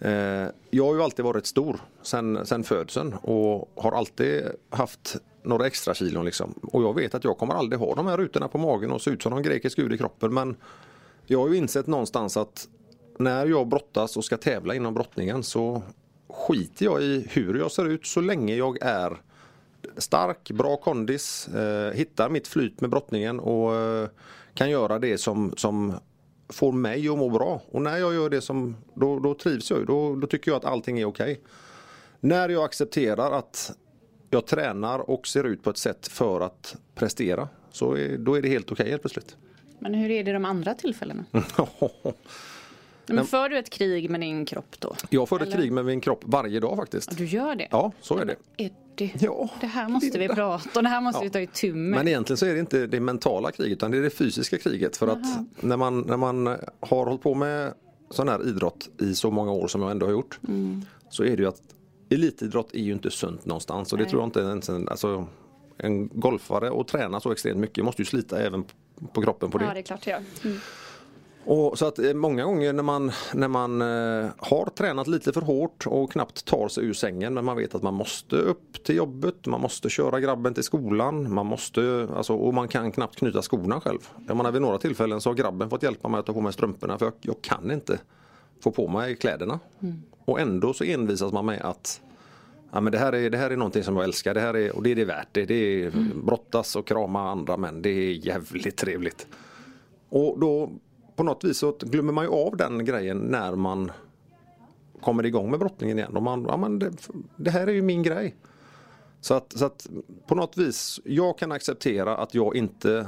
eh, 0.00 0.48
jag 0.70 0.84
har 0.84 0.94
ju 0.94 1.02
alltid 1.02 1.24
varit 1.24 1.46
stor 1.46 1.80
sen, 2.02 2.46
sen 2.46 2.64
födseln 2.64 3.14
och 3.14 3.72
har 3.76 3.92
alltid 3.92 4.42
haft 4.70 5.16
några 5.42 5.66
extra 5.66 5.94
kilon 5.94 6.24
liksom. 6.24 6.54
Och 6.62 6.82
jag 6.82 6.94
vet 6.94 7.14
att 7.14 7.24
jag 7.24 7.38
kommer 7.38 7.54
aldrig 7.54 7.80
ha 7.80 7.94
de 7.94 8.06
här 8.06 8.16
rutorna 8.16 8.48
på 8.48 8.58
magen 8.58 8.92
och 8.92 9.02
se 9.02 9.10
ut 9.10 9.22
som 9.22 9.32
en 9.32 9.42
grekisk 9.42 9.76
gud 9.76 9.92
i 9.92 9.98
kroppen 9.98 10.34
men 10.34 10.56
jag 11.26 11.38
har 11.38 11.48
ju 11.48 11.56
insett 11.56 11.86
någonstans 11.86 12.36
att 12.36 12.68
när 13.18 13.46
jag 13.46 13.68
brottas 13.68 14.16
och 14.16 14.24
ska 14.24 14.36
tävla 14.36 14.74
inom 14.74 14.94
brottningen 14.94 15.42
så 15.42 15.82
skiter 16.28 16.84
jag 16.84 17.02
i 17.02 17.26
hur 17.30 17.58
jag 17.58 17.72
ser 17.72 17.84
ut 17.84 18.06
så 18.06 18.20
länge 18.20 18.54
jag 18.54 18.82
är 18.82 19.20
stark, 19.96 20.50
bra 20.50 20.76
kondis, 20.76 21.48
eh, 21.48 21.92
hittar 21.92 22.28
mitt 22.28 22.48
flyt 22.48 22.80
med 22.80 22.90
brottningen 22.90 23.40
och 23.40 23.74
eh, 23.74 24.08
kan 24.54 24.70
göra 24.70 24.98
det 24.98 25.18
som, 25.18 25.54
som 25.56 25.92
får 26.48 26.72
mig 26.72 27.08
att 27.08 27.18
må 27.18 27.30
bra. 27.30 27.62
Och 27.70 27.82
när 27.82 27.96
jag 27.96 28.14
gör 28.14 28.30
det 28.30 28.40
som, 28.40 28.76
då, 28.94 29.18
då 29.18 29.34
trivs 29.34 29.70
jag 29.70 29.78
ju. 29.78 29.84
Då, 29.84 30.16
då 30.16 30.26
tycker 30.26 30.50
jag 30.50 30.58
att 30.58 30.64
allting 30.64 31.00
är 31.00 31.04
okej. 31.04 31.40
När 32.20 32.48
jag 32.48 32.64
accepterar 32.64 33.32
att 33.32 33.72
jag 34.32 34.46
tränar 34.46 35.10
och 35.10 35.26
ser 35.26 35.44
ut 35.44 35.62
på 35.62 35.70
ett 35.70 35.76
sätt 35.78 36.08
för 36.08 36.40
att 36.40 36.76
prestera 36.94 37.48
så 37.70 37.94
är, 37.96 38.18
då 38.18 38.34
är 38.34 38.42
det 38.42 38.48
helt 38.48 38.72
okej 38.72 38.90
helt 38.90 39.02
plötsligt. 39.02 39.36
Men 39.78 39.94
hur 39.94 40.10
är 40.10 40.24
det 40.24 40.32
de 40.32 40.44
andra 40.44 40.74
tillfällena? 40.74 41.24
Men 43.06 43.24
för 43.26 43.48
du 43.48 43.58
ett 43.58 43.70
krig 43.70 44.10
med 44.10 44.20
din 44.20 44.44
kropp 44.44 44.76
då? 44.78 44.94
Jag 45.10 45.28
för 45.28 45.42
ett 45.42 45.52
krig 45.52 45.72
med 45.72 45.84
min 45.84 46.00
kropp 46.00 46.20
varje 46.24 46.60
dag 46.60 46.76
faktiskt. 46.76 47.16
Du 47.16 47.24
gör 47.26 47.54
det? 47.54 47.68
Ja, 47.70 47.92
så 48.00 48.18
är 48.18 48.24
det. 48.24 48.36
Eddie, 48.56 49.12
Ja, 49.20 49.50
det 49.60 49.66
här 49.66 49.88
måste 49.88 50.18
vi 50.18 50.28
prata 50.28 50.78
om. 50.78 50.84
Det 50.84 50.88
här 50.90 51.00
måste 51.00 51.18
Ja. 51.18 51.24
vi 51.24 51.30
ta 51.30 51.40
itu 51.40 51.74
med. 51.74 51.90
Men 51.98 52.08
egentligen 52.08 52.36
så 52.38 52.46
är 52.46 52.54
det 52.54 52.60
inte 52.60 52.86
det 52.86 53.00
mentala 53.00 53.52
kriget 53.52 53.72
utan 53.78 53.90
det 53.90 53.98
är 53.98 54.02
det 54.02 54.10
fysiska 54.10 54.58
kriget. 54.58 54.96
För 54.96 55.08
att 55.08 55.18
när 55.60 55.76
man, 55.76 56.00
när 56.00 56.16
man 56.16 56.46
har 56.80 57.04
hållit 57.06 57.22
på 57.22 57.34
med 57.34 57.74
sån 58.10 58.28
här 58.28 58.48
idrott 58.48 58.88
i 59.00 59.14
så 59.14 59.30
många 59.30 59.52
år 59.52 59.68
som 59.68 59.82
jag 59.82 59.90
ändå 59.90 60.06
har 60.06 60.12
gjort. 60.12 60.40
Så 61.10 61.24
är 61.24 61.36
det 61.36 61.42
ju 61.42 61.48
att 61.48 61.62
elitidrott 62.14 62.74
är 62.74 62.78
ju 62.78 62.92
inte 62.92 63.10
sunt 63.10 63.44
någonstans. 63.44 63.92
Och 63.92 63.98
det 63.98 64.04
Nej. 64.04 64.10
tror 64.10 64.22
jag 64.22 64.28
inte 64.28 64.40
ens 64.40 64.68
en, 64.68 64.88
alltså, 64.88 65.26
en 65.76 66.08
golfare 66.08 66.70
och 66.70 66.88
träna 66.88 67.20
så 67.20 67.32
extremt 67.32 67.60
mycket 67.60 67.84
måste 67.84 68.02
ju 68.02 68.06
slita 68.06 68.40
även 68.40 68.64
på 69.12 69.22
kroppen 69.22 69.50
på 69.50 69.58
det. 69.58 69.64
Ja, 69.64 69.74
det 69.74 69.80
är 69.80 69.82
klart 69.82 70.06
gör. 70.06 70.24
Mm. 70.44 70.58
Och 71.44 71.78
så 71.78 71.86
att 71.86 71.98
eh, 71.98 72.14
många 72.14 72.44
gånger 72.44 72.72
när 72.72 72.82
man, 72.82 73.12
när 73.34 73.48
man 73.48 73.82
eh, 73.82 74.30
har 74.38 74.70
tränat 74.74 75.06
lite 75.06 75.32
för 75.32 75.40
hårt 75.40 75.86
och 75.86 76.12
knappt 76.12 76.44
tar 76.44 76.68
sig 76.68 76.84
ur 76.84 76.92
sängen 76.92 77.34
men 77.34 77.44
man 77.44 77.56
vet 77.56 77.74
att 77.74 77.82
man 77.82 77.94
måste 77.94 78.36
upp 78.36 78.84
till 78.84 78.96
jobbet, 78.96 79.46
man 79.46 79.60
måste 79.60 79.88
köra 79.88 80.20
grabben 80.20 80.54
till 80.54 80.62
skolan, 80.62 81.32
man 81.32 81.46
måste, 81.46 82.08
alltså, 82.16 82.34
och 82.34 82.54
man 82.54 82.68
kan 82.68 82.92
knappt 82.92 83.16
knyta 83.16 83.42
skorna 83.42 83.80
själv. 83.80 84.08
Jag 84.28 84.36
menar, 84.36 84.52
vid 84.52 84.62
några 84.62 84.78
tillfällen 84.78 85.20
så 85.20 85.30
har 85.30 85.34
grabben 85.34 85.70
fått 85.70 85.82
hjälpa 85.82 86.08
mig 86.08 86.20
att 86.20 86.26
ta 86.26 86.32
på 86.32 86.40
mig 86.40 86.52
strumporna 86.52 86.98
för 86.98 87.06
jag, 87.06 87.14
jag 87.20 87.42
kan 87.42 87.70
inte 87.70 87.98
få 88.60 88.70
på 88.70 88.88
mig 88.88 89.16
kläderna. 89.16 89.60
Och 90.24 90.40
ändå 90.40 90.72
så 90.72 90.84
envisas 90.84 91.32
man 91.32 91.46
med 91.46 91.60
att 91.62 92.00
Ja, 92.74 92.80
men 92.80 92.92
det, 92.92 92.98
här 92.98 93.12
är, 93.12 93.30
det 93.30 93.38
här 93.38 93.50
är 93.50 93.56
någonting 93.56 93.84
som 93.84 93.96
jag 93.96 94.04
älskar 94.04 94.34
det 94.34 94.40
här 94.40 94.56
är, 94.56 94.76
och 94.76 94.82
det 94.82 94.90
är 94.90 94.96
det 94.96 95.04
värt. 95.04 95.28
Det, 95.32 95.44
det 95.44 95.54
är 95.54 95.92
brottas 96.24 96.76
och 96.76 96.86
krama 96.86 97.30
andra 97.30 97.56
män. 97.56 97.82
Det 97.82 97.90
är 97.90 98.12
jävligt 98.12 98.76
trevligt. 98.76 99.26
Och 100.08 100.40
då 100.40 100.70
på 101.16 101.22
något 101.22 101.44
vis 101.44 101.58
så 101.58 101.76
glömmer 101.80 102.12
man 102.12 102.24
ju 102.24 102.30
av 102.30 102.56
den 102.56 102.84
grejen 102.84 103.18
när 103.18 103.56
man 103.56 103.92
kommer 105.00 105.26
igång 105.26 105.50
med 105.50 105.60
brottningen 105.60 105.98
igen. 105.98 106.16
Och 106.16 106.22
man, 106.22 106.44
ja, 106.48 106.56
men 106.56 106.78
det, 106.78 106.92
det 107.36 107.50
här 107.50 107.66
är 107.66 107.72
ju 107.72 107.82
min 107.82 108.02
grej. 108.02 108.36
Så 109.20 109.34
att, 109.34 109.52
så 109.52 109.64
att 109.64 109.86
på 110.26 110.34
något 110.34 110.56
vis, 110.56 111.00
jag 111.04 111.38
kan 111.38 111.52
acceptera 111.52 112.16
att 112.16 112.34
jag 112.34 112.56
inte 112.56 113.06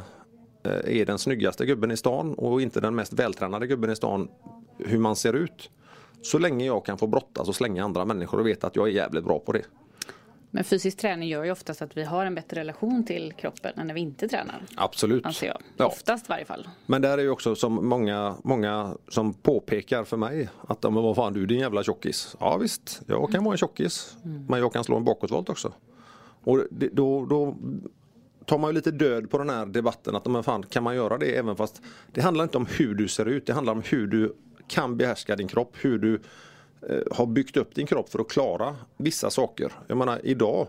eh, 0.63 1.01
är 1.01 1.07
den 1.07 1.19
snyggaste 1.19 1.67
gubben 1.67 1.91
i 1.91 1.97
stan 1.97 2.35
och 2.35 2.63
inte 2.63 2.81
den 2.81 2.95
mest 2.95 3.13
vältränade 3.13 3.67
gubben 3.67 3.91
i 3.91 3.97
stan 3.97 4.29
hur 4.79 4.99
man 4.99 5.17
ser 5.17 5.33
ut. 5.33 5.71
Så 6.25 6.39
länge 6.39 6.67
jag 6.67 6.85
kan 6.85 6.99
få 6.99 7.07
brottas 7.07 7.49
och 7.49 7.55
slänga 7.55 7.85
andra 7.85 8.05
människor 8.05 8.41
och 8.41 8.47
veta 8.47 8.67
att 8.67 8.77
jag 8.77 8.89
är 8.89 8.93
jävligt 8.93 9.25
bra 9.25 9.39
på 9.39 9.53
det. 9.53 9.63
Men 10.51 10.65
fysisk 10.65 10.99
träning 10.99 11.29
gör 11.29 11.45
ju 11.45 11.51
oftast 11.51 11.83
att 11.83 11.97
vi 11.97 12.05
har 12.05 12.27
en 12.27 12.35
bättre 12.35 12.61
relation 12.61 13.05
till 13.05 13.33
kroppen 13.33 13.79
än 13.79 13.87
när 13.87 13.95
vi 13.95 14.01
inte 14.01 14.29
tränar. 14.29 14.63
Absolut. 14.77 15.27
Anser 15.27 15.47
jag. 15.47 15.59
Ja. 15.77 15.87
Oftast 15.87 16.27
i 16.27 16.29
varje 16.29 16.45
fall. 16.45 16.69
Men 16.87 17.03
där 17.03 17.19
är 17.19 17.23
ju 17.23 17.31
också 17.31 17.55
som 17.55 17.89
många, 17.89 18.37
många 18.45 18.97
som 19.09 19.35
påpekar 19.35 20.05
för 20.05 20.17
mig 20.17 20.49
att 20.69 20.83
men 20.83 20.95
vad 20.95 21.17
fan 21.17 21.33
du 21.33 21.43
är 21.43 21.47
din 21.47 21.59
jävla 21.59 21.83
tjockis. 21.83 22.37
Ja 22.41 22.57
visst, 22.57 23.03
jag 23.07 23.33
kan 23.33 23.45
vara 23.45 23.53
en 23.55 23.59
tjockis. 23.59 24.17
Men 24.49 24.61
jag 24.61 24.73
kan 24.73 24.85
slå 24.85 24.97
en 24.97 25.05
bakåtvolt 25.05 25.49
också. 25.49 25.73
Och 26.45 26.61
det, 26.71 26.89
då, 26.89 27.27
då 27.27 27.57
tar 28.45 28.59
man 28.59 28.71
ju 28.71 28.75
lite 28.75 28.91
död 28.91 29.31
på 29.31 29.39
den 29.39 29.51
här 29.51 29.67
debatten 29.67 30.17
att 30.17 30.27
men 30.27 30.43
fan, 30.43 30.63
kan 30.63 30.83
man 30.83 30.97
göra 30.97 31.19
det 31.19 31.37
även 31.37 31.57
fast 31.57 31.83
det 32.13 32.21
handlar 32.21 32.45
inte 32.45 32.59
om 32.59 32.67
hur 32.79 32.95
du 32.95 33.09
ser 33.09 33.27
ut. 33.27 33.47
Det 33.47 33.53
handlar 33.53 33.73
om 33.73 33.83
hur 33.85 34.07
du 34.07 34.37
kan 34.69 34.97
behärska 34.97 35.37
din 35.37 35.49
kropp. 35.49 35.77
Hur 35.81 35.99
du 35.99 36.21
eh, 36.89 37.03
har 37.11 37.27
byggt 37.27 37.57
upp 37.57 37.75
din 37.75 37.87
kropp 37.87 38.09
för 38.09 38.19
att 38.19 38.29
klara 38.29 38.77
vissa 38.97 39.31
saker. 39.31 39.73
Jag 39.87 39.99
menar 39.99 40.21
idag 40.23 40.67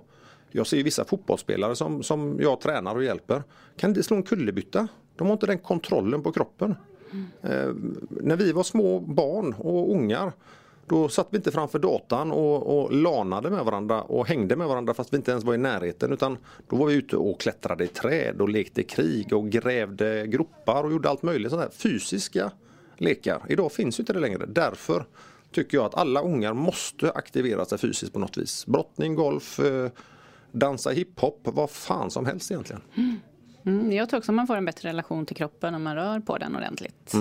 jag 0.51 0.67
ser 0.67 0.83
vissa 0.83 1.05
fotbollsspelare 1.05 1.75
som, 1.75 2.03
som 2.03 2.37
jag 2.41 2.61
tränar 2.61 2.95
och 2.95 3.03
hjälper. 3.03 3.43
Kan 3.77 3.89
inte 3.89 4.03
slå 4.03 4.17
en 4.17 4.23
kullerbytta. 4.23 4.87
De 5.15 5.27
har 5.27 5.33
inte 5.33 5.45
den 5.45 5.57
kontrollen 5.57 6.23
på 6.23 6.31
kroppen. 6.31 6.75
Eh, 7.41 7.73
när 8.09 8.35
vi 8.35 8.51
var 8.51 8.63
små 8.63 8.99
barn 8.99 9.53
och 9.53 9.91
ungar 9.91 10.31
då 10.87 11.09
satt 11.09 11.27
vi 11.29 11.37
inte 11.37 11.51
framför 11.51 11.79
datan 11.79 12.31
och, 12.31 12.79
och 12.79 12.93
lanade 12.93 13.49
med 13.49 13.65
varandra 13.65 14.01
och 14.01 14.27
hängde 14.27 14.55
med 14.55 14.67
varandra 14.67 14.93
fast 14.93 15.13
vi 15.13 15.17
inte 15.17 15.31
ens 15.31 15.43
var 15.43 15.53
i 15.53 15.57
närheten 15.57 16.13
utan 16.13 16.37
då 16.69 16.75
var 16.75 16.85
vi 16.85 16.93
ute 16.93 17.17
och 17.17 17.39
klättrade 17.39 17.83
i 17.83 17.87
träd 17.87 18.41
och 18.41 18.49
lekte 18.49 18.83
krig 18.83 19.33
och 19.33 19.49
grävde 19.49 20.27
gropar 20.27 20.83
och 20.83 20.91
gjorde 20.91 21.09
allt 21.09 21.23
möjligt 21.23 21.51
sådana 21.51 21.63
här 21.63 21.71
fysiska 21.71 22.51
lekar. 22.97 23.41
Idag 23.49 23.71
finns 23.71 23.99
ju 23.99 24.01
inte 24.01 24.13
det 24.13 24.19
längre. 24.19 24.45
Därför 24.45 25.05
tycker 25.51 25.77
jag 25.77 25.85
att 25.85 25.95
alla 25.95 26.21
ungar 26.21 26.53
måste 26.53 27.11
aktivera 27.11 27.65
sig 27.65 27.77
fysiskt 27.77 28.13
på 28.13 28.19
något 28.19 28.37
vis. 28.37 28.65
Brottning, 28.65 29.15
golf, 29.15 29.59
eh, 29.59 29.89
dansa 30.51 30.89
hiphop, 30.89 31.39
vad 31.43 31.69
fan 31.69 32.11
som 32.11 32.25
helst 32.25 32.51
egentligen. 32.51 32.81
Mm, 33.65 33.91
jag 33.91 34.09
tror 34.09 34.17
också 34.17 34.31
man 34.31 34.47
får 34.47 34.57
en 34.57 34.65
bättre 34.65 34.89
relation 34.89 35.25
till 35.25 35.35
kroppen 35.35 35.75
om 35.75 35.83
man 35.83 35.95
rör 35.95 36.19
på 36.19 36.37
den 36.37 36.55
ordentligt. 36.55 37.13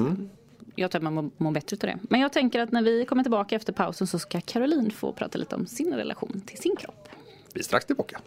Jag 0.76 0.90
tror 0.90 0.98
att 1.06 1.14
man 1.14 1.30
mår, 1.36 1.50
bättre 1.52 1.74
utav 1.74 1.90
det. 1.90 1.98
Men 2.02 2.20
jag 2.20 2.32
tänker 2.32 2.60
att 2.60 2.72
när 2.72 2.82
vi 2.82 3.04
kommer 3.04 3.22
tillbaka 3.22 3.56
efter 3.56 3.72
pausen 3.72 4.06
så 4.06 4.18
ska 4.18 4.40
Caroline 4.40 4.90
få 4.90 5.12
prata 5.12 5.38
lite 5.38 5.56
om 5.56 5.66
sin 5.66 5.94
relation 5.94 6.42
till 6.46 6.58
sin 6.58 6.76
kropp. 6.76 7.08
Vi 7.54 7.60
är 7.60 7.64
strax 7.64 7.86
tillbaka. 7.86 8.20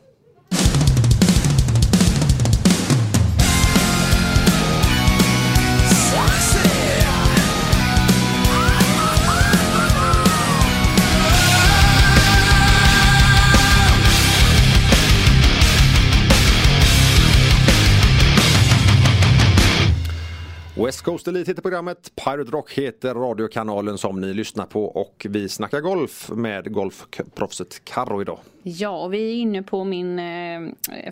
West 20.86 21.02
Coast 21.02 21.28
Elite 21.28 21.52
heter 21.52 21.62
programmet. 21.62 22.12
Pirate 22.16 22.52
Rock 22.52 22.74
heter 22.74 23.13
radiokanalen 23.13 23.98
som 23.98 24.22
ni 24.22 24.34
lyssnar 24.34 24.66
på 24.66 24.86
och 24.86 25.26
vi 25.30 25.50
snackar 25.50 25.82
golf 25.82 26.30
med 26.30 26.74
golfproffset 26.74 27.86
Karro 27.86 28.21
idag. 28.21 28.40
Ja, 28.63 29.04
och 29.04 29.13
vi 29.13 29.32
är 29.32 29.36
inne 29.36 29.63
på 29.63 29.84
min 29.84 30.19
eh, 30.19 30.62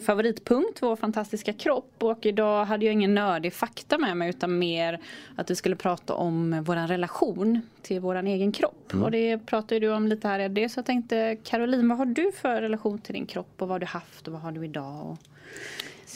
favoritpunkt, 0.01 0.81
vår 0.81 0.95
fantastiska 0.95 1.53
kropp. 1.53 1.93
Och 1.99 2.25
idag 2.25 2.65
hade 2.65 2.85
jag 2.85 2.93
ingen 2.93 3.15
nördig 3.15 3.53
fakta 3.53 3.97
med 3.97 4.17
mig 4.17 4.29
utan 4.29 4.57
mer 4.57 4.99
att 5.35 5.51
vi 5.51 5.55
skulle 5.55 5.75
prata 5.75 6.13
om 6.13 6.63
vår 6.63 6.87
relation 6.87 7.61
till 7.81 7.99
vår 7.99 8.15
egen 8.15 8.51
kropp. 8.51 8.93
Och 9.03 9.11
det 9.11 9.37
pratar 9.45 9.75
ju 9.75 9.79
du 9.79 9.93
om 9.93 10.07
lite 10.07 10.27
här 10.27 10.39
Eddie. 10.39 10.69
Så 10.69 10.77
jag 10.77 10.85
tänkte 10.85 11.37
Caroline, 11.43 11.89
vad 11.89 11.97
har 11.97 12.05
du 12.05 12.31
för 12.31 12.61
relation 12.61 12.99
till 12.99 13.13
din 13.13 13.25
kropp 13.25 13.61
och 13.61 13.67
vad 13.67 13.69
har 13.69 13.79
du 13.79 13.85
haft 13.85 14.27
och 14.27 14.33
vad 14.33 14.41
har 14.41 14.51
du 14.51 14.65
idag? 14.65 15.05
Och... 15.05 15.17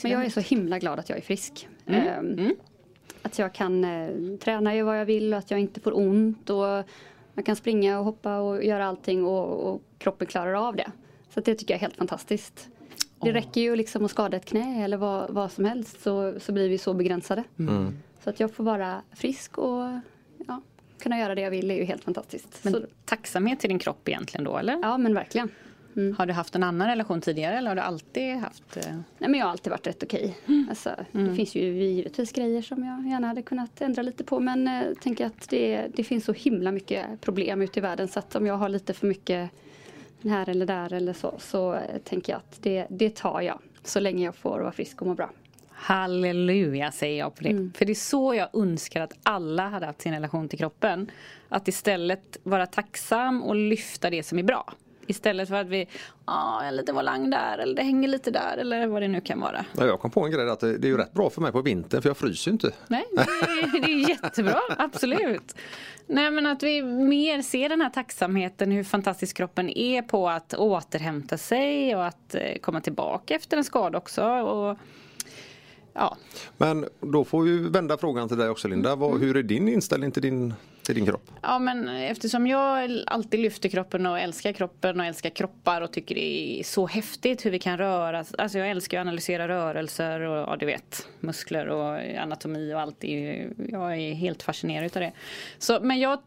Men 0.02 0.12
jag 0.12 0.24
är 0.24 0.30
så 0.30 0.40
himla 0.40 0.78
glad 0.78 0.98
att 0.98 1.08
jag 1.08 1.18
är 1.18 1.22
frisk. 1.22 1.68
Ehm, 1.86 2.54
Att 3.22 3.38
jag 3.38 3.52
kan 3.52 3.84
eh, 3.84 4.36
träna 4.38 4.76
i 4.76 4.82
vad 4.82 5.00
jag 5.00 5.04
vill 5.04 5.32
och 5.32 5.38
att 5.38 5.50
jag 5.50 5.60
inte 5.60 5.80
får 5.80 5.96
ont. 5.98 6.50
Och 6.50 6.84
jag 7.34 7.46
kan 7.46 7.56
springa 7.56 7.98
och 7.98 8.04
hoppa 8.04 8.38
och 8.38 8.64
göra 8.64 8.86
allting 8.86 9.24
och, 9.24 9.72
och 9.72 9.82
kroppen 9.98 10.26
klarar 10.26 10.54
av 10.54 10.76
det. 10.76 10.90
Så 11.34 11.40
att 11.40 11.44
det 11.46 11.54
tycker 11.54 11.74
jag 11.74 11.78
är 11.78 11.80
helt 11.80 11.96
fantastiskt. 11.96 12.68
Det 13.22 13.32
räcker 13.32 13.60
ju 13.60 13.76
liksom 13.76 14.04
att 14.04 14.10
skada 14.10 14.36
ett 14.36 14.44
knä 14.44 14.84
eller 14.84 14.96
vad, 14.96 15.30
vad 15.30 15.52
som 15.52 15.64
helst 15.64 16.02
så, 16.02 16.40
så 16.40 16.52
blir 16.52 16.68
vi 16.68 16.78
så 16.78 16.94
begränsade. 16.94 17.44
Så 18.24 18.30
att 18.30 18.40
jag 18.40 18.52
får 18.52 18.64
vara 18.64 19.02
frisk 19.12 19.58
och 19.58 19.84
ja, 20.46 20.60
kunna 20.98 21.18
göra 21.18 21.34
det 21.34 21.40
jag 21.40 21.50
vill 21.50 21.70
är 21.70 21.74
ju 21.74 21.84
helt 21.84 22.04
fantastiskt. 22.04 22.58
Men 22.62 22.72
Så, 22.72 22.80
tacksamhet 23.04 23.60
till 23.60 23.68
din 23.68 23.78
kropp 23.78 24.08
egentligen 24.08 24.44
då, 24.44 24.56
eller? 24.58 24.78
ja 24.82 24.98
men 24.98 25.14
verkligen. 25.14 25.48
Mm. 25.96 26.16
Har 26.16 26.26
du 26.26 26.32
haft 26.32 26.54
en 26.54 26.62
annan 26.62 26.88
relation 26.88 27.20
tidigare 27.20 27.58
eller 27.58 27.68
har 27.68 27.74
du 27.76 27.82
alltid 27.82 28.36
haft? 28.36 28.76
eh, 28.76 28.82
Nej, 29.18 29.30
men 29.30 29.34
jag 29.34 29.46
har 29.46 29.50
alltid 29.50 29.70
varit 29.70 29.86
rätt 29.86 30.02
okej. 30.02 30.38
Alltså, 30.68 30.90
Det 31.12 31.34
finns 31.34 31.54
ju 31.54 31.60
givetvis 31.84 32.32
grejer 32.32 32.62
som 32.62 32.84
jag 32.84 33.06
gärna 33.08 33.26
hade 33.26 33.42
kunnat 33.42 33.80
ändra 33.80 34.02
lite 34.02 34.24
på 34.24 34.40
men 34.40 34.68
eh, 34.68 34.82
tänker 35.02 35.26
att 35.26 35.48
det, 35.48 35.86
det 35.94 36.04
finns 36.04 36.24
så 36.24 36.32
himla 36.32 36.72
mycket 36.72 37.20
problem 37.20 37.62
ute 37.62 37.78
i 37.78 37.82
världen 37.82 38.08
så 38.08 38.18
att 38.18 38.36
om 38.36 38.46
jag 38.46 38.54
har 38.54 38.68
lite 38.68 38.94
för 38.94 39.06
mycket 39.06 39.50
här 40.22 40.48
eller 40.48 40.66
där 40.66 40.92
eller 40.92 41.12
så 41.12 41.34
så 41.38 41.74
eh, 41.74 41.80
tänker 42.04 42.32
jag 42.32 42.38
att 42.38 42.62
det, 42.62 42.86
det 42.90 43.16
tar 43.16 43.40
jag 43.40 43.58
så 43.84 44.00
länge 44.00 44.24
jag 44.24 44.34
får 44.36 44.58
vara 44.60 44.72
frisk 44.72 45.00
och 45.00 45.06
må 45.06 45.14
bra. 45.14 45.30
Halleluja 45.70 46.92
säger 46.92 47.18
jag 47.18 47.34
på 47.34 47.42
det. 47.42 47.50
Mm. 47.50 47.72
För 47.72 47.84
det 47.84 47.92
är 47.92 47.94
så 47.94 48.34
jag 48.34 48.48
önskar 48.52 49.00
att 49.00 49.12
alla 49.22 49.68
hade 49.68 49.86
haft 49.86 50.00
sin 50.02 50.12
relation 50.12 50.48
till 50.48 50.58
kroppen. 50.58 51.10
Att 51.48 51.68
istället 51.68 52.36
vara 52.42 52.66
tacksam 52.66 53.42
och 53.42 53.56
lyfta 53.56 54.10
det 54.10 54.22
som 54.22 54.38
är 54.38 54.42
bra. 54.42 54.72
Istället 55.06 55.48
för 55.48 55.56
att 55.56 55.66
vi, 55.66 55.86
ja, 56.26 56.58
jag 56.60 56.68
är 56.68 56.72
lite 56.72 56.92
volang 56.92 57.30
där 57.30 57.58
eller 57.58 57.74
det 57.74 57.82
hänger 57.82 58.08
lite 58.08 58.30
där 58.30 58.56
eller 58.56 58.86
vad 58.86 59.02
det 59.02 59.08
nu 59.08 59.20
kan 59.20 59.40
vara. 59.40 59.64
Ja, 59.78 59.86
Jag 59.86 60.00
kom 60.00 60.10
på 60.10 60.24
en 60.24 60.30
grej 60.30 60.50
att 60.50 60.60
det 60.60 60.68
är 60.68 60.84
ju 60.86 60.96
rätt 60.96 61.12
bra 61.12 61.30
för 61.30 61.40
mig 61.40 61.52
på 61.52 61.62
vintern 61.62 62.02
för 62.02 62.08
jag 62.08 62.16
fryser 62.16 62.50
ju 62.50 62.52
inte. 62.52 62.72
Nej, 62.88 63.04
det 63.12 63.20
är, 63.20 63.80
det 63.80 63.92
är 63.92 64.08
jättebra, 64.08 64.60
absolut. 64.78 65.54
Nej 66.06 66.30
men 66.30 66.46
att 66.46 66.62
vi 66.62 66.82
mer 66.82 67.42
ser 67.42 67.68
den 67.68 67.80
här 67.80 67.90
tacksamheten, 67.90 68.70
hur 68.72 68.84
fantastisk 68.84 69.36
kroppen 69.36 69.70
är 69.78 70.02
på 70.02 70.28
att 70.28 70.54
återhämta 70.54 71.38
sig 71.38 71.96
och 71.96 72.06
att 72.06 72.34
eh, 72.34 72.58
komma 72.60 72.80
tillbaka 72.80 73.34
efter 73.34 73.56
en 73.56 73.64
skada 73.64 73.98
också. 73.98 74.24
Och, 74.24 74.78
ja, 75.92 76.16
Men 76.56 76.86
då 77.00 77.24
får 77.24 77.42
vi 77.42 77.58
vända 77.68 77.98
frågan 77.98 78.28
till 78.28 78.36
dig 78.38 78.48
också 78.48 78.68
Linda. 78.68 78.96
Vad, 78.96 79.20
hur 79.20 79.36
är 79.36 79.42
din 79.42 79.68
inställning 79.68 80.10
till 80.10 80.22
din, 80.22 80.54
till 80.90 81.04
din 81.04 81.06
kropp? 81.06 81.30
Ja 81.42 81.58
men 81.58 81.88
eftersom 81.88 82.46
jag 82.46 82.90
alltid 83.06 83.40
lyfter 83.40 83.68
kroppen 83.68 84.06
och 84.06 84.18
älskar 84.18 84.52
kroppen 84.52 85.00
och 85.00 85.06
älskar 85.06 85.30
kroppar 85.30 85.80
och 85.80 85.92
tycker 85.92 86.14
det 86.14 86.60
är 86.60 86.64
så 86.64 86.86
häftigt 86.86 87.46
hur 87.46 87.50
vi 87.50 87.58
kan 87.58 87.78
röra 87.78 88.24
Alltså 88.38 88.58
jag 88.58 88.70
älskar 88.70 88.98
att 88.98 89.02
analysera 89.02 89.48
rörelser 89.48 90.20
och 90.20 90.36
ja 90.36 90.56
du 90.56 90.66
vet 90.66 91.08
muskler 91.20 91.68
och 91.68 92.20
anatomi 92.22 92.74
och 92.74 92.80
allt. 92.80 93.04
Är 93.04 93.50
jag 93.68 93.96
är 93.96 94.14
helt 94.14 94.42
fascinerad 94.42 94.86
utav 94.86 95.02
det. 95.02 95.12
Så, 95.58 95.80
men 95.80 96.00
jag 96.00 96.18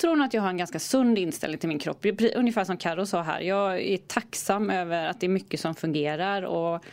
tror 0.00 0.16
nog 0.16 0.26
att 0.26 0.34
jag 0.34 0.42
har 0.42 0.48
en 0.48 0.56
ganska 0.56 0.78
sund 0.78 1.18
inställning 1.18 1.58
till 1.58 1.68
min 1.68 1.78
kropp. 1.78 2.06
Ungefär 2.36 2.64
som 2.64 2.76
Karo 2.76 3.06
sa 3.06 3.22
här. 3.22 3.40
Jag 3.40 3.80
är 3.80 3.96
tacksam 3.96 4.70
över 4.70 5.06
att 5.06 5.20
det 5.20 5.26
är 5.26 5.30
mycket 5.30 5.60
som 5.60 5.74
fungerar 5.74 6.42
och 6.42 6.84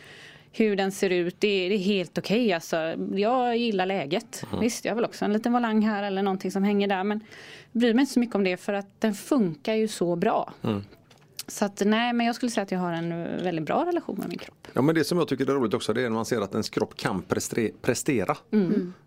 hur 0.56 0.76
den 0.76 0.92
ser 0.92 1.10
ut, 1.10 1.36
det 1.38 1.48
är, 1.48 1.68
det 1.68 1.74
är 1.74 1.78
helt 1.78 2.18
okej. 2.18 2.52
Alltså, 2.52 2.76
jag 3.14 3.56
gillar 3.56 3.86
läget. 3.86 4.44
Visst, 4.60 4.84
jag 4.84 4.92
har 4.92 4.96
väl 4.96 5.04
också 5.04 5.24
en 5.24 5.32
liten 5.32 5.52
volang 5.52 5.82
här 5.82 6.02
eller 6.02 6.22
någonting 6.22 6.50
som 6.50 6.62
hänger 6.64 6.88
där. 6.88 7.04
Men 7.04 7.20
jag 7.72 7.80
bryr 7.80 7.94
mig 7.94 8.00
inte 8.02 8.12
så 8.12 8.20
mycket 8.20 8.34
om 8.34 8.44
det 8.44 8.56
för 8.56 8.72
att 8.72 9.00
den 9.00 9.14
funkar 9.14 9.74
ju 9.74 9.88
så 9.88 10.16
bra. 10.16 10.52
Så 11.48 11.64
att 11.64 11.82
nej, 11.86 12.12
men 12.12 12.26
jag 12.26 12.34
skulle 12.34 12.50
säga 12.50 12.62
att 12.64 12.70
jag 12.70 12.78
har 12.78 12.92
en 12.92 13.08
väldigt 13.44 13.66
bra 13.66 13.84
relation 13.86 14.16
med 14.18 14.28
min 14.28 14.38
kropp. 14.38 14.68
Ja 14.72 14.82
men 14.82 14.94
det 14.94 15.04
som 15.04 15.18
jag 15.18 15.28
tycker 15.28 15.50
är 15.50 15.54
roligt 15.54 15.74
också 15.74 15.92
det 15.92 16.00
är 16.00 16.02
när 16.02 16.10
man 16.10 16.24
ser 16.24 16.40
att 16.40 16.52
ens 16.52 16.68
kropp 16.70 16.96
kan 16.96 17.22
prestera. 17.82 18.36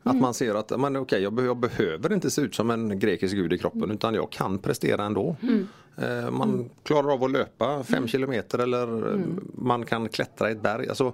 Att 0.04 0.16
man 0.16 0.34
ser 0.34 0.56
att 0.56 0.80
men, 0.80 0.96
okej, 0.96 1.22
jag, 1.24 1.34
be- 1.34 1.44
jag 1.46 1.58
behöver 1.58 2.14
inte 2.14 2.32
se 2.32 2.42
ut 2.42 2.56
som 2.56 2.70
en 2.70 3.00
grekisk 3.00 3.36
gud 3.36 3.54
i 3.54 3.58
kroppen 3.58 3.92
utan 3.92 4.14
jag 4.14 4.30
kan 4.30 4.58
prestera 4.58 5.06
ändå. 5.06 5.36
Eh, 5.98 6.32
man 6.32 6.70
klarar 6.84 7.14
av 7.14 7.24
att 7.24 7.32
löpa 7.32 7.84
fem 7.84 8.08
kilometer 8.08 8.60
eller 8.60 9.18
man 9.56 9.86
kan 9.86 10.10
klättra 10.10 10.50
i 10.50 10.52
ett 10.52 10.62
berg. 10.62 10.90
Alltså, 10.90 11.14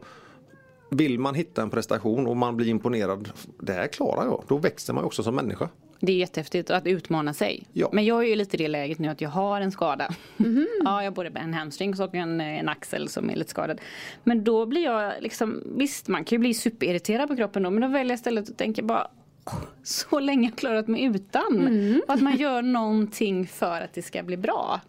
vill 0.97 1.19
man 1.19 1.35
hitta 1.35 1.61
en 1.61 1.69
prestation 1.69 2.27
och 2.27 2.37
man 2.37 2.57
blir 2.57 2.67
imponerad, 2.67 3.29
det 3.59 3.73
här 3.73 3.87
klarar 3.87 4.25
jag, 4.25 4.43
då 4.47 4.57
växer 4.57 4.93
man 4.93 5.03
också 5.03 5.23
som 5.23 5.35
människa. 5.35 5.69
Det 5.99 6.11
är 6.11 6.17
jättehäftigt 6.17 6.69
att 6.69 6.85
utmana 6.87 7.33
sig. 7.33 7.63
Ja. 7.73 7.89
Men 7.93 8.05
jag 8.05 8.23
är 8.23 8.27
ju 8.27 8.35
lite 8.35 8.57
i 8.57 8.57
det 8.57 8.67
läget 8.67 8.99
nu 8.99 9.07
att 9.07 9.21
jag 9.21 9.29
har 9.29 9.61
en 9.61 9.71
skada. 9.71 10.09
ja, 10.83 11.03
jag 11.03 11.11
har 11.11 11.15
både 11.15 11.29
en 11.29 11.53
hamstring 11.53 12.01
och 12.01 12.15
en, 12.15 12.41
en 12.41 12.69
axel 12.69 13.09
som 13.09 13.29
är 13.29 13.35
lite 13.35 13.49
skadad. 13.49 13.81
Men 14.23 14.43
då 14.43 14.65
blir 14.65 14.83
jag 14.83 15.13
liksom, 15.19 15.63
visst 15.77 16.07
man 16.07 16.25
kan 16.25 16.35
ju 16.35 16.39
bli 16.39 16.53
superirriterad 16.53 17.27
på 17.27 17.35
kroppen 17.35 17.63
då 17.63 17.69
men 17.69 17.81
då 17.81 17.87
väljer 17.87 18.11
jag 18.11 18.17
istället 18.17 18.49
att 18.49 18.57
tänka 18.57 18.83
bara 18.83 19.07
"Åh, 19.45 19.53
så 19.83 20.19
länge 20.19 20.47
jag 20.47 20.51
har 20.51 20.57
klarat 20.57 20.87
mig 20.87 21.03
utan. 21.03 21.67
Och 22.07 22.13
att 22.13 22.21
man 22.21 22.37
gör 22.37 22.61
någonting 22.61 23.47
för 23.47 23.81
att 23.81 23.93
det 23.93 24.01
ska 24.01 24.23
bli 24.23 24.37
bra. 24.37 24.81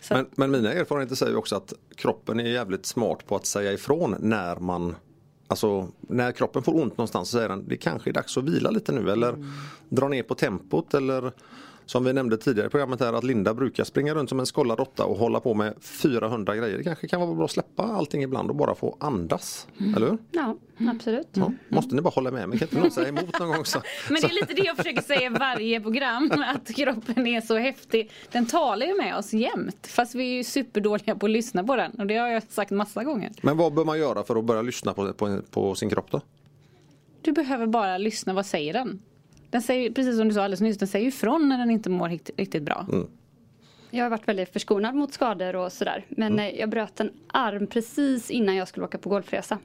Så 0.00 0.14
Men, 0.14 0.26
men 0.34 0.50
mina 0.50 0.72
erfarenheter 0.72 1.14
säger 1.14 1.32
ju 1.32 1.38
också 1.38 1.56
att 1.56 1.72
kroppen 1.96 2.40
är 2.40 2.44
jävligt 2.44 2.86
smart 2.86 3.26
på 3.26 3.36
att 3.36 3.46
säga 3.46 3.72
ifrån 3.72 4.16
när 4.20 4.56
man 4.56 4.94
Alltså 5.48 5.88
när 6.00 6.32
kroppen 6.32 6.62
får 6.62 6.74
ont 6.74 6.98
någonstans 6.98 7.28
så 7.28 7.36
säger 7.36 7.48
den 7.48 7.68
det 7.68 7.76
kanske 7.76 8.10
är 8.10 8.12
dags 8.14 8.36
att 8.36 8.44
vila 8.44 8.70
lite 8.70 8.92
nu 8.92 9.10
eller 9.10 9.44
dra 9.88 10.08
ner 10.08 10.22
på 10.22 10.34
tempot 10.34 10.94
eller 10.94 11.32
som 11.86 12.04
vi 12.04 12.12
nämnde 12.12 12.36
tidigare 12.36 12.66
i 12.66 12.70
programmet 12.70 13.00
här 13.00 13.12
att 13.12 13.24
Linda 13.24 13.54
brukar 13.54 13.84
springa 13.84 14.14
runt 14.14 14.28
som 14.28 14.40
en 14.40 14.46
skållad 14.46 14.78
råtta 14.78 15.04
och 15.04 15.16
hålla 15.16 15.40
på 15.40 15.54
med 15.54 15.74
400 15.80 16.56
grejer. 16.56 16.78
Det 16.78 16.84
kanske 16.84 17.08
kan 17.08 17.20
vara 17.20 17.34
bra 17.34 17.44
att 17.44 17.50
släppa 17.50 17.82
allting 17.82 18.22
ibland 18.22 18.50
och 18.50 18.56
bara 18.56 18.74
få 18.74 18.96
andas. 19.00 19.66
Eller 19.96 20.06
hur? 20.06 20.18
Ja, 20.30 20.56
absolut. 20.90 21.28
Ja, 21.32 21.52
måste 21.68 21.94
ni 21.94 22.02
bara 22.02 22.10
hålla 22.10 22.30
med 22.30 22.48
mig? 22.48 22.58
Kan 22.58 22.68
inte 22.68 22.80
någon 22.80 22.90
säga 22.90 23.08
emot 23.08 23.40
någon 23.40 23.48
gång? 23.48 23.64
Så. 23.64 23.78
Men 24.10 24.20
det 24.20 24.26
är 24.26 24.34
lite 24.34 24.54
det 24.54 24.66
jag 24.66 24.76
försöker 24.76 25.02
säga 25.02 25.26
i 25.26 25.28
varje 25.28 25.80
program. 25.80 26.30
Att 26.54 26.74
kroppen 26.74 27.26
är 27.26 27.40
så 27.40 27.58
häftig. 27.58 28.10
Den 28.32 28.46
talar 28.46 28.86
ju 28.86 28.96
med 28.96 29.16
oss 29.16 29.32
jämt. 29.32 29.86
Fast 29.86 30.14
vi 30.14 30.22
är 30.22 30.36
ju 30.36 30.44
superdåliga 30.44 31.14
på 31.14 31.26
att 31.26 31.32
lyssna 31.32 31.64
på 31.64 31.76
den. 31.76 31.92
Och 31.92 32.06
det 32.06 32.16
har 32.16 32.28
jag 32.28 32.42
sagt 32.42 32.70
massa 32.70 33.04
gånger. 33.04 33.32
Men 33.42 33.56
vad 33.56 33.74
bör 33.74 33.84
man 33.84 33.98
göra 33.98 34.22
för 34.22 34.36
att 34.36 34.44
börja 34.44 34.62
lyssna 34.62 34.94
på, 34.94 35.12
på, 35.12 35.40
på 35.50 35.74
sin 35.74 35.90
kropp 35.90 36.10
då? 36.10 36.20
Du 37.22 37.32
behöver 37.32 37.66
bara 37.66 37.98
lyssna. 37.98 38.32
Vad 38.32 38.46
säger 38.46 38.72
den? 38.72 39.02
Den 39.56 39.62
säger, 39.62 39.90
precis 39.90 40.16
som 40.18 40.28
du 40.28 40.34
sa 40.34 40.40
alldeles 40.42 40.60
nyss, 40.60 40.78
den 40.78 40.88
säger 40.88 41.08
ifrån 41.08 41.48
när 41.48 41.58
den 41.58 41.70
inte 41.70 41.90
mår 41.90 42.08
rikt- 42.08 42.30
riktigt 42.36 42.62
bra. 42.62 42.86
Jag 43.90 44.04
har 44.04 44.10
varit 44.10 44.28
väldigt 44.28 44.52
förskonad 44.52 44.94
mot 44.94 45.12
skador 45.12 45.56
och 45.56 45.72
sådär. 45.72 46.04
Men 46.08 46.38
eh, 46.38 46.48
jag 46.60 46.68
bröt 46.70 47.00
en 47.00 47.10
arm 47.28 47.66
precis 47.66 48.30
innan 48.30 48.56
jag 48.56 48.68
skulle 48.68 48.86
åka 48.86 48.98
på 48.98 49.08
golfresa. 49.08 49.58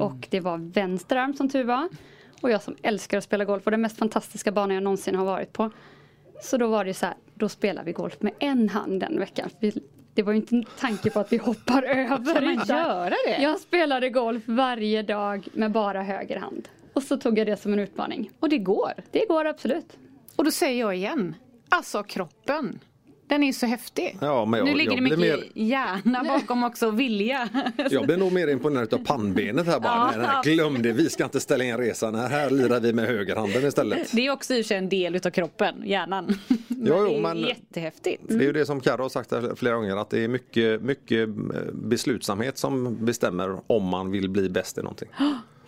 Och 0.00 0.26
det 0.30 0.40
var 0.40 0.58
vänster 0.58 1.16
arm 1.16 1.34
som 1.34 1.48
tur 1.48 1.64
var. 1.64 1.88
Och 2.40 2.50
jag 2.50 2.62
som 2.62 2.76
älskar 2.82 3.18
att 3.18 3.24
spela 3.24 3.44
golf 3.44 3.64
och 3.64 3.70
den 3.70 3.80
mest 3.80 3.98
fantastiska 3.98 4.52
banan 4.52 4.74
jag 4.74 4.82
någonsin 4.82 5.14
har 5.14 5.24
varit 5.24 5.52
på. 5.52 5.70
Så 6.42 6.56
då 6.56 6.66
var 6.66 6.84
det 6.84 6.94
så 6.94 7.06
här, 7.06 7.14
då 7.34 7.48
spelar 7.48 7.84
vi 7.84 7.92
golf 7.92 8.16
med 8.22 8.32
en 8.38 8.68
hand 8.68 9.00
den 9.00 9.18
veckan. 9.18 9.50
Vi, 9.60 9.72
det 10.14 10.22
var 10.22 10.32
ju 10.32 10.36
inte 10.38 10.54
en 10.56 10.64
tanke 10.78 11.10
på 11.10 11.20
att 11.20 11.32
vi 11.32 11.36
hoppar 11.36 11.82
över. 11.82 12.34
Kan 12.34 12.44
man 12.44 12.66
göra 12.66 13.14
det? 13.26 13.42
Jag 13.42 13.60
spelade 13.60 14.10
golf 14.10 14.42
varje 14.46 15.02
dag 15.02 15.48
med 15.52 15.70
bara 15.72 16.02
höger 16.02 16.36
hand. 16.38 16.68
Och 16.92 17.02
så 17.02 17.16
tog 17.16 17.38
jag 17.38 17.46
det 17.46 17.56
som 17.56 17.72
en 17.72 17.78
utmaning. 17.78 18.30
Och 18.40 18.48
det 18.48 18.58
går. 18.58 18.92
Det 19.10 19.24
går 19.28 19.44
absolut. 19.44 19.96
Och 20.36 20.44
då 20.44 20.50
säger 20.50 20.80
jag 20.80 20.96
igen. 20.96 21.34
Alltså 21.68 22.02
kroppen. 22.02 22.78
Den 23.26 23.42
är 23.42 23.52
så 23.52 23.66
häftig. 23.66 24.16
Ja, 24.20 24.44
men 24.44 24.58
jag- 24.58 24.66
nu 24.66 24.74
ligger 24.74 24.92
jag 24.92 25.04
det 25.10 25.16
mycket 25.16 25.56
hjärna 25.56 26.24
bakom 26.24 26.64
också 26.64 26.90
vilja. 26.90 27.48
Jag 27.90 28.06
blir 28.06 28.16
nog 28.16 28.32
mer 28.32 28.48
imponerad 28.48 28.94
av 28.94 28.98
pannbenet 29.04 29.66
här 29.66 29.80
bara. 29.80 29.92
Ja. 29.92 30.12
Nej, 30.16 30.26
nej, 30.44 30.54
glöm 30.54 30.82
det, 30.82 30.92
vi 30.92 31.10
ska 31.10 31.24
inte 31.24 31.40
ställa 31.40 31.64
in 31.64 31.76
resan. 31.78 32.14
Här, 32.14 32.28
här 32.28 32.50
lirar 32.50 32.80
vi 32.80 32.92
med 32.92 33.06
högerhanden 33.06 33.66
istället. 33.66 34.12
Det 34.12 34.26
är 34.26 34.30
också 34.32 34.54
i 34.54 34.64
sig 34.64 34.76
en 34.76 34.88
del 34.88 35.16
utav 35.16 35.30
kroppen, 35.30 35.82
hjärnan. 35.84 36.26
Jo, 36.68 36.94
jo, 37.08 37.22
det 37.22 37.28
är 37.28 37.34
jättehäftigt. 37.34 38.22
Det 38.28 38.34
är 38.34 38.40
ju 38.42 38.52
det 38.52 38.66
som 38.66 38.80
Karo 38.80 39.02
har 39.02 39.08
sagt 39.08 39.30
här 39.32 39.52
flera 39.56 39.74
gånger 39.74 39.96
att 39.96 40.10
det 40.10 40.24
är 40.24 40.28
mycket, 40.28 40.82
mycket 40.82 41.28
eh, 41.28 41.34
beslutsamhet 41.72 42.58
som 42.58 43.04
bestämmer 43.04 43.60
om 43.66 43.84
man 43.84 44.10
vill 44.10 44.30
bli 44.30 44.48
bäst 44.48 44.78
i 44.78 44.82
någonting. 44.82 45.08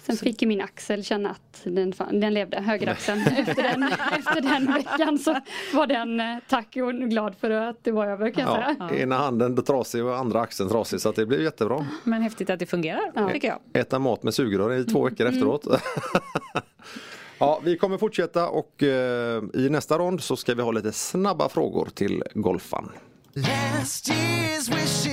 Sen 0.07 0.17
fick 0.17 0.43
ju 0.43 0.49
min 0.49 0.61
axel 0.61 1.05
känna 1.05 1.31
att 1.31 1.61
den, 1.65 1.93
den 2.11 2.35
levde, 2.35 2.61
högeraxeln. 2.61 3.21
Efter 3.21 3.63
den, 3.63 3.83
efter 4.19 4.41
den 4.41 4.73
veckan 4.75 5.19
så 5.19 5.41
var 5.75 5.87
den 5.87 6.21
eh, 6.21 6.37
tack 6.49 6.77
och 6.77 6.93
glad 7.11 7.35
för 7.41 7.51
att 7.51 7.85
det 7.85 7.91
var 7.93 8.07
över 8.07 8.31
kan 8.31 8.45
jag 8.45 8.75
Ja, 8.79 8.89
säga. 8.89 9.03
ena 9.03 9.17
handen 9.17 9.65
trasig 9.65 10.05
och 10.05 10.17
andra 10.19 10.41
axeln 10.41 10.69
trasig 10.71 11.01
så 11.01 11.09
att 11.09 11.17
det 11.17 11.27
blir 11.27 11.43
jättebra. 11.43 11.87
Men 12.05 12.23
häftigt 12.23 12.51
att 12.51 12.59
det 12.59 12.67
fungerar, 12.67 13.33
tycker 13.33 13.49
jag. 13.49 13.59
Äta 13.83 13.99
mat 13.99 14.23
med 14.23 14.35
sugrör 14.35 14.73
i 14.73 14.85
två 14.85 15.05
veckor 15.05 15.27
efteråt. 15.27 15.67
ja, 17.39 17.61
vi 17.65 17.77
kommer 17.79 17.99
fortsätta 17.99 18.49
och 18.49 18.83
eh, 18.83 19.43
i 19.55 19.69
nästa 19.71 19.99
rond 19.99 20.23
så 20.23 20.37
ska 20.37 20.55
vi 20.55 20.63
ha 20.63 20.71
lite 20.73 20.93
snabba 20.93 21.49
frågor 21.49 21.89
till 21.95 22.23
golfan. 22.35 22.91
Last 23.35 24.09
year's 24.13 24.71
wishes 24.75 25.07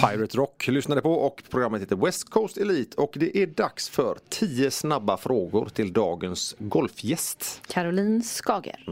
Pirate 0.00 0.36
Rock 0.36 0.68
lyssnade 0.68 1.00
på 1.00 1.12
och 1.12 1.42
programmet 1.50 1.82
heter 1.82 1.96
West 1.96 2.30
Coast 2.30 2.56
Elite 2.58 2.96
och 3.00 3.12
det 3.16 3.36
är 3.42 3.46
dags 3.46 3.88
för 3.88 4.18
10 4.28 4.70
snabba 4.70 5.16
frågor 5.16 5.68
till 5.68 5.92
dagens 5.92 6.54
golfgäst. 6.58 7.62
Caroline 7.68 8.22
Skager. 8.22 8.84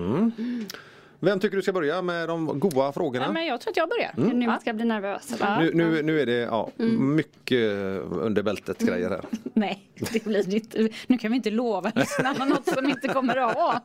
Vem 1.20 1.40
tycker 1.40 1.56
du 1.56 1.62
ska 1.62 1.72
börja 1.72 2.02
med 2.02 2.28
de 2.28 2.60
goa 2.60 2.92
frågorna? 2.92 3.24
Ja, 3.26 3.32
men 3.32 3.46
jag 3.46 3.60
tror 3.60 3.70
att 3.70 3.76
jag 3.76 3.88
börjar. 3.88 4.14
Mm. 4.16 4.38
Nu 4.38 4.46
Ja. 4.46 4.58
ska 4.60 4.72
bli 4.72 4.84
nervös. 4.84 5.32
Ja. 5.40 5.60
Nu, 5.60 5.70
nu, 5.74 6.02
nu 6.02 6.20
är 6.20 6.26
det 6.26 6.32
ja, 6.32 6.70
mycket 6.98 7.70
under 8.10 8.42
bältet 8.42 8.78
grejer 8.78 9.10
här. 9.10 9.20
Nej, 9.54 9.88
det 10.12 10.24
blir 10.24 10.42
det 10.44 10.56
inte. 10.56 10.88
Nu 11.06 11.18
kan 11.18 11.30
vi 11.30 11.36
inte 11.36 11.50
lova 11.50 11.92
lyssnarna 11.94 12.44
något 12.44 12.68
som 12.74 12.86
inte 12.90 13.08
kommer 13.08 13.36
att 13.36 13.54
ha. 13.54 13.82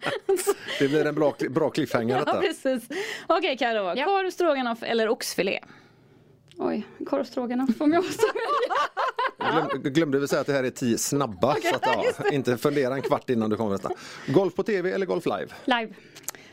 Det 0.79 0.87
blir 0.87 1.05
en 1.05 1.15
bra, 1.15 1.33
bra 1.49 1.69
cliffhanger 1.69 2.13
Ja, 2.17 2.25
detta. 2.25 2.41
precis. 2.41 2.83
Okej 3.27 3.57
Karo, 3.57 3.93
Ja. 3.97 4.05
korv, 4.05 4.29
stroganoff 4.31 4.83
eller 4.83 5.09
oxfilé? 5.09 5.59
Oj, 6.63 6.87
korvstroganoff 7.05 7.81
om 7.81 7.93
jag 7.93 8.03
måste 8.03 8.25
välja. 8.25 9.69
Glöm, 9.79 9.93
glömde 9.93 10.19
vi 10.19 10.27
säga 10.27 10.41
att 10.41 10.47
det 10.47 10.53
här 10.53 10.63
är 10.63 10.69
tio 10.69 10.97
snabba. 10.97 11.55
så 11.55 11.75
att, 11.75 11.81
ja, 11.85 12.29
inte 12.31 12.57
fundera 12.57 12.93
en 12.95 13.01
kvart 13.01 13.29
innan 13.29 13.49
du 13.49 13.57
kommer 13.57 13.71
nästa. 13.71 13.89
Golf 14.27 14.55
på 14.55 14.63
tv 14.63 14.91
eller 14.91 15.05
golf 15.05 15.25
live? 15.25 15.47
Live, 15.65 15.93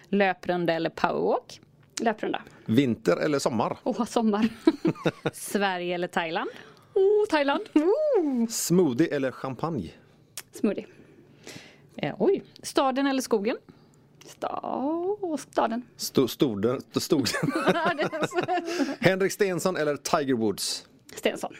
Löprunda 0.08 0.72
eller 0.72 0.90
powerwalk? 0.90 1.60
löprunda. 2.00 2.42
Vinter 2.66 3.16
eller 3.16 3.38
sommar? 3.38 3.76
Åh, 3.84 4.04
sommar. 4.04 4.48
Sverige 5.32 5.94
eller 5.94 6.08
Thailand? 6.08 6.50
Oh, 6.94 7.26
Thailand. 7.30 7.62
Smoothie 8.50 9.16
eller 9.16 9.30
champagne? 9.30 9.90
Smoothie. 10.52 10.86
Eh, 11.96 12.14
oj, 12.18 12.44
staden 12.62 13.06
eller 13.06 13.22
skogen? 13.22 13.56
Sta 14.28 14.78
staden. 15.38 15.82
Sto, 15.96 16.28
stoden, 16.28 16.80
stod. 16.92 17.28
Henrik 19.00 19.32
Stenson 19.32 19.76
eller 19.76 19.96
Tiger 19.96 20.34
Woods? 20.34 20.88
Stensson. 21.14 21.52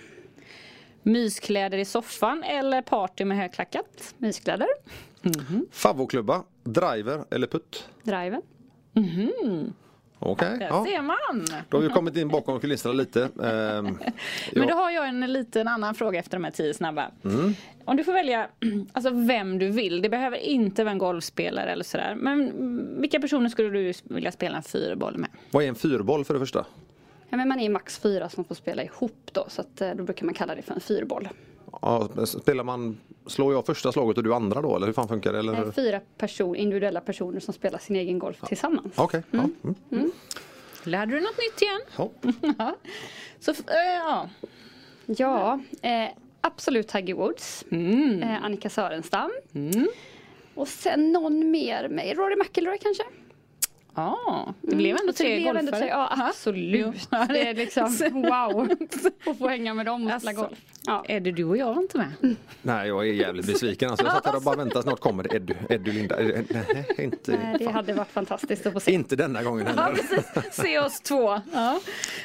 Myskläder 1.03 1.79
i 1.79 1.85
soffan 1.85 2.43
eller 2.43 2.83
party 2.83 3.25
med 3.25 3.37
högklackat? 3.37 4.15
Myskläder. 4.19 4.69
Favvoklubba, 5.71 6.45
driver 6.65 7.25
eller 7.31 7.47
putt? 7.47 7.89
Driven. 8.03 8.43
Okej, 10.21 10.57
Där 10.59 10.67
ja. 10.67 10.85
ser 10.85 11.03
man! 11.03 11.47
då 11.69 11.77
har 11.77 11.83
vi 11.83 11.89
kommit 11.89 12.17
in 12.17 12.29
bakom 12.29 12.61
kulisserna 12.61 12.95
lite. 12.95 13.23
Ehm, 13.43 13.99
Men 14.55 14.69
då 14.69 14.75
har 14.75 14.91
jag 14.91 15.09
en 15.09 15.21
liten 15.33 15.69
annan 15.69 15.95
fråga 15.95 16.19
efter 16.19 16.37
de 16.37 16.45
här 16.45 16.51
tio 16.51 16.75
snabba. 16.75 17.11
Om 17.85 17.97
du 17.97 18.05
får 18.05 18.13
välja 18.13 18.49
alltså 18.93 19.11
vem 19.11 19.59
du 19.59 19.69
vill, 19.69 20.03
det 20.03 20.09
behöver 20.09 20.37
inte 20.37 20.85
vara 20.85 20.93
en 20.93 20.99
golfspelare 20.99 21.71
eller 21.73 21.85
sådär. 21.85 22.15
Men 22.15 22.41
mm, 22.51 23.01
vilka 23.01 23.21
personer 23.21 23.49
skulle 23.49 23.69
du 23.71 23.93
vilja 24.05 24.33
spela 24.33 24.57
en 24.57 24.63
fyrboll 24.63 25.19
med? 25.19 25.31
Vad 25.51 25.65
är 25.65 25.69
en 25.69 25.75
fyrboll 25.75 26.25
för 26.25 26.35
det 26.35 26.41
första? 26.41 26.67
Ja, 27.31 27.37
men 27.37 27.49
man 27.49 27.61
är 27.61 27.69
max 27.71 27.99
fyra 27.99 28.29
som 28.29 28.45
får 28.45 28.55
spela 28.55 28.83
ihop 28.83 29.31
då. 29.33 29.45
Så 29.49 29.61
att, 29.61 29.81
eh, 29.81 29.91
då 29.95 30.05
brukar 30.05 30.25
man 30.25 30.35
kalla 30.35 30.55
det 30.55 30.63
för 30.63 30.75
en 30.75 30.81
fyrboll. 30.81 31.29
Ja, 31.83 32.09
spelar 32.27 32.65
man, 32.65 33.01
slår 33.27 33.53
jag 33.53 33.67
första 33.67 33.93
slaget 33.93 34.17
och 34.17 34.23
du 34.25 34.35
andra 34.35 34.63
då 34.63 34.77
eller 34.77 34.87
hur 34.87 34.93
fan 34.93 35.09
funkar 35.09 35.33
det? 35.33 35.39
Eller? 35.39 35.53
Det 35.53 35.59
är 35.59 35.71
fyra 35.73 36.01
person, 36.17 36.57
individuella 36.57 37.01
personer 37.01 37.41
som 37.41 37.55
spelar 37.55 37.79
sin 37.79 37.97
egen 37.97 38.19
golf 38.19 38.41
tillsammans. 38.47 38.93
Okej, 38.97 39.23
ja. 39.31 39.49
Mm. 39.93 40.11
Lärde 40.85 41.13
du 41.13 41.21
något 41.21 41.39
nytt 41.39 41.63
igen? 41.63 41.81
Ja. 41.97 42.11
Ja. 42.59 42.77
Så, 43.41 43.51
eh, 43.51 43.57
ja. 43.99 44.29
Ja, 45.07 45.61
eh, 45.83 46.09
absolut 46.41 46.89
Tiger 46.89 47.15
Woods. 47.15 47.65
Mm. 47.71 48.23
Eh, 48.23 48.45
Annika 48.45 48.71
Sörenstam. 48.71 49.31
Och 50.55 50.69
sen 50.69 51.13
någon 51.13 51.51
mer 51.51 51.89
med 51.89 52.17
Rory 52.17 52.37
McIlroy 52.37 52.79
kanske? 52.79 53.03
Ja, 53.95 54.55
det 54.63 54.77
blev 54.77 54.91
ändå 54.91 55.03
Mm. 55.03 55.07
Det 55.07 55.13
tre 55.13 55.37
blev 55.41 55.57
ändå 55.57 55.61
golfare. 55.71 55.81
tre- 55.81 55.89
Ja, 55.89 56.29
absolut. 56.29 57.09
Ja, 57.11 57.27
Det 57.29 57.49
är 57.49 57.55
liksom 57.55 57.85
wow. 58.13 58.71
Att 59.27 59.39
få 59.39 59.49
hänga 59.49 59.75
med 59.75 59.87
dem 59.87 60.07
och 60.07 60.21
spela 60.23 60.31
Alltså. 60.31 60.43
golf. 60.47 60.59
Ja. 60.89 61.05
Det 61.09 61.21
du 61.21 61.45
och 61.45 61.57
jag 61.57 61.77
inte 61.77 61.99
med? 61.99 62.37
Nej, 62.63 62.89
jag 62.89 63.09
är 63.09 63.13
jävligt 63.13 63.47
besviken. 63.47 63.91
Alltså, 63.91 64.07
jag 64.07 64.15
satt 64.15 64.27
här 64.27 64.37
och 64.37 64.43
bara 64.43 64.57
väntade, 64.57 64.83
snart 64.83 65.01
kommer 65.01 65.35
Eddie, 65.37 65.57
Eddie 65.69 65.93
Linda. 65.93 66.17
Nej, 66.19 66.87
inte, 66.99 67.33
Nej, 67.33 67.57
Det 67.59 67.65
fan. 67.65 67.75
hade 67.75 67.93
varit 67.93 68.09
fantastiskt 68.11 68.67
att 68.67 68.73
få 68.73 68.81
se. 68.81 68.93
inte 68.93 69.17
denna 69.17 69.43
gången 69.43 69.67
Ja, 69.77 69.83
heller. 69.83 69.97
precis. 69.97 70.55
Se 70.65 70.79
oss 70.79 71.01
två. 71.05 71.41
Ja. 71.53 71.81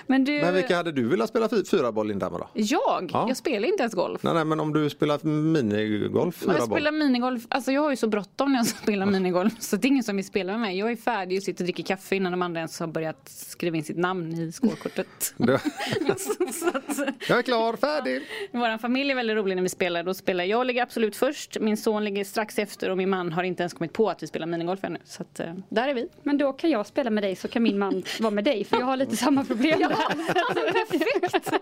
Men 0.08 0.24
du, 0.26 0.32
Men 0.42 0.54
vilka 0.54 0.76
hade 0.76 0.92
du 0.92 1.04
velat 1.08 1.30
spela 1.30 1.50
fy- 1.50 1.66
fyraboll 1.66 2.08
Linda 2.08 2.30
med 2.30 2.40
då? 2.40 2.48
jag? 2.54 3.10
Ja. 3.14 3.26
Jag 3.28 3.38
spelar 3.38 3.68
inte 3.68 3.84
ens 3.84 3.94
golf. 3.94 4.24
Nej, 4.24 4.34
nej, 4.34 4.46
men 4.46 4.60
om 4.60 4.74
du 4.74 4.90
spelar 4.90 5.20
minigolf, 5.24 6.44
Men 6.46 6.56
jag 6.56 6.66
spelar 6.66 6.92
minigolf, 6.92 7.44
alltså 7.50 7.72
jag 7.72 7.82
har 7.82 7.90
ju 7.90 7.96
så 7.96 8.08
bråttom 8.08 8.52
när 8.52 8.60
jag 8.60 8.68
spelar 8.84 9.06
minigolf 9.06 9.54
så 9.60 9.76
det 9.76 9.88
är 9.88 9.90
ingen 9.90 10.04
som 10.04 10.16
vill 10.16 10.26
spela 10.26 10.52
med 10.52 10.62
mig. 10.62 10.78
Jag 10.80 10.92
är 10.92 10.96
färdig 10.96 11.38
och 11.38 11.44
sitter 11.44 11.64
och 11.64 11.66
dricker 11.66 11.84
kaffe 11.84 12.16
innan 12.16 12.32
de 12.32 12.42
andra 12.42 12.60
ens 12.60 12.80
har 12.80 12.88
börjat 12.88 13.30
skriva 13.30 13.78
in 13.78 13.84
sitt 13.84 13.98
namn 13.98 14.34
i 14.34 14.52
skålkortet. 14.52 15.34
Du- 15.38 15.58
så 16.54 16.68
att, 16.68 17.00
Jag 17.30 17.38
är 17.38 17.42
klar, 17.42 17.76
färdig! 17.76 18.22
Vår 18.60 18.78
familj 18.78 19.12
är 19.12 19.16
väldigt 19.16 19.36
rolig 19.36 19.56
när 19.56 19.64
vi 19.64 19.70
spelar. 19.70 20.04
Då 20.04 20.14
spelar 20.14 20.44
jag 20.44 20.68
ligger 20.68 20.84
absolut 20.84 21.16
först, 21.16 21.58
min 21.60 21.78
son 21.78 22.04
ligger 22.04 22.24
strax 22.24 22.60
efter 22.60 22.90
och 22.90 22.98
min 22.98 23.10
man 23.10 23.32
har 23.32 23.44
inte 23.44 23.64
ens 23.64 23.74
kommit 23.74 23.94
på 23.94 24.10
att 24.10 24.24
vi 24.24 24.28
spelar 24.28 24.48
minigolf 24.48 24.84
ännu. 24.84 25.00
Så 25.04 25.22
att, 25.22 25.40
eh, 25.40 25.54
där 25.70 25.88
är 25.88 25.94
vi. 25.94 26.10
Men 26.24 26.38
då 26.38 26.54
kan 26.54 26.70
jag 26.70 26.86
spela 26.86 27.10
med 27.10 27.24
dig 27.24 27.36
så 27.36 27.48
kan 27.48 27.64
min 27.64 27.80
man 27.80 28.04
vara 28.20 28.32
med 28.32 28.44
dig 28.44 28.64
för 28.64 28.78
jag 28.78 28.86
har 28.86 28.98
lite 28.98 29.18
samma 29.18 29.46
problem 29.46 29.80
där. 29.80 29.90
Perfekt! 29.90 31.48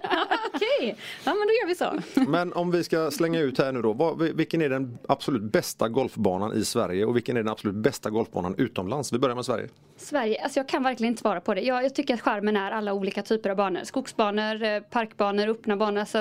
Okej, 0.53 0.95
ja 1.23 1.33
men 1.33 1.47
då 1.47 1.53
gör 1.53 1.67
vi 1.67 1.75
så. 1.75 1.99
Men 2.31 2.53
om 2.53 2.71
vi 2.71 2.83
ska 2.83 3.11
slänga 3.11 3.39
ut 3.39 3.57
här 3.57 3.71
nu 3.71 3.81
då. 3.81 3.93
Vad, 3.93 4.21
vilken 4.21 4.61
är 4.61 4.69
den 4.69 4.97
absolut 5.07 5.41
bästa 5.41 5.89
golfbanan 5.89 6.57
i 6.57 6.65
Sverige 6.65 7.05
och 7.05 7.15
vilken 7.15 7.37
är 7.37 7.43
den 7.43 7.51
absolut 7.51 7.75
bästa 7.75 8.09
golfbanan 8.09 8.55
utomlands? 8.57 9.13
Vi 9.13 9.19
börjar 9.19 9.35
med 9.35 9.45
Sverige. 9.45 9.69
Sverige, 9.97 10.43
alltså 10.43 10.59
jag 10.59 10.67
kan 10.67 10.83
verkligen 10.83 11.11
inte 11.11 11.21
svara 11.21 11.41
på 11.41 11.53
det. 11.53 11.61
Jag, 11.61 11.83
jag 11.83 11.95
tycker 11.95 12.13
att 12.13 12.21
skärmen 12.21 12.57
är 12.57 12.71
alla 12.71 12.93
olika 12.93 13.21
typer 13.21 13.49
av 13.49 13.55
banor. 13.55 13.81
Skogsbanor, 13.83 14.63
eh, 14.63 14.79
parkbanor, 14.79 15.47
öppna 15.47 15.77
banor, 15.77 15.99
alltså 15.99 16.17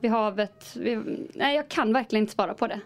vid 0.00 0.10
havet. 0.10 0.76
Vid, 0.76 1.26
nej, 1.34 1.56
jag 1.56 1.68
kan 1.68 1.92
verkligen 1.92 2.22
inte 2.22 2.32
svara 2.34 2.54
på 2.54 2.66
det. 2.66 2.80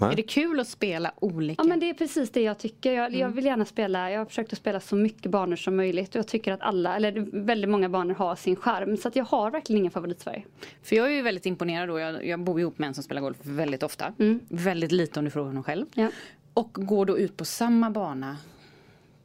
Nej. 0.00 0.12
Är 0.12 0.16
det 0.16 0.22
kul 0.22 0.60
att 0.60 0.68
spela 0.68 1.12
olika? 1.20 1.62
Ja 1.62 1.68
men 1.68 1.80
det 1.80 1.90
är 1.90 1.94
precis 1.94 2.30
det 2.30 2.42
jag 2.42 2.58
tycker. 2.58 2.92
Jag, 2.92 3.12
jag 3.12 3.20
Mm. 3.20 3.32
vill 3.32 3.44
gärna 3.44 3.64
spela, 3.64 4.10
jag 4.10 4.20
har 4.20 4.26
försökt 4.26 4.52
att 4.52 4.58
spela 4.58 4.80
så 4.80 4.96
mycket 4.96 5.30
banor 5.30 5.56
som 5.56 5.76
möjligt 5.76 6.08
och 6.14 6.16
jag 6.18 6.28
tycker 6.28 6.52
att 6.52 6.60
alla, 6.60 6.96
eller 6.96 7.26
väldigt 7.44 7.70
många 7.70 7.88
banor 7.88 8.14
har 8.14 8.36
sin 8.36 8.56
skärm. 8.56 8.96
Så 8.96 9.08
att 9.08 9.16
jag 9.16 9.24
har 9.24 9.50
verkligen 9.50 9.78
ingen 9.80 9.90
favoritsverige. 9.90 10.44
För 10.82 10.96
jag 10.96 11.06
är 11.06 11.10
ju 11.10 11.22
väldigt 11.22 11.46
imponerad 11.46 11.88
då. 11.88 11.98
Jag, 11.98 12.26
jag 12.26 12.40
bor 12.40 12.60
ihop 12.60 12.78
med 12.78 12.86
en 12.86 12.94
som 12.94 13.04
spelar 13.04 13.22
golf 13.22 13.36
väldigt 13.42 13.82
ofta. 13.82 14.14
Väldigt 14.48 14.92
lite 14.92 15.18
om 15.18 15.24
du 15.24 15.30
frågar 15.30 15.46
honom 15.46 15.62
själv. 15.62 15.86
Ja. 15.94 16.08
Och 16.54 16.72
går 16.72 17.06
då 17.06 17.18
ut 17.18 17.36
på 17.36 17.44
samma 17.44 17.90
bana 17.90 18.36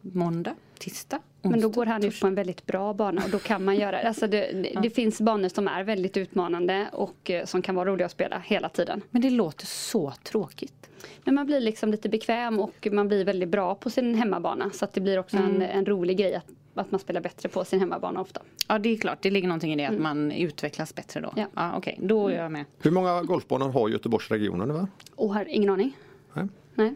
måndag, 0.02 0.56
tisdag. 0.80 1.20
Men 1.42 1.62
då 1.62 1.70
går 1.70 1.86
han 1.86 2.06
ut 2.06 2.20
på 2.22 2.28
en 2.28 2.36
väldigt 2.36 2.66
bra 2.66 2.94
bana 2.94 3.24
och 3.24 3.30
då 3.30 3.40
kan 3.40 3.66
man 3.66 3.76
göra 3.76 4.00
alltså 4.02 4.28
det. 4.28 4.52
Det, 4.52 4.80
det 4.82 4.90
finns 4.90 5.22
banor 5.22 5.50
som 5.50 5.68
är 5.68 5.84
väldigt 5.84 6.18
utmanande 6.18 6.90
och 6.92 7.32
eh, 7.32 7.46
som 7.46 7.62
kan 7.62 7.76
vara 7.76 7.90
roliga 7.90 8.06
att 8.06 8.12
spela 8.12 8.40
hela 8.40 8.70
tiden. 8.70 9.02
Men 9.10 9.22
det 9.22 9.30
låter 9.30 9.66
så 9.66 10.14
tråkigt. 10.24 10.90
Men 11.24 11.36
man 11.36 11.46
blir 11.46 11.60
liksom 11.60 11.92
lite 11.92 12.10
bekväm 12.10 12.60
och 12.60 12.88
man 12.92 13.08
blir 13.08 13.26
väldigt 13.26 13.50
bra 13.50 13.76
på 13.76 13.90
sin 13.90 14.16
hemmabana. 14.16 14.70
Så 14.74 14.86
att 14.86 14.94
det 14.94 15.02
blir 15.02 15.20
också 15.20 15.38
en, 15.38 15.62
en 15.62 15.86
rolig 15.86 16.18
grej 16.18 16.36
att, 16.36 16.46
att 16.74 16.92
man 16.92 17.00
spelar 17.00 17.22
bättre 17.22 17.50
på 17.50 17.66
sin 17.66 17.80
hemmabana 17.80 18.22
ofta. 18.22 18.42
Ja 18.68 18.80
det 18.80 18.90
är 18.90 18.98
klart, 18.98 19.18
det 19.22 19.32
ligger 19.32 19.48
någonting 19.48 19.74
i 19.74 19.76
det 19.76 19.86
att 19.86 20.00
man 20.00 20.32
utvecklas 20.32 20.96
bättre 20.96 21.20
då. 21.22 21.34
Ja. 21.36 21.46
Ja, 21.56 21.74
Okej, 21.78 21.98
då 22.02 22.28
är 22.28 22.36
jag 22.42 22.52
med. 22.52 22.66
Hur 22.82 22.92
många 22.92 23.24
golfbanor 23.24 23.70
har 23.70 23.90
Göteborgsregionen 23.90 24.72
ungefär? 24.72 24.88
Och 25.16 25.34
har 25.34 25.46
ingen 25.46 25.70
aning. 25.70 25.98
Nej. 26.34 26.48
Nej. 26.76 26.96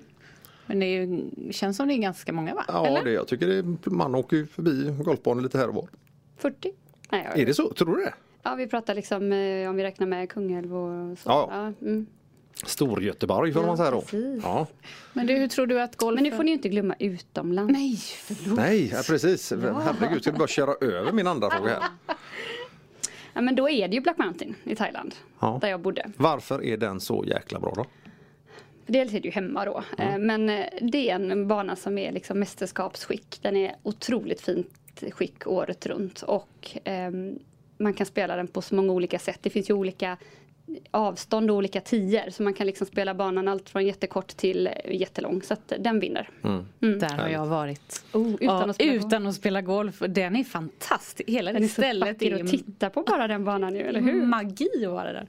Men 0.65 0.79
det 0.79 0.85
är 0.85 1.05
ju, 1.05 1.29
känns 1.51 1.77
som 1.77 1.87
det 1.87 1.93
är 1.93 1.97
ganska 1.97 2.33
många 2.33 2.55
va? 2.55 2.65
Ja, 2.67 2.87
Eller? 2.87 3.03
det, 3.03 3.11
jag 3.11 3.27
tycker 3.27 3.47
det 3.47 3.55
är, 3.55 3.89
man 3.89 4.15
åker 4.15 4.37
ju 4.37 4.45
förbi 4.47 4.95
golfbanor 5.03 5.41
lite 5.41 5.57
här 5.57 5.67
och 5.67 5.75
var. 5.75 5.87
40? 6.37 6.71
Nej, 7.11 7.27
jag, 7.29 7.39
Är 7.39 7.45
det 7.45 7.53
så? 7.53 7.73
Tror 7.73 7.95
du 7.97 8.03
det? 8.03 8.13
Ja, 8.43 8.55
vi 8.55 8.67
pratar 8.67 8.95
liksom 8.95 9.31
eh, 9.33 9.69
om 9.69 9.75
vi 9.75 9.83
räknar 9.83 10.07
med 10.07 10.29
Kungälv 10.29 10.75
och 10.75 11.17
så. 11.17 11.29
Ja. 11.29 11.71
mm. 11.81 12.05
Stor-Göteborg 12.65 13.53
får 13.53 13.61
Ja, 13.61 13.67
man 13.67 13.77
säga 13.77 13.91
då. 13.91 14.03
Ja. 14.43 14.67
Men 15.13 15.27
du, 15.27 15.33
hur 15.33 15.47
tror 15.47 15.67
du 15.67 15.81
att 15.81 15.95
golf... 15.95 16.15
Men 16.15 16.23
nu 16.23 16.31
får 16.31 16.43
ni 16.43 16.51
ju 16.51 16.55
inte 16.55 16.69
glömma 16.69 16.95
utomlands. 16.99 17.73
Nej, 17.73 17.97
förlåt. 17.97 18.57
Nej, 18.57 18.89
ja, 18.93 19.01
precis. 19.07 19.51
Herregud, 19.51 20.21
ska 20.21 20.31
du 20.31 20.37
bara 20.37 20.47
köra 20.47 20.87
över 20.87 21.11
min 21.11 21.27
andra 21.27 21.49
fråga 21.49 21.69
här? 21.69 22.15
Ja, 23.33 23.41
men 23.41 23.55
då 23.55 23.69
är 23.69 23.87
det 23.87 23.95
ju 23.95 24.01
Black 24.01 24.17
Mountain 24.17 24.55
i 24.63 24.75
Thailand. 24.75 25.15
Ja. 25.39 25.57
Där 25.61 25.67
jag 25.67 25.79
bodde. 25.79 26.11
Varför 26.17 26.63
är 26.63 26.77
den 26.77 26.99
så 26.99 27.25
jäkla 27.27 27.59
bra 27.59 27.73
då? 27.75 27.85
Dels 28.85 29.13
är 29.13 29.19
det 29.19 29.27
ju 29.27 29.31
hemma 29.31 29.65
då. 29.65 29.83
Eh, 29.97 30.17
Men 30.17 30.49
eh, 30.49 30.65
det 30.81 31.09
är 31.09 31.15
en 31.15 31.47
bana 31.47 31.75
som 31.75 31.97
är 31.97 32.11
liksom 32.11 32.39
mästerskapsskick. 32.39 33.39
Den 33.41 33.55
är 33.55 33.75
otroligt 33.83 34.41
fint 34.41 35.03
skick 35.11 35.47
året 35.47 35.85
runt. 35.85 36.21
Och 36.21 36.77
ehm, 36.83 37.39
man 37.77 37.93
kan 37.93 38.05
spela 38.05 38.35
den 38.35 38.47
på 38.47 38.61
så 38.61 38.75
många 38.75 38.93
olika 38.93 39.19
sätt. 39.19 39.39
Det 39.41 39.49
finns 39.49 39.69
ju 39.69 39.73
olika 39.73 40.17
avstånd 40.91 41.51
och 41.51 41.57
olika 41.57 41.81
tider. 41.81 42.29
Så 42.29 42.43
man 42.43 42.53
kan 42.53 42.67
liksom 42.67 42.87
spela 42.87 43.13
banan 43.13 43.47
allt 43.47 43.69
från 43.69 43.85
jättekort 43.85 44.27
till 44.27 44.67
eh, 44.67 44.73
jättelång. 44.99 45.41
Så 45.41 45.53
att 45.53 45.73
den 45.79 45.99
vinner. 45.99 46.29
Där 46.79 47.17
har 47.17 47.29
jag 47.29 47.45
varit. 47.45 48.05
Oh, 48.13 48.33
utan, 48.33 48.37
ja, 48.45 48.69
att 48.69 48.75
spela 48.75 48.93
utan 48.93 49.27
att 49.27 49.35
spela 49.35 49.61
golf. 49.61 49.99
Den 50.07 50.35
är 50.35 50.43
fantastisk. 50.43 51.29
Hela 51.29 51.51
Den 51.51 51.61
det 51.61 51.65
är 51.65 51.69
så 51.69 51.73
stället 51.73 52.21
är 52.21 52.43
att 52.43 52.49
titta 52.49 52.89
på 52.89 53.01
bara 53.03 53.27
den 53.27 53.45
banan 53.45 53.73
nu, 53.73 53.79
eller 53.79 54.01
hur? 54.01 54.25
magi 54.25 54.85
att 54.85 54.91
vara 54.91 55.13
där. 55.13 55.27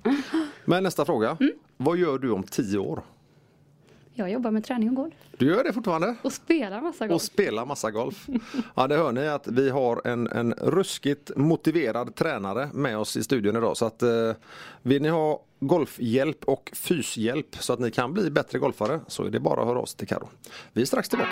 Men 0.65 0.83
nästa 0.83 1.05
fråga. 1.05 1.37
Vad 1.77 1.99
gör 1.99 2.19
du 2.19 2.31
om 2.31 2.43
tio 2.43 2.79
år? 2.79 3.03
Jag 4.17 4.31
jobbar 4.31 4.51
med 4.51 4.65
träning 4.65 4.89
och 4.89 4.95
golf. 4.97 5.15
Du 5.39 5.47
gör 5.47 5.65
det 5.65 5.73
fortfarande? 5.73 6.15
Och 6.23 6.33
spelar 6.33 6.81
massa 6.81 7.05
Och 7.05 7.11
golf. 7.11 7.23
spelar 7.23 7.67
massa 7.67 7.91
golf. 7.91 8.27
Ja, 8.75 8.87
det 8.87 8.97
hör 8.97 9.13
ni 9.13 9.29
att 9.29 9.47
vi 9.47 9.71
har 9.71 10.07
en, 10.07 10.27
en 10.27 10.53
ruskigt 10.53 11.31
motiverad 11.37 12.15
tränare 12.15 12.69
med 12.73 12.99
oss 12.99 13.17
i 13.17 13.23
studion 13.23 13.57
idag. 13.57 13.77
Så 13.77 13.87
att 13.87 14.03
eh, 14.03 14.33
vill 14.83 15.03
ni 15.03 15.09
ha 15.09 15.43
golfhjälp 15.61 16.45
och 16.45 16.71
fyshjälp 16.75 17.57
så 17.61 17.73
att 17.73 17.81
ni 17.81 17.91
kan 17.91 18.13
bli 18.13 18.31
bättre 18.31 18.59
golfare 18.59 19.01
så 19.07 19.25
är 19.25 19.31
det 19.31 19.41
bara 19.41 19.61
att 19.61 19.67
höra 19.67 19.79
oss 19.81 19.95
till 19.95 20.09
Karo. 20.09 20.29
Vi 20.73 20.83
är 20.83 20.87
strax 20.87 21.09
tillbaka. 21.09 21.31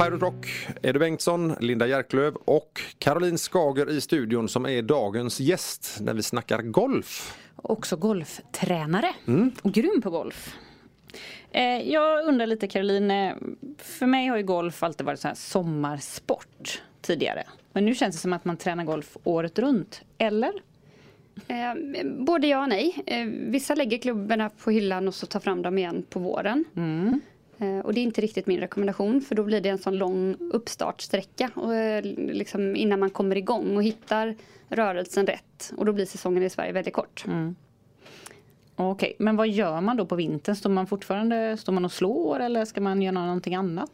Pirate 0.00 0.24
Rock. 0.24 0.46
Edu 0.82 0.98
Bengtsson, 0.98 1.54
Linda 1.60 1.86
Järklöv 1.86 2.34
och 2.34 2.80
Caroline 2.98 3.38
Skager 3.38 3.90
i 3.90 4.00
studion 4.00 4.48
som 4.48 4.66
är 4.66 4.82
dagens 4.82 5.40
gäst 5.40 5.98
när 6.00 6.14
vi 6.14 6.22
snackar 6.22 6.62
golf. 6.62 7.38
Också 7.56 7.96
golftränare 7.96 9.14
och 9.62 9.72
grym 9.72 10.02
på 10.02 10.10
golf. 10.10 10.56
Eh, 11.50 11.62
jag 11.92 12.24
undrar 12.24 12.46
lite 12.46 12.68
Caroline, 12.68 13.10
eh, 13.10 13.34
för 13.78 14.06
mig 14.06 14.26
har 14.26 14.36
ju 14.36 14.42
golf 14.42 14.82
alltid 14.82 15.06
varit 15.06 15.20
så 15.20 15.28
här 15.28 15.34
sommarsport 15.34 16.82
tidigare. 17.00 17.44
Men 17.72 17.84
nu 17.84 17.94
känns 17.94 18.16
det 18.16 18.20
som 18.20 18.32
att 18.32 18.44
man 18.44 18.56
tränar 18.56 18.84
golf 18.84 19.16
året 19.24 19.58
runt, 19.58 20.02
eller? 20.18 20.52
Eh, 21.48 22.04
både 22.04 22.46
ja 22.46 22.62
och 22.62 22.68
nej. 22.68 23.02
Eh, 23.06 23.26
vissa 23.26 23.74
lägger 23.74 23.98
klubborna 23.98 24.50
på 24.50 24.70
hyllan 24.70 25.08
och 25.08 25.14
så 25.14 25.26
tar 25.26 25.40
fram 25.40 25.62
dem 25.62 25.78
igen 25.78 26.04
på 26.10 26.18
våren. 26.18 26.64
Eh, 26.76 27.18
och 27.84 27.94
det 27.94 28.00
är 28.00 28.02
inte 28.02 28.20
riktigt 28.20 28.46
min 28.46 28.60
rekommendation 28.60 29.20
för 29.20 29.34
då 29.34 29.42
blir 29.44 29.60
det 29.60 29.68
en 29.68 29.78
sån 29.78 29.98
lång 29.98 30.36
uppstartsträcka 30.52 31.50
och, 31.54 31.74
eh, 31.74 32.02
liksom 32.16 32.76
innan 32.76 33.00
man 33.00 33.10
kommer 33.10 33.36
igång 33.36 33.76
och 33.76 33.82
hittar 33.82 34.34
rörelsen 34.68 35.26
rätt. 35.26 35.72
Och 35.76 35.86
då 35.86 35.92
blir 35.92 36.06
säsongen 36.06 36.42
i 36.42 36.50
Sverige 36.50 36.72
väldigt 36.72 36.94
kort. 36.94 37.24
Okej, 38.76 39.16
men 39.18 39.36
vad 39.36 39.48
gör 39.48 39.80
man 39.80 39.96
då 39.96 40.06
på 40.06 40.16
vintern? 40.16 40.56
Står 40.56 40.70
man 40.70 40.86
fortfarande 40.86 41.56
står 41.56 41.72
man 41.72 41.84
och 41.84 41.92
slår 41.92 42.40
eller 42.40 42.64
ska 42.64 42.80
man 42.80 43.02
göra 43.02 43.26
någonting 43.26 43.54
annat? 43.54 43.90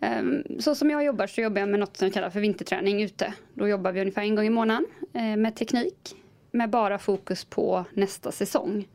Ehm, 0.00 0.42
Så 0.60 0.74
som 0.74 0.90
jag 0.90 1.04
jobbar 1.04 1.26
så 1.26 1.40
jobbar 1.40 1.60
jag 1.60 1.68
med 1.68 1.80
något 1.80 1.96
som 1.96 2.10
kallas 2.10 2.32
för 2.32 2.40
vinterträning 2.40 3.02
ute. 3.02 3.34
Då 3.54 3.68
jobbar 3.68 3.92
vi 3.92 4.00
ungefär 4.00 4.22
en 4.22 4.34
gång 4.34 4.44
i 4.46 4.50
månaden 4.50 4.86
eh, 5.12 5.36
med 5.36 5.56
teknik. 5.56 6.16
Med 6.50 6.70
bara 6.70 6.98
fokus 6.98 7.44
på 7.44 7.84
nästa 7.94 8.32
säsong. 8.32 8.88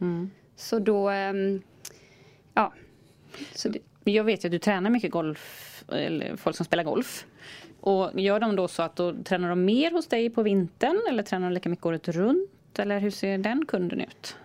Så 0.55 0.79
då, 0.79 1.09
ehm, 1.09 1.61
ja. 2.53 2.73
Så 3.55 3.69
det, 3.69 3.79
Jag 4.07 4.23
vet 4.23 4.43
ju 4.43 4.47
att 4.47 4.51
du 4.51 4.59
tränar 4.59 4.89
mycket 4.89 5.11
golf, 5.11 5.83
eller 5.91 6.35
folk 6.35 6.55
som 6.55 6.65
spelar 6.65 6.83
golf. 6.83 7.25
Och 7.79 8.19
gör 8.19 8.39
de 8.39 8.55
då 8.55 8.67
så 8.67 8.83
att 8.83 8.95
då 8.95 9.13
tränar 9.23 9.49
de 9.49 9.65
mer 9.65 9.91
hos 9.91 10.07
dig 10.07 10.29
på 10.29 10.43
vintern 10.43 11.01
eller 11.09 11.23
tränar 11.23 11.49
de 11.49 11.53
lika 11.53 11.69
mycket 11.69 11.85
året 11.85 12.07
runt? 12.07 12.49
Eller 12.79 12.99
hur 12.99 13.11
ser 13.11 13.37
den 13.37 13.65
kunden 13.65 14.01
ut? 14.01 14.35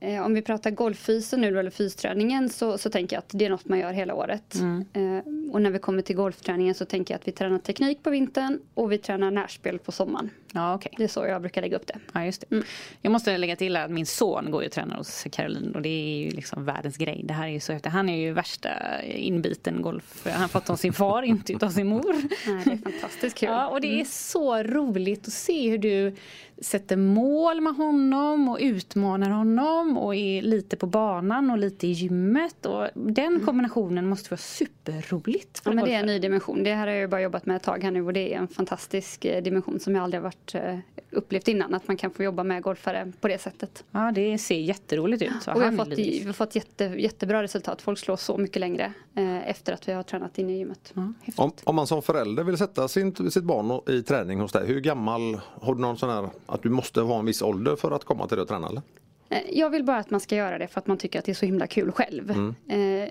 Eh, 0.00 0.26
om 0.26 0.34
vi 0.34 0.42
pratar 0.42 0.70
golffysen 0.70 1.40
nu 1.40 1.58
eller 1.58 1.70
fysträningen 1.70 2.48
så, 2.48 2.78
så 2.78 2.90
tänker 2.90 3.16
jag 3.16 3.18
att 3.18 3.30
det 3.32 3.44
är 3.44 3.50
något 3.50 3.68
man 3.68 3.78
gör 3.78 3.92
hela 3.92 4.14
året. 4.14 4.54
Eh, 4.92 5.52
och 5.52 5.62
när 5.62 5.70
vi 5.70 5.78
kommer 5.78 6.02
till 6.02 6.16
golfträningen 6.16 6.74
så 6.74 6.84
tänker 6.84 7.14
jag 7.14 7.18
att 7.18 7.28
vi 7.28 7.32
tränar 7.32 7.58
teknik 7.58 8.02
på 8.02 8.10
vintern 8.10 8.60
och 8.74 8.92
vi 8.92 8.98
tränar 8.98 9.30
närspel 9.30 9.78
på 9.78 9.92
sommaren. 9.92 10.30
Ja, 10.54 10.74
okej. 10.74 10.92
Det 10.96 11.04
är 11.04 11.08
så 11.08 11.26
jag 11.26 11.40
brukar 11.40 11.60
lägga 11.60 11.76
upp 11.76 11.86
det. 11.86 11.98
Ja, 12.12 12.24
just 12.24 12.44
det. 12.50 12.62
Jag 13.02 13.10
måste 13.10 13.38
lägga 13.38 13.56
till 13.56 13.76
att 13.76 13.90
min 13.90 14.06
son 14.06 14.50
går 14.50 14.62
ju 14.62 14.66
och 14.66 14.72
tränar 14.72 14.96
hos 14.96 15.26
Caroline 15.32 15.74
och 15.74 15.82
det 15.82 15.88
är 15.88 16.24
ju 16.24 16.30
liksom 16.30 16.64
världens 16.64 16.96
grej. 16.96 17.22
Det 17.24 17.34
här 17.34 17.46
är 17.48 17.52
ju 17.52 17.60
så 17.60 17.72
häftigt. 17.72 17.92
Han 17.92 18.08
är 18.08 18.16
ju 18.16 18.32
värsta 18.32 19.02
inbiten 19.02 19.82
golf. 19.82 20.26
Han 20.32 20.40
har 20.40 20.48
fått 20.48 20.70
av 20.70 20.76
sin 20.76 20.92
far, 20.92 21.22
inte 21.24 21.52
utav 21.52 21.70
sin 21.70 21.86
mor. 21.86 22.14
Nej, 22.46 22.62
det 22.64 22.70
är 22.70 22.90
fantastiskt 22.92 23.38
kul. 23.38 23.48
Ja, 23.48 23.68
och 23.68 23.80
det 23.80 24.00
är 24.00 24.04
så 24.04 24.62
roligt 24.62 25.26
att 25.26 25.32
se 25.32 25.70
hur 25.70 25.78
du 25.78 26.16
sätter 26.62 26.96
mål 26.96 27.60
med 27.60 27.74
honom 27.74 28.48
och 28.48 28.58
utmanar 28.60 29.30
honom 29.30 29.98
och 29.98 30.14
är 30.14 30.42
lite 30.42 30.76
på 30.76 30.86
banan 30.86 31.50
och 31.50 31.58
lite 31.58 31.86
i 31.86 31.90
gymmet. 31.90 32.66
Och 32.66 32.88
den 32.94 33.40
kombinationen 33.40 34.06
måste 34.08 34.30
vara 34.30 34.38
superroligt. 34.38 35.62
Ja, 35.64 35.72
men 35.72 35.84
det 35.84 35.94
är 35.94 36.00
en 36.00 36.06
ny 36.06 36.18
dimension. 36.18 36.64
Det 36.64 36.74
här 36.74 36.86
har 36.86 36.94
jag 36.94 37.10
bara 37.10 37.20
jobbat 37.20 37.46
med 37.46 37.56
ett 37.56 37.62
tag 37.62 37.82
här 37.82 37.90
nu 37.90 38.02
och 38.02 38.12
det 38.12 38.34
är 38.34 38.38
en 38.38 38.48
fantastisk 38.48 39.24
eh, 39.24 39.42
dimension 39.42 39.80
som 39.80 39.94
jag 39.94 40.04
aldrig 40.04 40.22
har 40.22 40.22
varit, 40.38 40.54
eh, 40.54 40.78
upplevt 41.10 41.48
innan. 41.48 41.74
Att 41.74 41.88
man 41.88 41.96
kan 41.96 42.10
få 42.10 42.22
jobba 42.22 42.42
med 42.44 42.62
golfare 42.62 43.12
på 43.20 43.28
det 43.28 43.38
sättet. 43.38 43.84
Ja, 43.90 44.12
det 44.14 44.38
ser 44.38 44.58
jätteroligt 44.58 45.22
ut. 45.22 45.30
Så 45.42 45.52
Och 45.52 45.60
vi 45.60 45.64
har 45.64 45.72
fått, 45.72 45.88
vi 45.88 46.22
har 46.26 46.32
fått 46.32 46.54
jätte, 46.54 46.84
jättebra 46.84 47.42
resultat. 47.42 47.82
Folk 47.82 47.98
slår 47.98 48.16
så 48.16 48.36
mycket 48.36 48.60
längre 48.60 48.92
eh, 49.14 49.48
efter 49.50 49.72
att 49.72 49.88
vi 49.88 49.92
har 49.92 50.02
tränat 50.02 50.38
inne 50.38 50.52
i 50.52 50.58
gymmet. 50.58 50.92
Ja. 50.94 51.12
Om, 51.36 51.52
om 51.64 51.76
man 51.76 51.86
som 51.86 52.02
förälder 52.02 52.44
vill 52.44 52.56
sätta 52.58 52.88
sin, 52.88 53.30
sitt 53.30 53.44
barn 53.44 53.80
i 53.94 54.02
träning 54.02 54.40
hos 54.40 54.52
dig, 54.52 54.66
hur 54.66 54.80
gammal, 54.80 55.40
har 55.60 55.74
du 55.74 55.80
någon 55.80 55.98
sån 55.98 56.10
här 56.10 56.28
att 56.46 56.62
du 56.62 56.70
måste 56.70 57.00
ha 57.00 57.18
en 57.18 57.24
viss 57.26 57.42
ålder 57.42 57.76
för 57.76 57.90
att 57.90 58.04
komma 58.04 58.26
till 58.28 58.36
dig 58.36 58.42
och 58.42 58.48
träna 58.48 58.68
eller? 58.68 58.82
Eh, 59.28 59.38
Jag 59.52 59.70
vill 59.70 59.84
bara 59.84 59.98
att 59.98 60.10
man 60.10 60.20
ska 60.20 60.36
göra 60.36 60.58
det 60.58 60.68
för 60.68 60.80
att 60.80 60.86
man 60.86 60.98
tycker 60.98 61.18
att 61.18 61.24
det 61.24 61.32
är 61.32 61.34
så 61.34 61.46
himla 61.46 61.66
kul 61.66 61.92
själv. 61.92 62.30
Eh, 62.68 63.08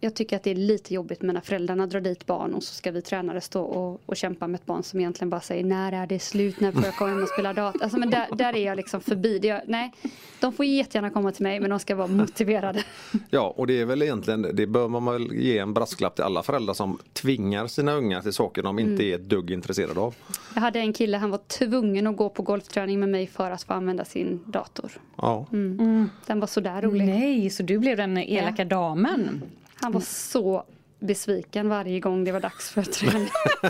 Jag 0.00 0.14
tycker 0.14 0.36
att 0.36 0.42
det 0.42 0.50
är 0.50 0.54
lite 0.54 0.94
jobbigt 0.94 1.22
med 1.22 1.34
när 1.34 1.40
föräldrarna 1.40 1.86
drar 1.86 2.00
dit 2.00 2.26
barn 2.26 2.54
och 2.54 2.62
så 2.62 2.74
ska 2.74 2.90
vi 2.90 3.02
tränare 3.02 3.40
stå 3.40 3.62
och, 3.62 4.00
och 4.06 4.16
kämpa 4.16 4.48
med 4.48 4.60
ett 4.60 4.66
barn 4.66 4.82
som 4.82 5.00
egentligen 5.00 5.30
bara 5.30 5.40
säger 5.40 5.64
när 5.64 5.92
är 5.92 6.06
det 6.06 6.18
slut, 6.18 6.60
när 6.60 6.72
får 6.72 6.84
jag 6.84 6.96
komma 6.96 7.10
hem 7.10 7.22
och 7.22 7.28
spela 7.28 7.52
data? 7.52 7.78
Alltså, 7.82 7.98
men 7.98 8.10
där, 8.10 8.26
där 8.32 8.56
är 8.56 8.66
jag 8.66 8.76
liksom 8.76 9.00
förbi. 9.00 9.38
Det, 9.38 9.64
nej, 9.66 9.92
de 10.40 10.52
får 10.52 10.66
jättegärna 10.66 11.10
komma 11.10 11.32
till 11.32 11.42
mig 11.42 11.60
men 11.60 11.70
de 11.70 11.78
ska 11.78 11.94
vara 11.94 12.06
motiverade. 12.06 12.84
Ja, 13.30 13.54
och 13.56 13.66
det 13.66 13.80
är 13.80 13.84
väl 13.84 14.02
egentligen, 14.02 14.46
det 14.52 14.66
bör 14.66 14.88
man 14.88 15.04
väl 15.04 15.32
ge 15.32 15.58
en 15.58 15.74
brasklapp 15.74 16.14
till 16.14 16.24
alla 16.24 16.42
föräldrar 16.42 16.74
som 16.74 16.98
tvingar 17.12 17.66
sina 17.66 17.92
ungar 17.92 18.20
till 18.20 18.32
saker 18.32 18.62
de 18.62 18.78
inte 18.78 19.04
är 19.04 19.14
ett 19.14 19.28
dugg 19.28 19.50
intresserade 19.50 20.00
av. 20.00 20.14
Jag 20.54 20.60
hade 20.60 20.78
en 20.78 20.92
kille, 20.92 21.16
han 21.16 21.30
var 21.30 21.40
tvungen 21.48 22.06
att 22.06 22.16
gå 22.16 22.28
på 22.28 22.42
golfträning 22.42 23.00
med 23.00 23.08
mig 23.08 23.26
för 23.26 23.50
att 23.50 23.62
få 23.62 23.72
använda 23.72 24.04
sin 24.04 24.40
dator. 24.46 24.90
Ja. 25.16 25.46
Den 26.26 26.40
var 26.40 26.46
sådär 26.46 26.82
rolig. 26.82 27.06
Nej, 27.06 27.50
så 27.50 27.62
du 27.62 27.78
blev 27.78 27.96
den 27.96 28.18
elaka 28.18 28.64
damen. 28.64 29.42
Han 29.80 29.92
var 29.92 30.00
så 30.00 30.64
besviken 31.00 31.68
varje 31.68 32.00
gång 32.00 32.24
det 32.24 32.32
var 32.32 32.40
dags 32.40 32.70
för 32.70 32.82
träning. 32.82 33.28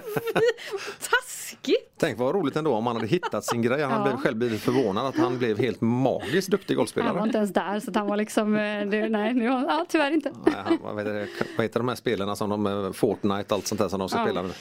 Taskigt! 1.11 1.93
Tänk 1.99 2.19
vad 2.19 2.35
roligt 2.35 2.57
ändå 2.57 2.75
om 2.75 2.87
han 2.87 2.97
hade 2.97 3.09
hittat 3.09 3.45
sin 3.45 3.63
grej. 3.63 3.83
Han 3.83 3.93
Ja. 3.93 4.03
blev 4.03 4.17
själv 4.17 4.37
blivit 4.37 4.61
förvånad 4.61 5.07
att 5.07 5.17
han 5.17 5.39
blev 5.39 5.59
helt 5.59 5.81
magiskt 5.81 6.49
duktig 6.51 6.75
Han 6.75 6.77
var 6.77 6.83
golfspelare. 6.83 7.23
inte 7.27 7.39
ens 7.39 7.53
där 7.53 7.81
så 7.81 7.91
att 7.91 7.97
han 7.97 8.07
var 8.07 8.17
liksom, 8.17 8.55
eh, 8.57 8.87
det, 8.87 9.09
nej, 9.09 9.35
nu, 9.35 9.45
ja, 9.45 9.87
tyvärr 9.89 10.11
inte. 10.11 10.33
Nej, 10.47 10.55
han, 10.65 10.79
vad, 10.83 10.99
heter 10.99 11.15
det, 11.15 11.27
vad 11.57 11.65
heter 11.65 11.81
de 11.81 11.89
här 11.89 11.97
spelarna 11.97 12.37
som 12.37 12.51
de, 12.51 12.67
eh, 12.67 12.93
Fortnite 12.93 13.55
allt 13.55 13.67
sånt 13.67 13.81
där 13.81 13.89
som 13.89 13.99
de 13.99 14.09
ska 14.09 14.19
Ja. 14.19 14.25
spela 14.25 14.43
med? 14.43 14.53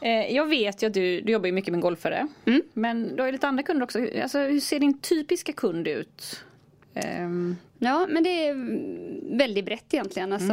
Eh, 0.00 0.34
Jag 0.36 0.46
vet 0.46 0.82
ju 0.82 0.86
att 0.86 0.94
du, 0.94 1.20
du 1.20 1.32
jobbar 1.32 1.46
ju 1.46 1.52
mycket 1.52 1.72
med 1.72 1.80
golfare. 1.80 2.26
Men 2.72 3.16
du 3.16 3.22
har 3.22 3.26
ju 3.26 3.32
lite 3.32 3.48
andra 3.48 3.62
kunder 3.62 3.84
också. 3.84 3.98
Alltså, 4.22 4.38
hur 4.38 4.60
ser 4.60 4.80
din 4.80 4.98
typiska 4.98 5.52
kund 5.52 5.88
ut? 5.88 6.44
Ehm, 6.94 7.56
Ja, 7.78 8.06
men 8.10 8.22
det 8.22 8.48
är 8.48 8.54
väldigt 9.30 9.64
brett 9.64 9.94
egentligen. 9.94 10.32
Alltså, 10.32 10.52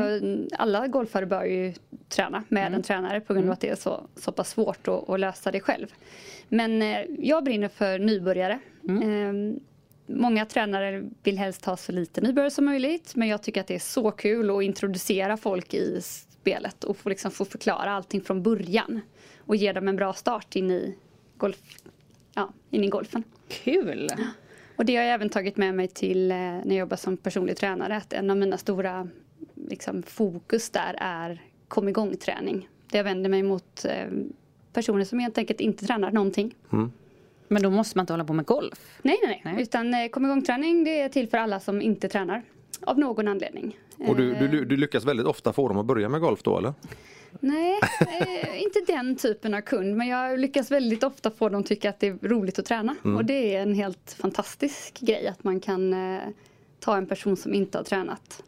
Alla 0.58 0.88
golfare 0.88 1.26
bör 1.26 1.44
ju 1.44 1.74
träna 2.10 2.44
med 2.50 2.74
en 2.74 2.84
tränare 2.84 3.22
på 3.22 3.34
grund 3.34 3.48
av 3.48 3.54
att 3.54 3.62
det 3.62 3.70
är 3.70 3.76
så, 3.76 4.08
så 4.16 4.32
pass 4.32 4.50
svårt 4.50 4.88
att, 4.88 5.10
att 5.10 5.20
lösa 5.20 5.52
det 5.52 5.60
själv. 5.60 5.88
Men 6.50 6.82
eh, 6.82 7.00
jag 7.20 7.44
brinner 7.44 7.68
för 7.68 8.00
nybörjare. 8.00 8.60
Eh, 8.90 9.34
många 10.06 10.46
tränare 10.46 11.04
vill 11.24 11.38
helst 11.38 11.66
ha 11.66 11.78
så 11.78 11.92
lite 11.92 12.22
nybörjare 12.22 12.52
som 12.52 12.66
möjligt. 12.66 13.16
Men 13.16 13.28
jag 13.28 13.44
tycker 13.44 13.62
att 13.62 13.68
det 13.68 13.76
är 13.76 13.80
så 13.80 14.12
kul 14.12 14.50
att 14.50 14.64
introducera 14.64 15.38
folk 15.38 15.74
i 15.74 16.02
spelet 16.02 16.84
och 16.84 16.98
få, 16.98 17.10
liksom, 17.10 17.32
få 17.32 17.46
förklara 17.46 17.92
allting 17.92 18.22
från 18.22 18.44
början. 18.44 19.02
Och 19.40 19.56
ge 19.56 19.74
dem 19.74 19.88
en 19.88 19.96
bra 19.96 20.14
start 20.14 20.56
in 20.56 20.72
i, 20.72 20.98
golf, 21.38 21.58
ja, 22.34 22.54
in 22.70 22.84
i 22.84 22.88
golfen. 22.88 23.24
kul! 23.48 24.10
Och 24.76 24.86
det 24.86 24.96
har 24.96 25.04
jag 25.04 25.14
även 25.14 25.30
tagit 25.30 25.58
med 25.58 25.76
mig 25.76 25.88
till 25.88 26.32
eh, 26.32 26.38
när 26.38 26.68
jag 26.68 26.78
jobbar 26.78 26.98
som 26.98 27.18
personlig 27.18 27.58
tränare. 27.58 27.96
Att 27.96 28.14
en 28.14 28.30
av 28.30 28.38
mina 28.38 28.58
stora 28.58 29.08
liksom, 29.56 30.04
fokus 30.04 30.70
där 30.70 30.96
är 30.98 31.42
kom 31.68 31.88
igång-träning. 31.90 32.70
Där 32.92 33.00
jag 33.00 33.04
vänder 33.04 33.30
mig 33.30 33.44
mot 33.44 33.86
eh, 33.86 34.08
personer 34.74 35.06
som 35.06 35.20
helt 35.20 35.38
enkelt 35.38 35.62
inte 35.62 35.86
tränar 35.86 36.12
någonting. 36.12 36.56
Men 37.48 37.62
då 37.62 37.70
måste 37.70 37.98
man 37.98 38.04
inte 38.04 38.14
hålla 38.14 38.26
på 38.26 38.34
med 38.34 38.46
golf. 38.46 39.00
Nej, 39.02 39.20
nej, 39.24 39.42
nej. 39.44 39.54
Nej. 39.54 39.64
Utan 39.64 39.94
eh, 39.94 40.08
kom 40.08 40.26
igång-träning 40.26 40.84
det 40.84 41.02
är 41.02 41.10
till 41.10 41.30
för 41.30 41.38
alla 41.38 41.60
som 41.60 41.82
inte 41.82 42.10
tränar. 42.10 42.42
Av 42.82 43.00
någon 43.00 43.28
anledning. 43.28 43.78
Och 44.00 44.16
du, 44.16 44.34
Eh, 44.34 44.52
du, 44.52 44.66
du 44.66 44.78
lyckas 44.78 45.06
väldigt 45.06 45.26
ofta 45.26 45.54
få 45.54 45.68
dem 45.68 45.78
att 45.78 45.86
börja 45.86 46.10
med 46.10 46.22
golf 46.22 46.44
då 46.44 46.58
eller? 46.58 46.74
Nej, 47.40 47.80
eh, 48.00 48.64
inte 48.64 48.80
den 48.88 49.16
typen 49.16 49.54
av 49.54 49.62
kund. 49.62 49.98
Men 49.98 50.08
jag 50.08 50.40
lyckas 50.40 50.72
väldigt 50.72 51.04
ofta 51.04 51.32
få 51.32 51.50
dem 51.50 51.62
att 51.62 51.68
tycka 51.68 51.90
att 51.90 52.00
det 52.00 52.08
är 52.08 52.28
roligt 52.28 52.60
att 52.60 52.66
träna. 52.66 52.96
Och 53.04 53.26
det 53.26 53.56
är 53.56 53.62
en 53.62 53.74
helt 53.74 54.16
fantastisk 54.20 55.00
grej 55.00 55.28
att 55.28 55.44
man 55.44 55.60
kan 55.60 55.94
eh, 55.94 56.22
ta 56.80 56.98
en 56.98 57.08
person 57.08 57.38
som 57.38 57.54
inte 57.54 57.78
har 57.78 57.84
tränat. 57.84 58.44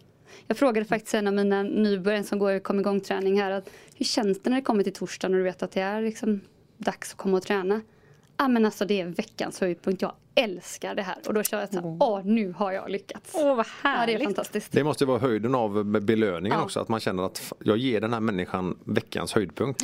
Jag 0.47 0.57
frågade 0.57 0.85
faktiskt 0.85 1.13
en 1.13 1.27
av 1.27 1.33
mina 1.33 1.63
nybörjare 1.63 2.23
som 2.23 2.39
går 2.39 2.59
kom 2.59 2.79
igång 2.79 2.99
träning 3.01 3.41
här. 3.41 3.51
Att, 3.51 3.69
hur 3.95 4.05
känns 4.05 4.41
det 4.41 4.49
när 4.49 4.57
det 4.57 4.63
kommer 4.63 4.83
till 4.83 4.93
torsdagen 4.93 5.33
och 5.33 5.37
du 5.37 5.43
vet 5.43 5.63
att 5.63 5.71
det 5.71 5.81
är 5.81 6.01
liksom 6.01 6.41
dags 6.77 7.11
att 7.11 7.17
komma 7.17 7.37
och 7.37 7.43
träna? 7.43 7.81
Ja 8.37 8.47
men 8.47 8.65
alltså 8.65 8.85
det 8.85 9.01
är 9.01 9.05
veckans 9.05 9.59
höjdpunkt. 9.59 10.01
Jag 10.01 10.11
älskar 10.35 10.95
det 10.95 11.01
här. 11.01 11.15
Och 11.27 11.33
då 11.33 11.43
känner 11.43 11.63
jag 11.63 11.69
så 11.73 11.75
här, 11.89 11.97
åh 11.99 12.21
nu 12.25 12.51
har 12.51 12.71
jag 12.71 12.89
lyckats. 12.89 13.31
Åh, 13.33 13.55
vad 13.55 13.65
Ja, 13.83 13.89
det 13.89 13.89
är 13.89 13.97
härligt! 14.07 14.23
fantastiskt. 14.23 14.71
Det 14.71 14.83
måste 14.83 15.05
vara 15.05 15.19
höjden 15.19 15.55
av 15.55 15.83
belöningen 15.85 16.57
Ja. 16.57 16.63
också, 16.63 16.79
att 16.79 16.87
man 16.89 16.99
känner 16.99 17.23
att 17.25 17.53
jag 17.63 17.77
ger 17.77 18.01
den 18.01 18.13
här 18.13 18.19
människan 18.19 18.77
veckans 18.83 19.33
höjdpunkt. 19.33 19.81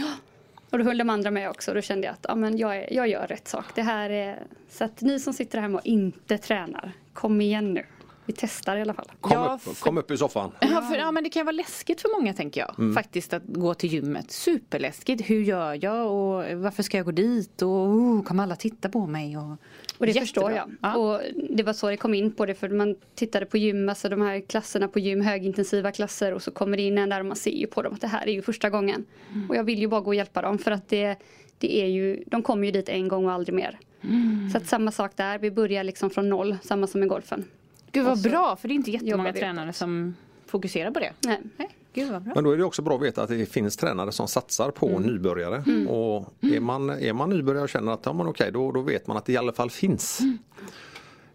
Och 0.69 0.77
då 0.77 0.83
höll 0.83 0.97
de 0.97 1.09
andra 1.09 1.31
med 1.31 1.49
också. 1.49 1.73
Då 1.73 1.81
kände 1.81 2.07
jag 2.07 2.13
att 2.13 2.25
ja, 2.29 2.35
men 2.35 2.57
jag, 2.57 2.77
är, 2.77 2.93
jag 2.93 3.07
gör 3.07 3.27
rätt 3.27 3.47
sak. 3.47 3.65
Det 3.75 3.81
här 3.81 4.09
är, 4.09 4.43
så 4.69 4.83
att 4.83 5.01
ni 5.01 5.19
som 5.19 5.33
sitter 5.33 5.59
hemma 5.61 5.77
och 5.79 5.85
inte 5.85 6.37
tränar, 6.37 6.91
kom 7.13 7.41
igen 7.41 7.73
nu. 7.73 7.85
Vi 8.25 8.33
testar 8.37 8.77
i 8.77 8.81
alla 8.81 8.93
fall. 8.93 9.11
Kom, 9.21 9.31
Ja, 9.33 9.53
upp, 9.55 9.61
för- 9.77 9.83
kom 9.83 9.97
upp 9.97 10.11
i 10.11 10.17
soffan. 10.17 10.51
Ja, 10.61 10.81
för, 10.81 10.95
ja 10.97 11.11
men 11.11 11.23
det 11.23 11.29
kan 11.29 11.45
vara 11.45 11.51
läskigt 11.55 12.01
för 12.01 12.19
många 12.19 12.33
tänker 12.33 12.61
jag. 12.77 12.93
Faktiskt 12.93 13.33
att 13.33 13.43
gå 13.45 13.73
till 13.73 13.93
gymmet. 13.93 14.31
Superläskigt. 14.31 15.29
Hur 15.29 15.41
gör 15.41 15.79
jag 15.85 16.07
och 16.11 16.57
varför 16.61 16.83
ska 16.83 16.97
jag 16.97 17.05
gå 17.05 17.11
dit 17.11 17.61
och 17.61 17.69
oh, 17.69 18.23
kommer 18.23 18.43
alla 18.43 18.55
titta 18.55 18.89
på 18.89 19.07
mig? 19.07 19.37
Och, 19.37 19.57
Och 20.01 20.07
det 20.07 20.11
Jättebra. 20.11 20.25
förstår 20.25 20.51
jag. 20.51 20.71
Ja. 20.81 20.95
Och 20.95 21.21
det 21.49 21.63
var 21.63 21.73
så 21.73 21.89
det 21.89 21.97
kom 21.97 22.13
in 22.13 22.31
på 22.31 22.45
det 22.45 22.53
för 22.55 22.69
man 22.69 22.95
tittade 23.15 23.45
på 23.45 23.57
gym, 23.57 23.89
alltså 23.89 24.09
de 24.09 24.21
här 24.21 24.39
klasserna 24.39 24.87
på 24.87 24.99
gym, 24.99 25.21
högintensiva 25.21 25.91
klasser 25.91 26.33
och 26.33 26.41
så 26.41 26.51
kommer 26.51 26.77
det 26.77 26.83
in 26.83 26.97
en 26.97 27.09
där 27.09 27.19
och 27.19 27.25
man 27.25 27.35
ser 27.35 27.51
ju 27.51 27.67
på 27.67 27.81
dem 27.81 27.93
att 27.93 28.01
det 28.01 28.07
här 28.07 28.27
är 28.27 28.31
ju 28.31 28.41
första 28.41 28.69
gången. 28.69 29.05
Mm. 29.33 29.49
Och 29.49 29.55
jag 29.55 29.63
vill 29.63 29.79
ju 29.79 29.87
bara 29.87 30.01
gå 30.01 30.07
och 30.07 30.15
hjälpa 30.15 30.41
dem 30.41 30.57
för 30.57 30.71
att 30.71 30.89
det, 30.89 31.15
det 31.57 31.81
är 31.81 31.85
ju, 31.85 32.23
de 32.27 32.43
kommer 32.43 32.65
ju 32.65 32.71
dit 32.71 32.89
en 32.89 33.07
gång 33.07 33.25
och 33.25 33.31
aldrig 33.31 33.55
mer. 33.55 33.79
Mm. 34.03 34.49
Så 34.51 34.57
att 34.57 34.67
samma 34.67 34.91
sak 34.91 35.11
där, 35.15 35.39
vi 35.39 35.51
börjar 35.51 35.83
liksom 35.83 36.09
från 36.09 36.29
noll, 36.29 36.57
samma 36.63 36.87
som 36.87 37.03
i 37.03 37.07
golfen. 37.07 37.45
Gud 37.91 38.05
vad 38.05 38.21
bra 38.21 38.55
för 38.55 38.67
det 38.67 38.73
är 38.73 38.75
inte 38.75 38.91
jättemånga 38.91 39.33
tränare 39.33 39.73
som 39.73 40.15
fokuserar 40.45 40.91
på 40.91 40.99
det. 40.99 41.13
Nej. 41.25 41.39
Nej, 41.57 41.69
gud. 41.93 42.31
Men 42.35 42.43
då 42.43 42.51
är 42.51 42.57
det 42.57 42.63
också 42.63 42.81
bra 42.81 42.95
att 42.95 43.01
veta 43.01 43.23
att 43.23 43.29
det 43.29 43.45
finns 43.45 43.77
tränare 43.77 44.11
som 44.11 44.27
satsar 44.27 44.71
på 44.71 44.99
nybörjare. 44.99 45.63
Och 45.89 46.33
är 46.41 46.59
man, 46.59 46.89
är 46.89 47.13
man 47.13 47.29
nybörjare 47.29 47.63
och 47.63 47.69
känner 47.69 47.91
att 47.91 48.05
ja, 48.05 48.13
men 48.13 48.27
okej, 48.27 48.51
då, 48.51 48.71
då 48.71 48.81
vet 48.81 49.07
man 49.07 49.17
att 49.17 49.25
det 49.25 49.33
i 49.33 49.37
alla 49.37 49.53
fall 49.53 49.69
finns. 49.69 50.21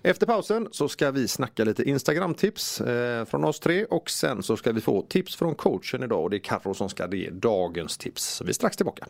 Efter 0.03 0.27
pausen 0.27 0.69
så 0.71 0.89
ska 0.89 1.11
vi 1.11 1.29
snacka 1.29 1.65
lite 1.65 1.83
Instagram-tips 1.83 2.81
eh, 2.81 3.25
från 3.25 3.45
oss 3.45 3.61
tre 3.61 3.85
och 3.85 4.11
sen 4.11 4.43
så 4.43 4.57
ska 4.57 4.73
vi 4.73 4.81
få 4.81 5.03
tips 5.03 5.37
från 5.37 5.55
coachen 5.55 6.03
idag 6.03 6.23
och 6.23 6.31
det 6.31 6.37
är 6.37 6.39
Carro 6.39 6.75
som 6.75 6.89
ska 6.89 7.15
ge 7.15 7.31
dagens 7.31 7.99
tips. 7.99 8.25
Så 8.25 8.45
vi 8.45 8.51
är 8.51 8.55
strax 8.55 8.77
tillbaka. 8.77 9.07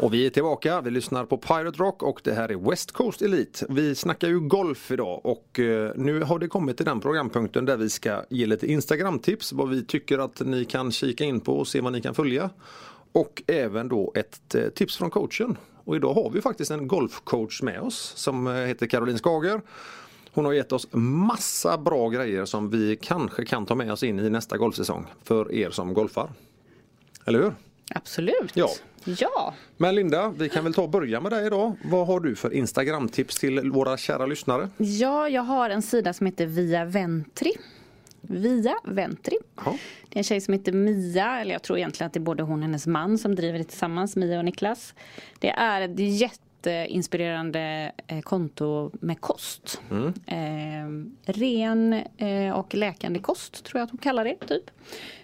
Och 0.00 0.14
vi 0.14 0.26
är 0.26 0.30
tillbaka, 0.30 0.80
vi 0.80 0.90
lyssnar 0.90 1.24
på 1.24 1.38
Pirate 1.38 1.78
Rock 1.78 2.02
och 2.02 2.20
det 2.24 2.32
här 2.32 2.48
är 2.50 2.70
West 2.70 2.92
Coast 2.92 3.22
Elite. 3.22 3.66
Vi 3.68 3.94
snackar 3.94 4.28
ju 4.28 4.40
golf 4.40 4.90
idag 4.90 5.20
och 5.26 5.60
eh, 5.60 5.92
nu 5.96 6.22
har 6.22 6.38
det 6.38 6.48
kommit 6.48 6.76
till 6.76 6.86
den 6.86 7.00
programpunkten 7.00 7.64
där 7.64 7.76
vi 7.76 7.90
ska 7.90 8.22
ge 8.30 8.46
lite 8.46 8.66
Instagram-tips 8.66 9.52
vad 9.52 9.68
vi 9.68 9.84
tycker 9.84 10.18
att 10.18 10.40
ni 10.40 10.64
kan 10.64 10.92
kika 10.92 11.24
in 11.24 11.40
på 11.40 11.58
och 11.58 11.68
se 11.68 11.80
vad 11.80 11.92
ni 11.92 12.00
kan 12.00 12.14
följa. 12.14 12.50
Och 13.12 13.42
även 13.46 13.88
då 13.88 14.12
ett 14.14 14.54
eh, 14.54 14.68
tips 14.68 14.96
från 14.96 15.10
coachen. 15.10 15.56
Och 15.84 15.96
idag 15.96 16.14
har 16.14 16.30
vi 16.30 16.40
faktiskt 16.40 16.70
en 16.70 16.88
golfcoach 16.88 17.62
med 17.62 17.80
oss 17.80 18.12
som 18.16 18.46
eh, 18.46 18.54
heter 18.54 18.86
Caroline 18.86 19.18
Skager. 19.18 19.60
Hon 20.32 20.44
har 20.44 20.52
gett 20.52 20.72
oss 20.72 20.88
massa 20.92 21.78
bra 21.78 22.08
grejer 22.08 22.44
som 22.44 22.70
vi 22.70 22.96
kanske 22.96 23.44
kan 23.44 23.66
ta 23.66 23.74
med 23.74 23.92
oss 23.92 24.02
in 24.02 24.18
i 24.18 24.30
nästa 24.30 24.56
golfsäsong 24.56 25.06
för 25.24 25.52
er 25.52 25.70
som 25.70 25.94
golfar. 25.94 26.30
Eller 27.24 27.38
hur? 27.38 27.54
Absolut. 27.94 28.50
Ja. 28.54 28.68
Ja. 29.20 29.54
Men 29.76 29.94
Linda, 29.94 30.28
vi 30.28 30.48
kan 30.48 30.64
väl 30.64 30.74
ta 30.74 30.82
och 30.82 30.90
börja 30.90 31.20
med 31.20 31.32
dig 31.32 31.46
idag. 31.46 31.76
Vad 31.84 32.06
har 32.06 32.20
du 32.20 32.36
för 32.36 32.52
Instagram-tips 32.52 33.38
till 33.38 33.70
våra 33.70 33.96
kära 33.96 34.26
lyssnare? 34.26 34.68
Ja, 34.76 35.28
jag 35.28 35.42
har 35.42 35.70
en 35.70 35.82
sida 35.82 36.12
som 36.12 36.26
heter 36.26 36.46
Via 36.46 36.84
Ventri. 36.84 37.52
Via 38.20 38.74
Ventri. 38.84 39.36
Ja. 39.64 39.76
Det 40.08 40.16
är 40.16 40.18
en 40.18 40.24
tjej 40.24 40.40
som 40.40 40.54
heter 40.54 40.72
Mia, 40.72 41.40
eller 41.40 41.52
jag 41.52 41.62
tror 41.62 41.78
egentligen 41.78 42.06
att 42.06 42.12
det 42.12 42.18
är 42.18 42.22
både 42.22 42.42
hon 42.42 42.58
och 42.58 42.62
hennes 42.64 42.86
man 42.86 43.18
som 43.18 43.34
driver 43.34 43.58
det 43.58 43.64
tillsammans, 43.64 44.16
Mia 44.16 44.38
och 44.38 44.44
Niklas. 44.44 44.94
Det 45.38 45.50
är 45.50 45.80
ett 45.80 45.98
jätteinspirerande 45.98 47.92
eh, 48.06 48.20
konto 48.20 48.90
med 49.00 49.20
kost. 49.20 49.80
Eh, 50.26 51.32
ren 51.32 51.92
eh, 52.16 52.52
och 52.52 52.74
läkande 52.74 53.20
kost 53.20 53.64
tror 53.64 53.78
jag 53.78 53.84
att 53.84 53.90
hon 53.90 53.98
kallar 53.98 54.24
det, 54.24 54.36
typ. 54.46 54.70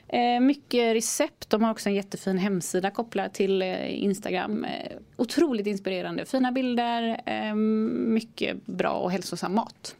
Eh, 0.09 0.40
mycket 0.40 0.94
recept. 0.94 1.50
De 1.50 1.62
har 1.62 1.70
också 1.70 1.88
en 1.88 1.94
jättefin 1.94 2.38
hemsida 2.38 2.90
kopplad 2.90 3.32
till 3.32 3.62
eh, 3.62 4.02
Instagram. 4.05 4.64
Eh, 4.64 4.96
otroligt 5.16 5.66
inspirerande. 5.66 6.24
Fina 6.24 6.52
bilder, 6.52 7.20
mycket 8.07 8.66
bra 8.66 8.90
och 8.92 9.11
hälsosam 9.12 9.55
mat. 9.55 9.96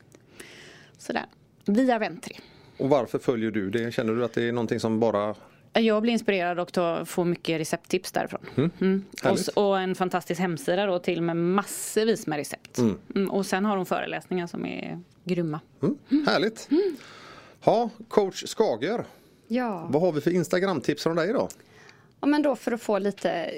Sådär. 0.99 1.25
Via 1.67 1.99
Ventri. 1.99 2.39
Och 2.79 2.89
varför 2.89 3.19
följer 3.19 3.51
du 3.51 3.71
det? 3.71 3.95
Känner 3.95 4.13
du 4.15 4.25
att 4.25 4.33
det 4.33 4.49
är 4.49 4.53
någonting 4.53 4.81
som 4.81 5.01
bara... 5.01 5.35
Jag 5.77 6.03
blir 6.03 6.13
inspirerad 6.13 6.61
och 6.61 7.09
får 7.09 7.25
mycket 7.25 7.61
recepttips 7.61 8.13
därifrån. 8.13 8.41
Mm. 8.81 9.05
Och, 9.25 9.31
s- 9.39 9.49
och 9.49 9.79
en 9.81 9.95
fantastisk 9.95 10.41
hemsida 10.41 10.87
då 10.87 10.99
till 10.99 11.23
med 11.23 11.37
massvis 11.37 12.27
med 12.27 12.37
recept. 12.37 12.79
Mm. 12.79 13.31
Och 13.31 13.47
sen 13.47 13.65
har 13.65 13.77
hon 13.77 13.87
föreläsningar 13.87 14.47
som 14.47 14.67
är 14.67 15.01
grymma. 15.25 15.61
Mm, 15.83 16.27
härligt! 16.27 16.69
Ja, 17.65 17.91
coach 18.09 18.45
Skager, 18.47 19.05
Ja. 19.49 19.87
vad 19.91 20.03
har 20.03 20.13
vi 20.13 20.21
för 20.21 20.31
Instagram-tips 20.31 21.03
från 21.03 21.17
dig 21.17 21.31
idag? 21.31 21.49
ja, 22.21 22.27
men 22.27 22.43
då 22.43 22.57
för 22.57 22.73
att 22.73 22.83
få 22.83 22.99
lite 22.99 23.51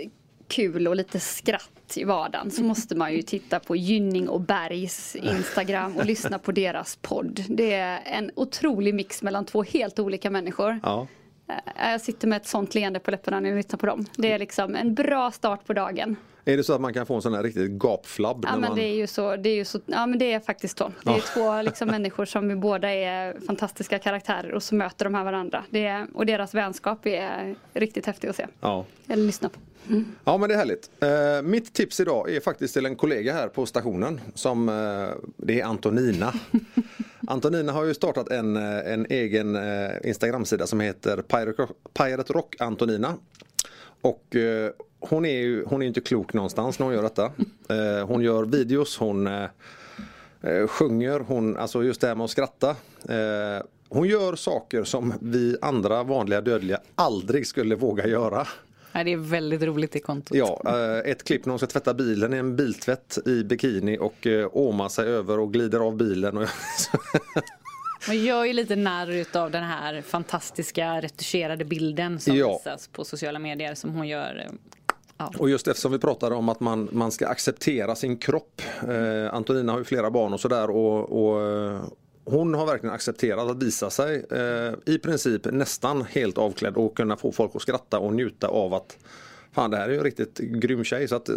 kul 0.49 0.89
och 0.89 0.97
lite 0.97 1.21
skratt 1.21 1.97
i 1.97 2.05
vardagen 2.05 2.51
så 2.51 2.63
måste 2.63 2.95
man 2.95 3.13
ju 3.15 3.23
titta 3.23 3.61
på 3.61 3.77
Gynning 3.77 4.29
och 4.29 4.41
Bergs 4.41 5.17
Instagram 5.17 5.97
och 5.97 6.07
lyssna 6.07 6.39
på 6.39 6.53
deras 6.53 6.97
podd. 7.03 7.45
Det 7.49 7.73
är 7.75 8.01
en 8.05 8.31
otrolig 8.35 8.95
mix 8.95 9.23
mellan 9.23 9.45
två 9.45 9.63
helt 9.63 9.99
olika 9.99 10.31
människor. 10.31 10.81
Ja. 10.83 11.07
Eh, 11.49 11.91
Jag 11.91 12.01
sitter 12.01 12.29
med 12.29 12.37
ett 12.37 12.47
sånt 12.47 12.75
leende 12.75 13.01
på 13.01 13.11
läpparna 13.11 13.41
när 13.41 13.49
jag 13.49 13.57
lyssnar 13.57 13.79
på 13.79 13.87
dem. 13.87 14.07
Det 14.17 14.33
är 14.33 14.39
liksom 14.39 14.75
en 14.75 14.95
bra 14.95 15.31
start 15.31 15.67
på 15.67 15.73
dagen. 15.73 16.17
Är 16.49 16.57
det 16.57 16.65
så 16.65 16.73
att 16.73 16.81
man 16.81 16.93
kan 16.93 17.07
få 17.07 17.15
en 17.15 17.23
sån 17.23 17.35
här 17.35 17.43
riktigt 17.43 17.71
gapflabb? 17.71 18.45
Ja 18.45 18.51
men 18.53 18.61
man... 18.61 18.75
det 18.75 18.83
är 18.83 18.95
ju 18.95 19.07
så, 19.07 19.37
det 19.37 19.49
är 19.49 19.55
ju 19.55 19.65
så, 19.65 19.81
ja 19.87 20.07
men 20.07 20.19
det 20.19 20.33
är 20.33 20.41
faktiskt 20.41 20.79
så. 20.79 20.93
Det 21.03 21.11
är 21.11 21.35
två 21.35 21.63
liksom 21.63 21.89
människor 21.97 22.25
som 22.25 22.49
vi 22.49 22.57
båda 22.57 22.95
är 22.95 23.37
fantastiska 23.47 23.99
karaktärer 23.99 24.53
och 24.53 24.63
så 24.63 24.75
möter 24.75 25.05
de 25.05 25.15
här 25.15 25.25
varandra. 25.25 25.65
Det 25.71 25.87
är, 25.87 26.07
och 26.15 26.27
deras 26.27 26.55
vänskap 26.55 27.07
är 27.07 27.55
riktigt 27.75 28.07
häftig 28.07 28.29
att 28.29 28.37
se. 28.37 28.47
ja. 28.61 28.85
Eller 29.09 29.25
lyssna 29.25 29.49
på. 29.49 29.61
Ja 30.25 30.39
men 30.39 30.49
det 30.49 30.55
är 30.55 30.59
härligt. 30.59 30.91
Eh, 31.01 31.43
mitt 31.43 31.73
tips 31.73 32.01
idag 32.01 32.31
är 32.31 32.41
faktiskt 32.41 32.75
till 32.75 32.87
en 32.87 32.97
kollega 32.97 33.33
här 33.33 33.49
på 33.49 33.67
stationen. 33.67 34.21
Som, 34.35 34.69
eh, 34.69 34.75
det 35.37 35.61
är 35.61 35.65
Antonina. 35.65 36.35
Antonina 37.27 37.73
har 37.73 37.85
ju 37.85 37.95
startat 37.95 38.29
en, 38.29 38.57
eh, 38.57 38.93
en 38.93 39.07
egen 39.11 39.57
eh, 39.57 39.91
Instagramsida 40.05 40.67
som 40.67 40.81
heter 40.81 41.23
Pirate, 41.23 41.67
Pirate 41.93 42.33
Rock 42.33 42.57
Antonina. 42.59 43.15
Och 44.01 44.37
eh, 44.37 44.71
hon 45.09 45.25
är 45.27 45.39
ju 45.39 45.65
hon 45.65 45.83
är 45.83 45.87
inte 45.87 46.01
klok 46.01 46.33
någonstans 46.33 46.79
när 46.79 46.87
hon 46.87 46.95
gör 46.95 47.03
detta. 47.03 47.33
Eh, 47.69 48.07
hon 48.07 48.23
gör 48.23 48.45
videos, 48.45 48.99
hon 48.99 49.27
eh, 49.27 49.45
eh, 50.43 50.67
sjunger, 50.67 51.21
hon, 51.21 51.57
alltså 51.57 51.85
just 51.85 52.01
det 52.01 52.07
här 52.07 52.15
med 52.15 52.25
att 52.25 52.31
skratta. 52.31 52.77
Hon 53.89 54.09
gör 54.09 54.37
saker 54.37 54.85
som 54.85 55.13
vi 55.21 55.57
andra 55.63 56.03
vanliga 56.03 56.41
dödliga 56.41 56.81
aldrig 56.95 57.47
skulle 57.47 57.75
våga 57.75 58.07
göra. 58.07 58.47
Ja, 58.93 59.05
det 59.05 59.13
är 59.13 59.17
väldigt 59.17 59.63
roligt 59.63 59.93
det 59.93 60.01
kontot. 60.01 60.37
Ja, 60.37 60.61
ett 61.05 61.25
klipp 61.25 61.47
när 61.47 61.51
hon 61.51 61.59
ska 61.59 61.67
tvätta 61.67 61.95
bilen 61.95 62.35
i 62.35 62.37
en 62.37 62.57
biltvätt 62.57 63.19
i 63.27 63.45
bikini 63.45 63.99
och 63.99 64.27
åmar 64.53 64.89
sig 64.89 65.09
över 65.09 65.39
och 65.39 65.53
glider 65.53 65.79
av 65.81 65.97
bilen. 65.97 66.37
Och 66.39 66.49
Man 68.09 68.19
gör 68.25 68.45
ju 68.45 68.53
lite 68.53 68.77
narr 68.77 69.11
utav 69.11 69.51
den 69.51 69.65
här 69.65 70.03
fantastiska 70.03 71.01
retuscherade 71.01 71.65
bilden 71.65 72.21
som 72.21 72.37
Ja. 72.37 72.53
visas 72.53 72.89
på 72.89 73.05
sociala 73.05 73.39
medier 73.39 73.75
som 73.75 73.91
hon 73.91 74.09
gör. 74.09 74.47
Ja. 75.19 75.33
Och 75.39 75.51
just 75.51 75.69
eftersom 75.69 75.93
vi 75.93 75.99
pratade 75.99 76.35
om 76.35 76.49
att 76.49 76.61
man, 76.61 76.89
man 76.93 77.13
ska 77.13 77.29
acceptera 77.29 77.95
sin 77.95 78.17
kropp. 78.17 78.63
Eh, 78.89 79.35
Antonina 79.35 79.73
har 79.73 79.79
ju 79.79 79.85
flera 79.85 80.11
barn 80.11 80.33
och 80.33 80.41
sådär 80.41 80.71
och, 80.71 81.27
och 81.29 81.43
eh, 81.43 81.81
hon 82.25 82.55
har 82.55 82.67
verkligen 82.67 82.95
accepterat 82.95 83.51
att 83.51 83.63
visa 83.63 83.91
sig 83.91 84.27
eh, 84.31 84.95
i 84.95 84.99
princip 84.99 85.45
nästan 85.45 86.03
helt 86.03 86.39
avklädd 86.39 86.77
och 86.77 86.97
kunna 86.97 87.17
få 87.17 87.33
folk 87.33 87.57
att 87.57 87.63
skratta 87.63 87.99
och 87.99 88.15
njuta 88.15 88.49
av 88.49 88.75
att 88.75 88.99
fan 89.53 89.71
det 89.71 89.77
här 89.77 89.89
är 89.89 89.93
ju 89.93 89.99
en 89.99 90.05
riktigt 90.05 90.39
grym 90.39 90.85
tjej. 90.85 91.09
Så 91.09 91.17
att, 91.17 91.29
eh, 91.29 91.37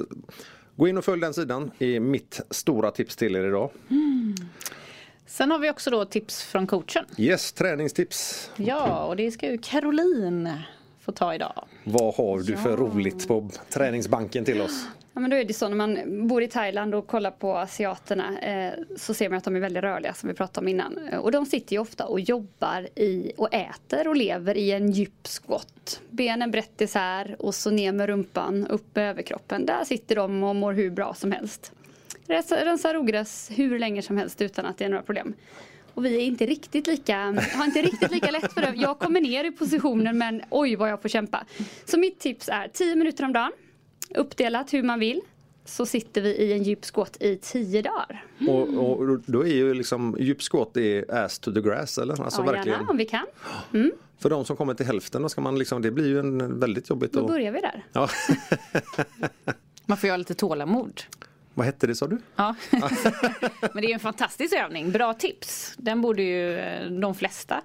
gå 0.76 0.88
in 0.88 0.98
och 0.98 1.06
följ 1.06 1.22
den 1.22 1.34
sidan 1.34 1.72
är 1.80 2.00
mitt 2.00 2.42
stora 2.50 2.92
tips 2.92 3.16
till 3.16 3.36
er 3.36 3.44
idag. 3.44 3.70
Sen 5.28 5.52
har 5.52 5.60
vi 5.60 5.72
också 5.72 5.90
då 5.90 6.06
tips 6.06 6.44
från 6.44 6.68
coachen. 6.68 7.06
Yes, 7.18 7.52
träningstips. 7.52 8.50
Ja, 8.56 9.06
och 9.06 9.16
det 9.16 9.32
ska 9.32 9.52
ju 9.52 9.58
Caroline 9.58 10.50
få 11.12 11.16
ta 11.18 11.36
idag. 11.36 11.66
Vad 11.84 12.16
har 12.16 12.40
du 12.40 12.58
för 12.58 12.78
roligt 12.78 13.28
på 13.28 13.50
träningsbanken 13.70 14.46
till 14.46 14.62
oss? 14.62 14.84
Ja, 14.86 14.92
Ja, 15.14 15.22
men 15.22 15.30
då 15.32 15.38
är 15.38 15.44
det 15.46 15.54
så 15.54 15.68
när 15.70 15.76
man 15.76 16.28
bor 16.28 16.44
i 16.44 16.48
Thailand 16.48 16.96
och 16.96 17.08
kollar 17.08 17.32
på 17.32 17.58
asiaterna 17.58 18.40
eh, 18.40 18.74
så 18.98 19.14
ser 19.14 19.30
man 19.30 19.38
att 19.38 19.44
de 19.44 19.56
är 19.56 19.60
väldigt 19.60 19.84
rörliga 19.84 20.14
som 20.14 20.30
vi 20.30 20.36
pratade 20.36 20.64
om 20.64 20.68
innan. 20.68 20.98
Eh, 21.12 21.20
Och 21.20 21.32
de 21.32 21.46
sitter 21.46 21.74
ju 21.74 21.80
ofta 21.80 22.06
och 22.06 22.20
jobbar 22.20 22.88
i 22.96 23.32
och 23.38 23.54
äter 23.54 24.08
och 24.08 24.16
lever 24.16 24.58
i 24.58 24.72
en 24.72 24.92
djup 24.92 25.28
squat. 25.28 26.02
Benen 26.10 26.52
brett 26.52 26.82
isär 26.82 27.36
och 27.40 27.56
så 27.56 27.72
ner 27.72 27.92
med 27.92 28.08
rumpan, 28.08 28.68
upp 28.68 28.96
med 28.96 29.10
överkroppen. 29.10 29.66
Där 29.66 29.84
sitter 29.84 30.16
de 30.16 30.44
och 30.44 30.56
mår 30.56 30.74
hur 30.74 30.90
bra 30.92 31.14
som 31.14 31.32
helst. 31.32 31.72
Rensa- 32.28 32.66
Rensar 32.66 32.98
ogräs 32.98 33.50
hur 33.56 33.80
länge 33.80 34.02
som 34.02 34.18
helst 34.18 34.42
utan 34.42 34.66
att 34.66 34.78
det 34.78 34.86
är 34.86 34.90
några 34.90 35.04
problem. 35.04 35.34
Och 36.00 36.06
vi 36.06 36.16
är 36.16 36.22
inte 36.22 36.46
riktigt 36.46 36.88
lika, 36.88 37.18
har 37.56 37.66
inte 37.66 37.82
riktigt 37.82 38.12
lika 38.12 38.32
lätt 38.32 38.54
för 38.54 38.62
det. 38.62 38.74
Jag 38.76 39.00
kommer 39.00 39.22
ner 39.22 39.44
i 39.44 39.52
positionen 39.52 40.18
men 40.18 40.42
oj 40.50 40.76
vad 40.76 40.90
jag 40.90 41.02
får 41.02 41.10
kämpa. 41.10 41.46
Så 41.86 42.00
mitt 42.00 42.20
tips 42.20 42.50
är 42.50 42.68
10 42.74 42.96
minuter 42.96 43.24
om 43.26 43.34
dagen. 43.34 43.52
Uppdelat 44.16 44.74
hur 44.74 44.84
man 44.84 45.00
vill. 45.00 45.22
Så 45.66 45.86
sitter 45.86 46.22
vi 46.22 46.30
i 46.30 46.54
en 46.54 46.64
djup 46.64 46.86
squat 46.86 47.18
i 47.20 47.38
10 47.38 47.82
dagar. 47.82 48.26
Och, 48.48 48.68
och 48.68 49.20
då 49.26 49.46
är 49.46 49.54
ju 49.54 49.74
liksom 49.74 50.18
djup 50.20 50.42
squat 50.42 50.74
det 50.74 50.98
är 50.98 51.26
ass 51.26 51.40
to 51.40 51.52
the 51.54 51.62
grass 51.62 51.98
eller? 51.98 52.24
Alltså 52.24 52.42
ja, 52.42 52.52
verkligen. 52.52 52.80
gärna 52.80 52.92
om 52.92 52.98
vi 52.98 53.06
kan. 53.06 53.26
För 54.20 54.30
de 54.30 54.46
som 54.46 54.58
kommer 54.58 54.74
till 54.74 54.86
hälften 54.86 55.22
då 55.22 55.30
ska 55.30 55.42
man 55.42 55.60
liksom, 55.60 55.82
det 55.82 55.92
blir 55.92 56.08
ju 56.08 56.20
en 56.20 56.60
väldigt 56.60 56.90
jobbigt. 56.90 57.14
Då 57.14 57.20
att- 57.20 57.28
börjar 57.28 57.52
vi 57.52 57.62
där. 57.62 57.86
Ja. 57.94 58.10
Man 59.86 59.98
får 59.98 60.08
ju 60.08 60.12
ha 60.12 60.18
lite 60.18 60.34
tålamod. 60.36 61.02
Vad 61.60 61.66
hette 61.66 61.88
det 61.88 61.96
sa 61.96 62.08
du? 62.08 62.18
Ja. 62.36 62.56
Men 63.74 63.82
det 63.82 63.88
är 63.90 63.94
en 63.94 64.00
fantastisk 64.00 64.56
övning. 64.56 64.92
Bra 64.92 65.14
tips. 65.14 65.74
Den 65.78 66.02
borde 66.02 66.22
ju 66.24 66.58
eh, 66.60 66.86
de 66.92 67.16
flesta 67.16 67.62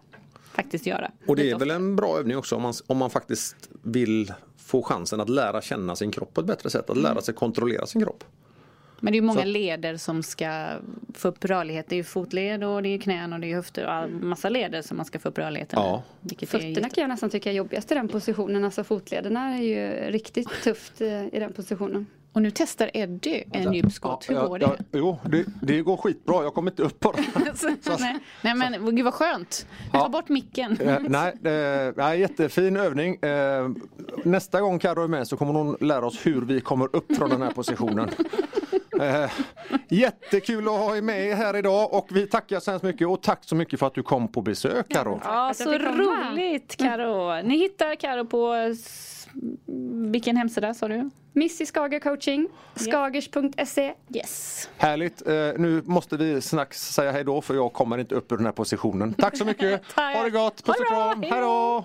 faktiskt 0.52 0.86
göra. 0.86 1.10
Och 1.26 1.36
det 1.36 1.50
är 1.50 1.58
väl 1.58 1.70
en 1.70 1.96
bra 1.96 2.18
övning 2.18 2.36
också 2.36 2.56
om 2.56 2.62
man, 2.62 2.74
om 2.86 2.98
man 2.98 3.10
faktiskt 3.10 3.56
vill 3.82 4.32
få 4.56 4.82
chansen 4.82 5.20
att 5.20 5.28
lära 5.28 5.62
känna 5.62 5.96
sin 5.96 6.10
kropp 6.10 6.34
på 6.34 6.40
ett 6.40 6.46
bättre 6.46 6.70
sätt. 6.70 6.90
Att 6.90 6.96
lära 6.96 7.20
sig 7.22 7.34
kontrollera 7.34 7.86
sin 7.86 8.02
kropp. 8.04 8.24
Men 9.00 9.12
det 9.12 9.16
är 9.16 9.20
ju 9.20 9.26
många 9.26 9.40
Så- 9.40 9.46
leder 9.46 9.96
som 9.96 10.22
ska 10.22 10.68
få 11.14 11.28
upp 11.28 11.44
rörlighet. 11.44 11.86
Det 11.88 11.94
är 11.94 11.96
ju 11.96 12.04
fotled 12.04 12.64
och 12.64 12.82
det 12.82 12.88
är 12.88 12.98
knän 12.98 13.32
och 13.32 13.40
det 13.40 13.50
är 13.52 13.54
höfter 13.54 13.86
och 13.86 13.92
all- 13.92 14.10
massa 14.10 14.48
leder 14.48 14.82
som 14.82 14.96
man 14.96 15.06
ska 15.06 15.18
få 15.18 15.28
upp 15.28 15.38
rörligheten 15.38 15.78
Ja. 15.82 16.02
med. 16.20 16.48
Fötterna 16.48 16.88
kan 16.88 17.02
jag 17.02 17.08
nästan 17.08 17.30
tycka 17.30 17.50
är 17.50 17.54
jobbigast 17.54 17.92
i 17.92 17.94
den 17.94 18.08
positionen. 18.08 18.64
Alltså 18.64 18.84
fotlederna 18.84 19.58
är 19.58 19.62
ju 19.62 20.10
riktigt 20.10 20.48
tufft 20.62 21.00
eh, 21.00 21.24
i 21.34 21.38
den 21.38 21.52
positionen. 21.52 22.06
Och 22.34 22.42
nu 22.42 22.50
testar 22.50 22.90
Eddie 22.94 23.44
en 23.52 23.72
djup 23.72 23.92
squat. 23.92 24.24
Hur 24.28 24.34
går 24.34 24.58
det? 24.58 24.76
jo, 24.92 25.18
det, 25.24 25.44
det 25.62 25.80
går 25.82 25.96
skitbra. 25.96 26.42
Jag 26.42 26.54
kommer 26.54 26.70
inte 26.70 26.82
upp 26.82 27.00
på 27.00 27.12
det. 27.12 27.56
Så- 27.82 27.96
nej, 28.00 28.16
nej 28.42 28.54
men 28.54 28.96
gud 28.96 29.04
vad 29.04 29.14
skönt. 29.14 29.66
Ta 29.92 29.98
Ja. 29.98 30.08
bort 30.08 30.28
micken. 30.28 30.76
Eh, 30.80 30.98
nej, 31.08 31.32
eh, 31.98 32.18
jättefin 32.20 32.76
övning. 32.76 33.16
Eh, 33.22 33.68
nästa 34.24 34.60
gång 34.60 34.78
Carro 34.78 35.04
är 35.04 35.08
med 35.08 35.28
så 35.28 35.36
kommer 35.36 35.52
hon 35.52 35.76
lära 35.80 36.06
oss 36.06 36.26
hur 36.26 36.40
vi 36.42 36.60
kommer 36.60 36.96
upp 36.96 37.16
från 37.16 37.30
den 37.30 37.42
här 37.42 37.50
positionen. 37.54 38.10
Eh, 39.00 39.30
jättekul 39.88 40.68
att 40.68 40.74
ha 40.74 40.96
er 40.96 41.02
med 41.02 41.36
här 41.36 41.56
idag 41.56 41.94
och 41.94 42.08
vi 42.10 42.26
tackar 42.26 42.60
så 42.60 42.70
hemskt 42.70 42.84
mycket 42.84 43.08
och 43.08 43.22
tack 43.22 43.38
så 43.44 43.54
mycket 43.56 43.78
för 43.80 43.86
att 43.86 43.94
du 43.94 44.02
kom 44.02 44.28
på 44.28 44.42
besök 44.42 44.88
Carro. 44.88 45.20
Ja, 45.24 45.52
så 45.54 45.72
roligt 45.78 46.76
Karo. 46.76 47.42
Ni 47.42 47.56
hittar 47.58 47.94
Karo 47.94 48.26
på 48.26 48.54
vilken 50.12 50.36
hemsida 50.36 50.74
sa 50.74 50.88
du? 50.88 51.10
Miss 51.32 51.60
i 51.60 51.66
Skager 51.66 52.00
coaching, 52.00 52.48
skagers.se. 52.74 53.94
Yes. 54.14 54.68
Härligt. 54.76 55.26
Eh, 55.26 55.34
nu 55.34 55.82
måste 55.84 56.16
vi 56.16 56.40
snacks 56.40 56.92
säga 56.94 57.12
hej 57.12 57.24
då 57.24 57.40
för 57.40 57.54
jag 57.54 57.72
kommer 57.72 57.98
inte 57.98 58.14
upp 58.14 58.32
ur 58.32 58.36
den 58.36 58.46
här 58.46 58.52
positionen. 58.52 59.14
Tack 59.14 59.38
så 59.38 59.44
mycket. 59.44 59.82
Ha 59.94 60.22
det 60.22 60.30
gott. 60.30 60.64
Puss 60.64 60.76
och 60.80 60.86
kram. 60.86 61.22
Hej 61.22 61.40
då. 61.40 61.84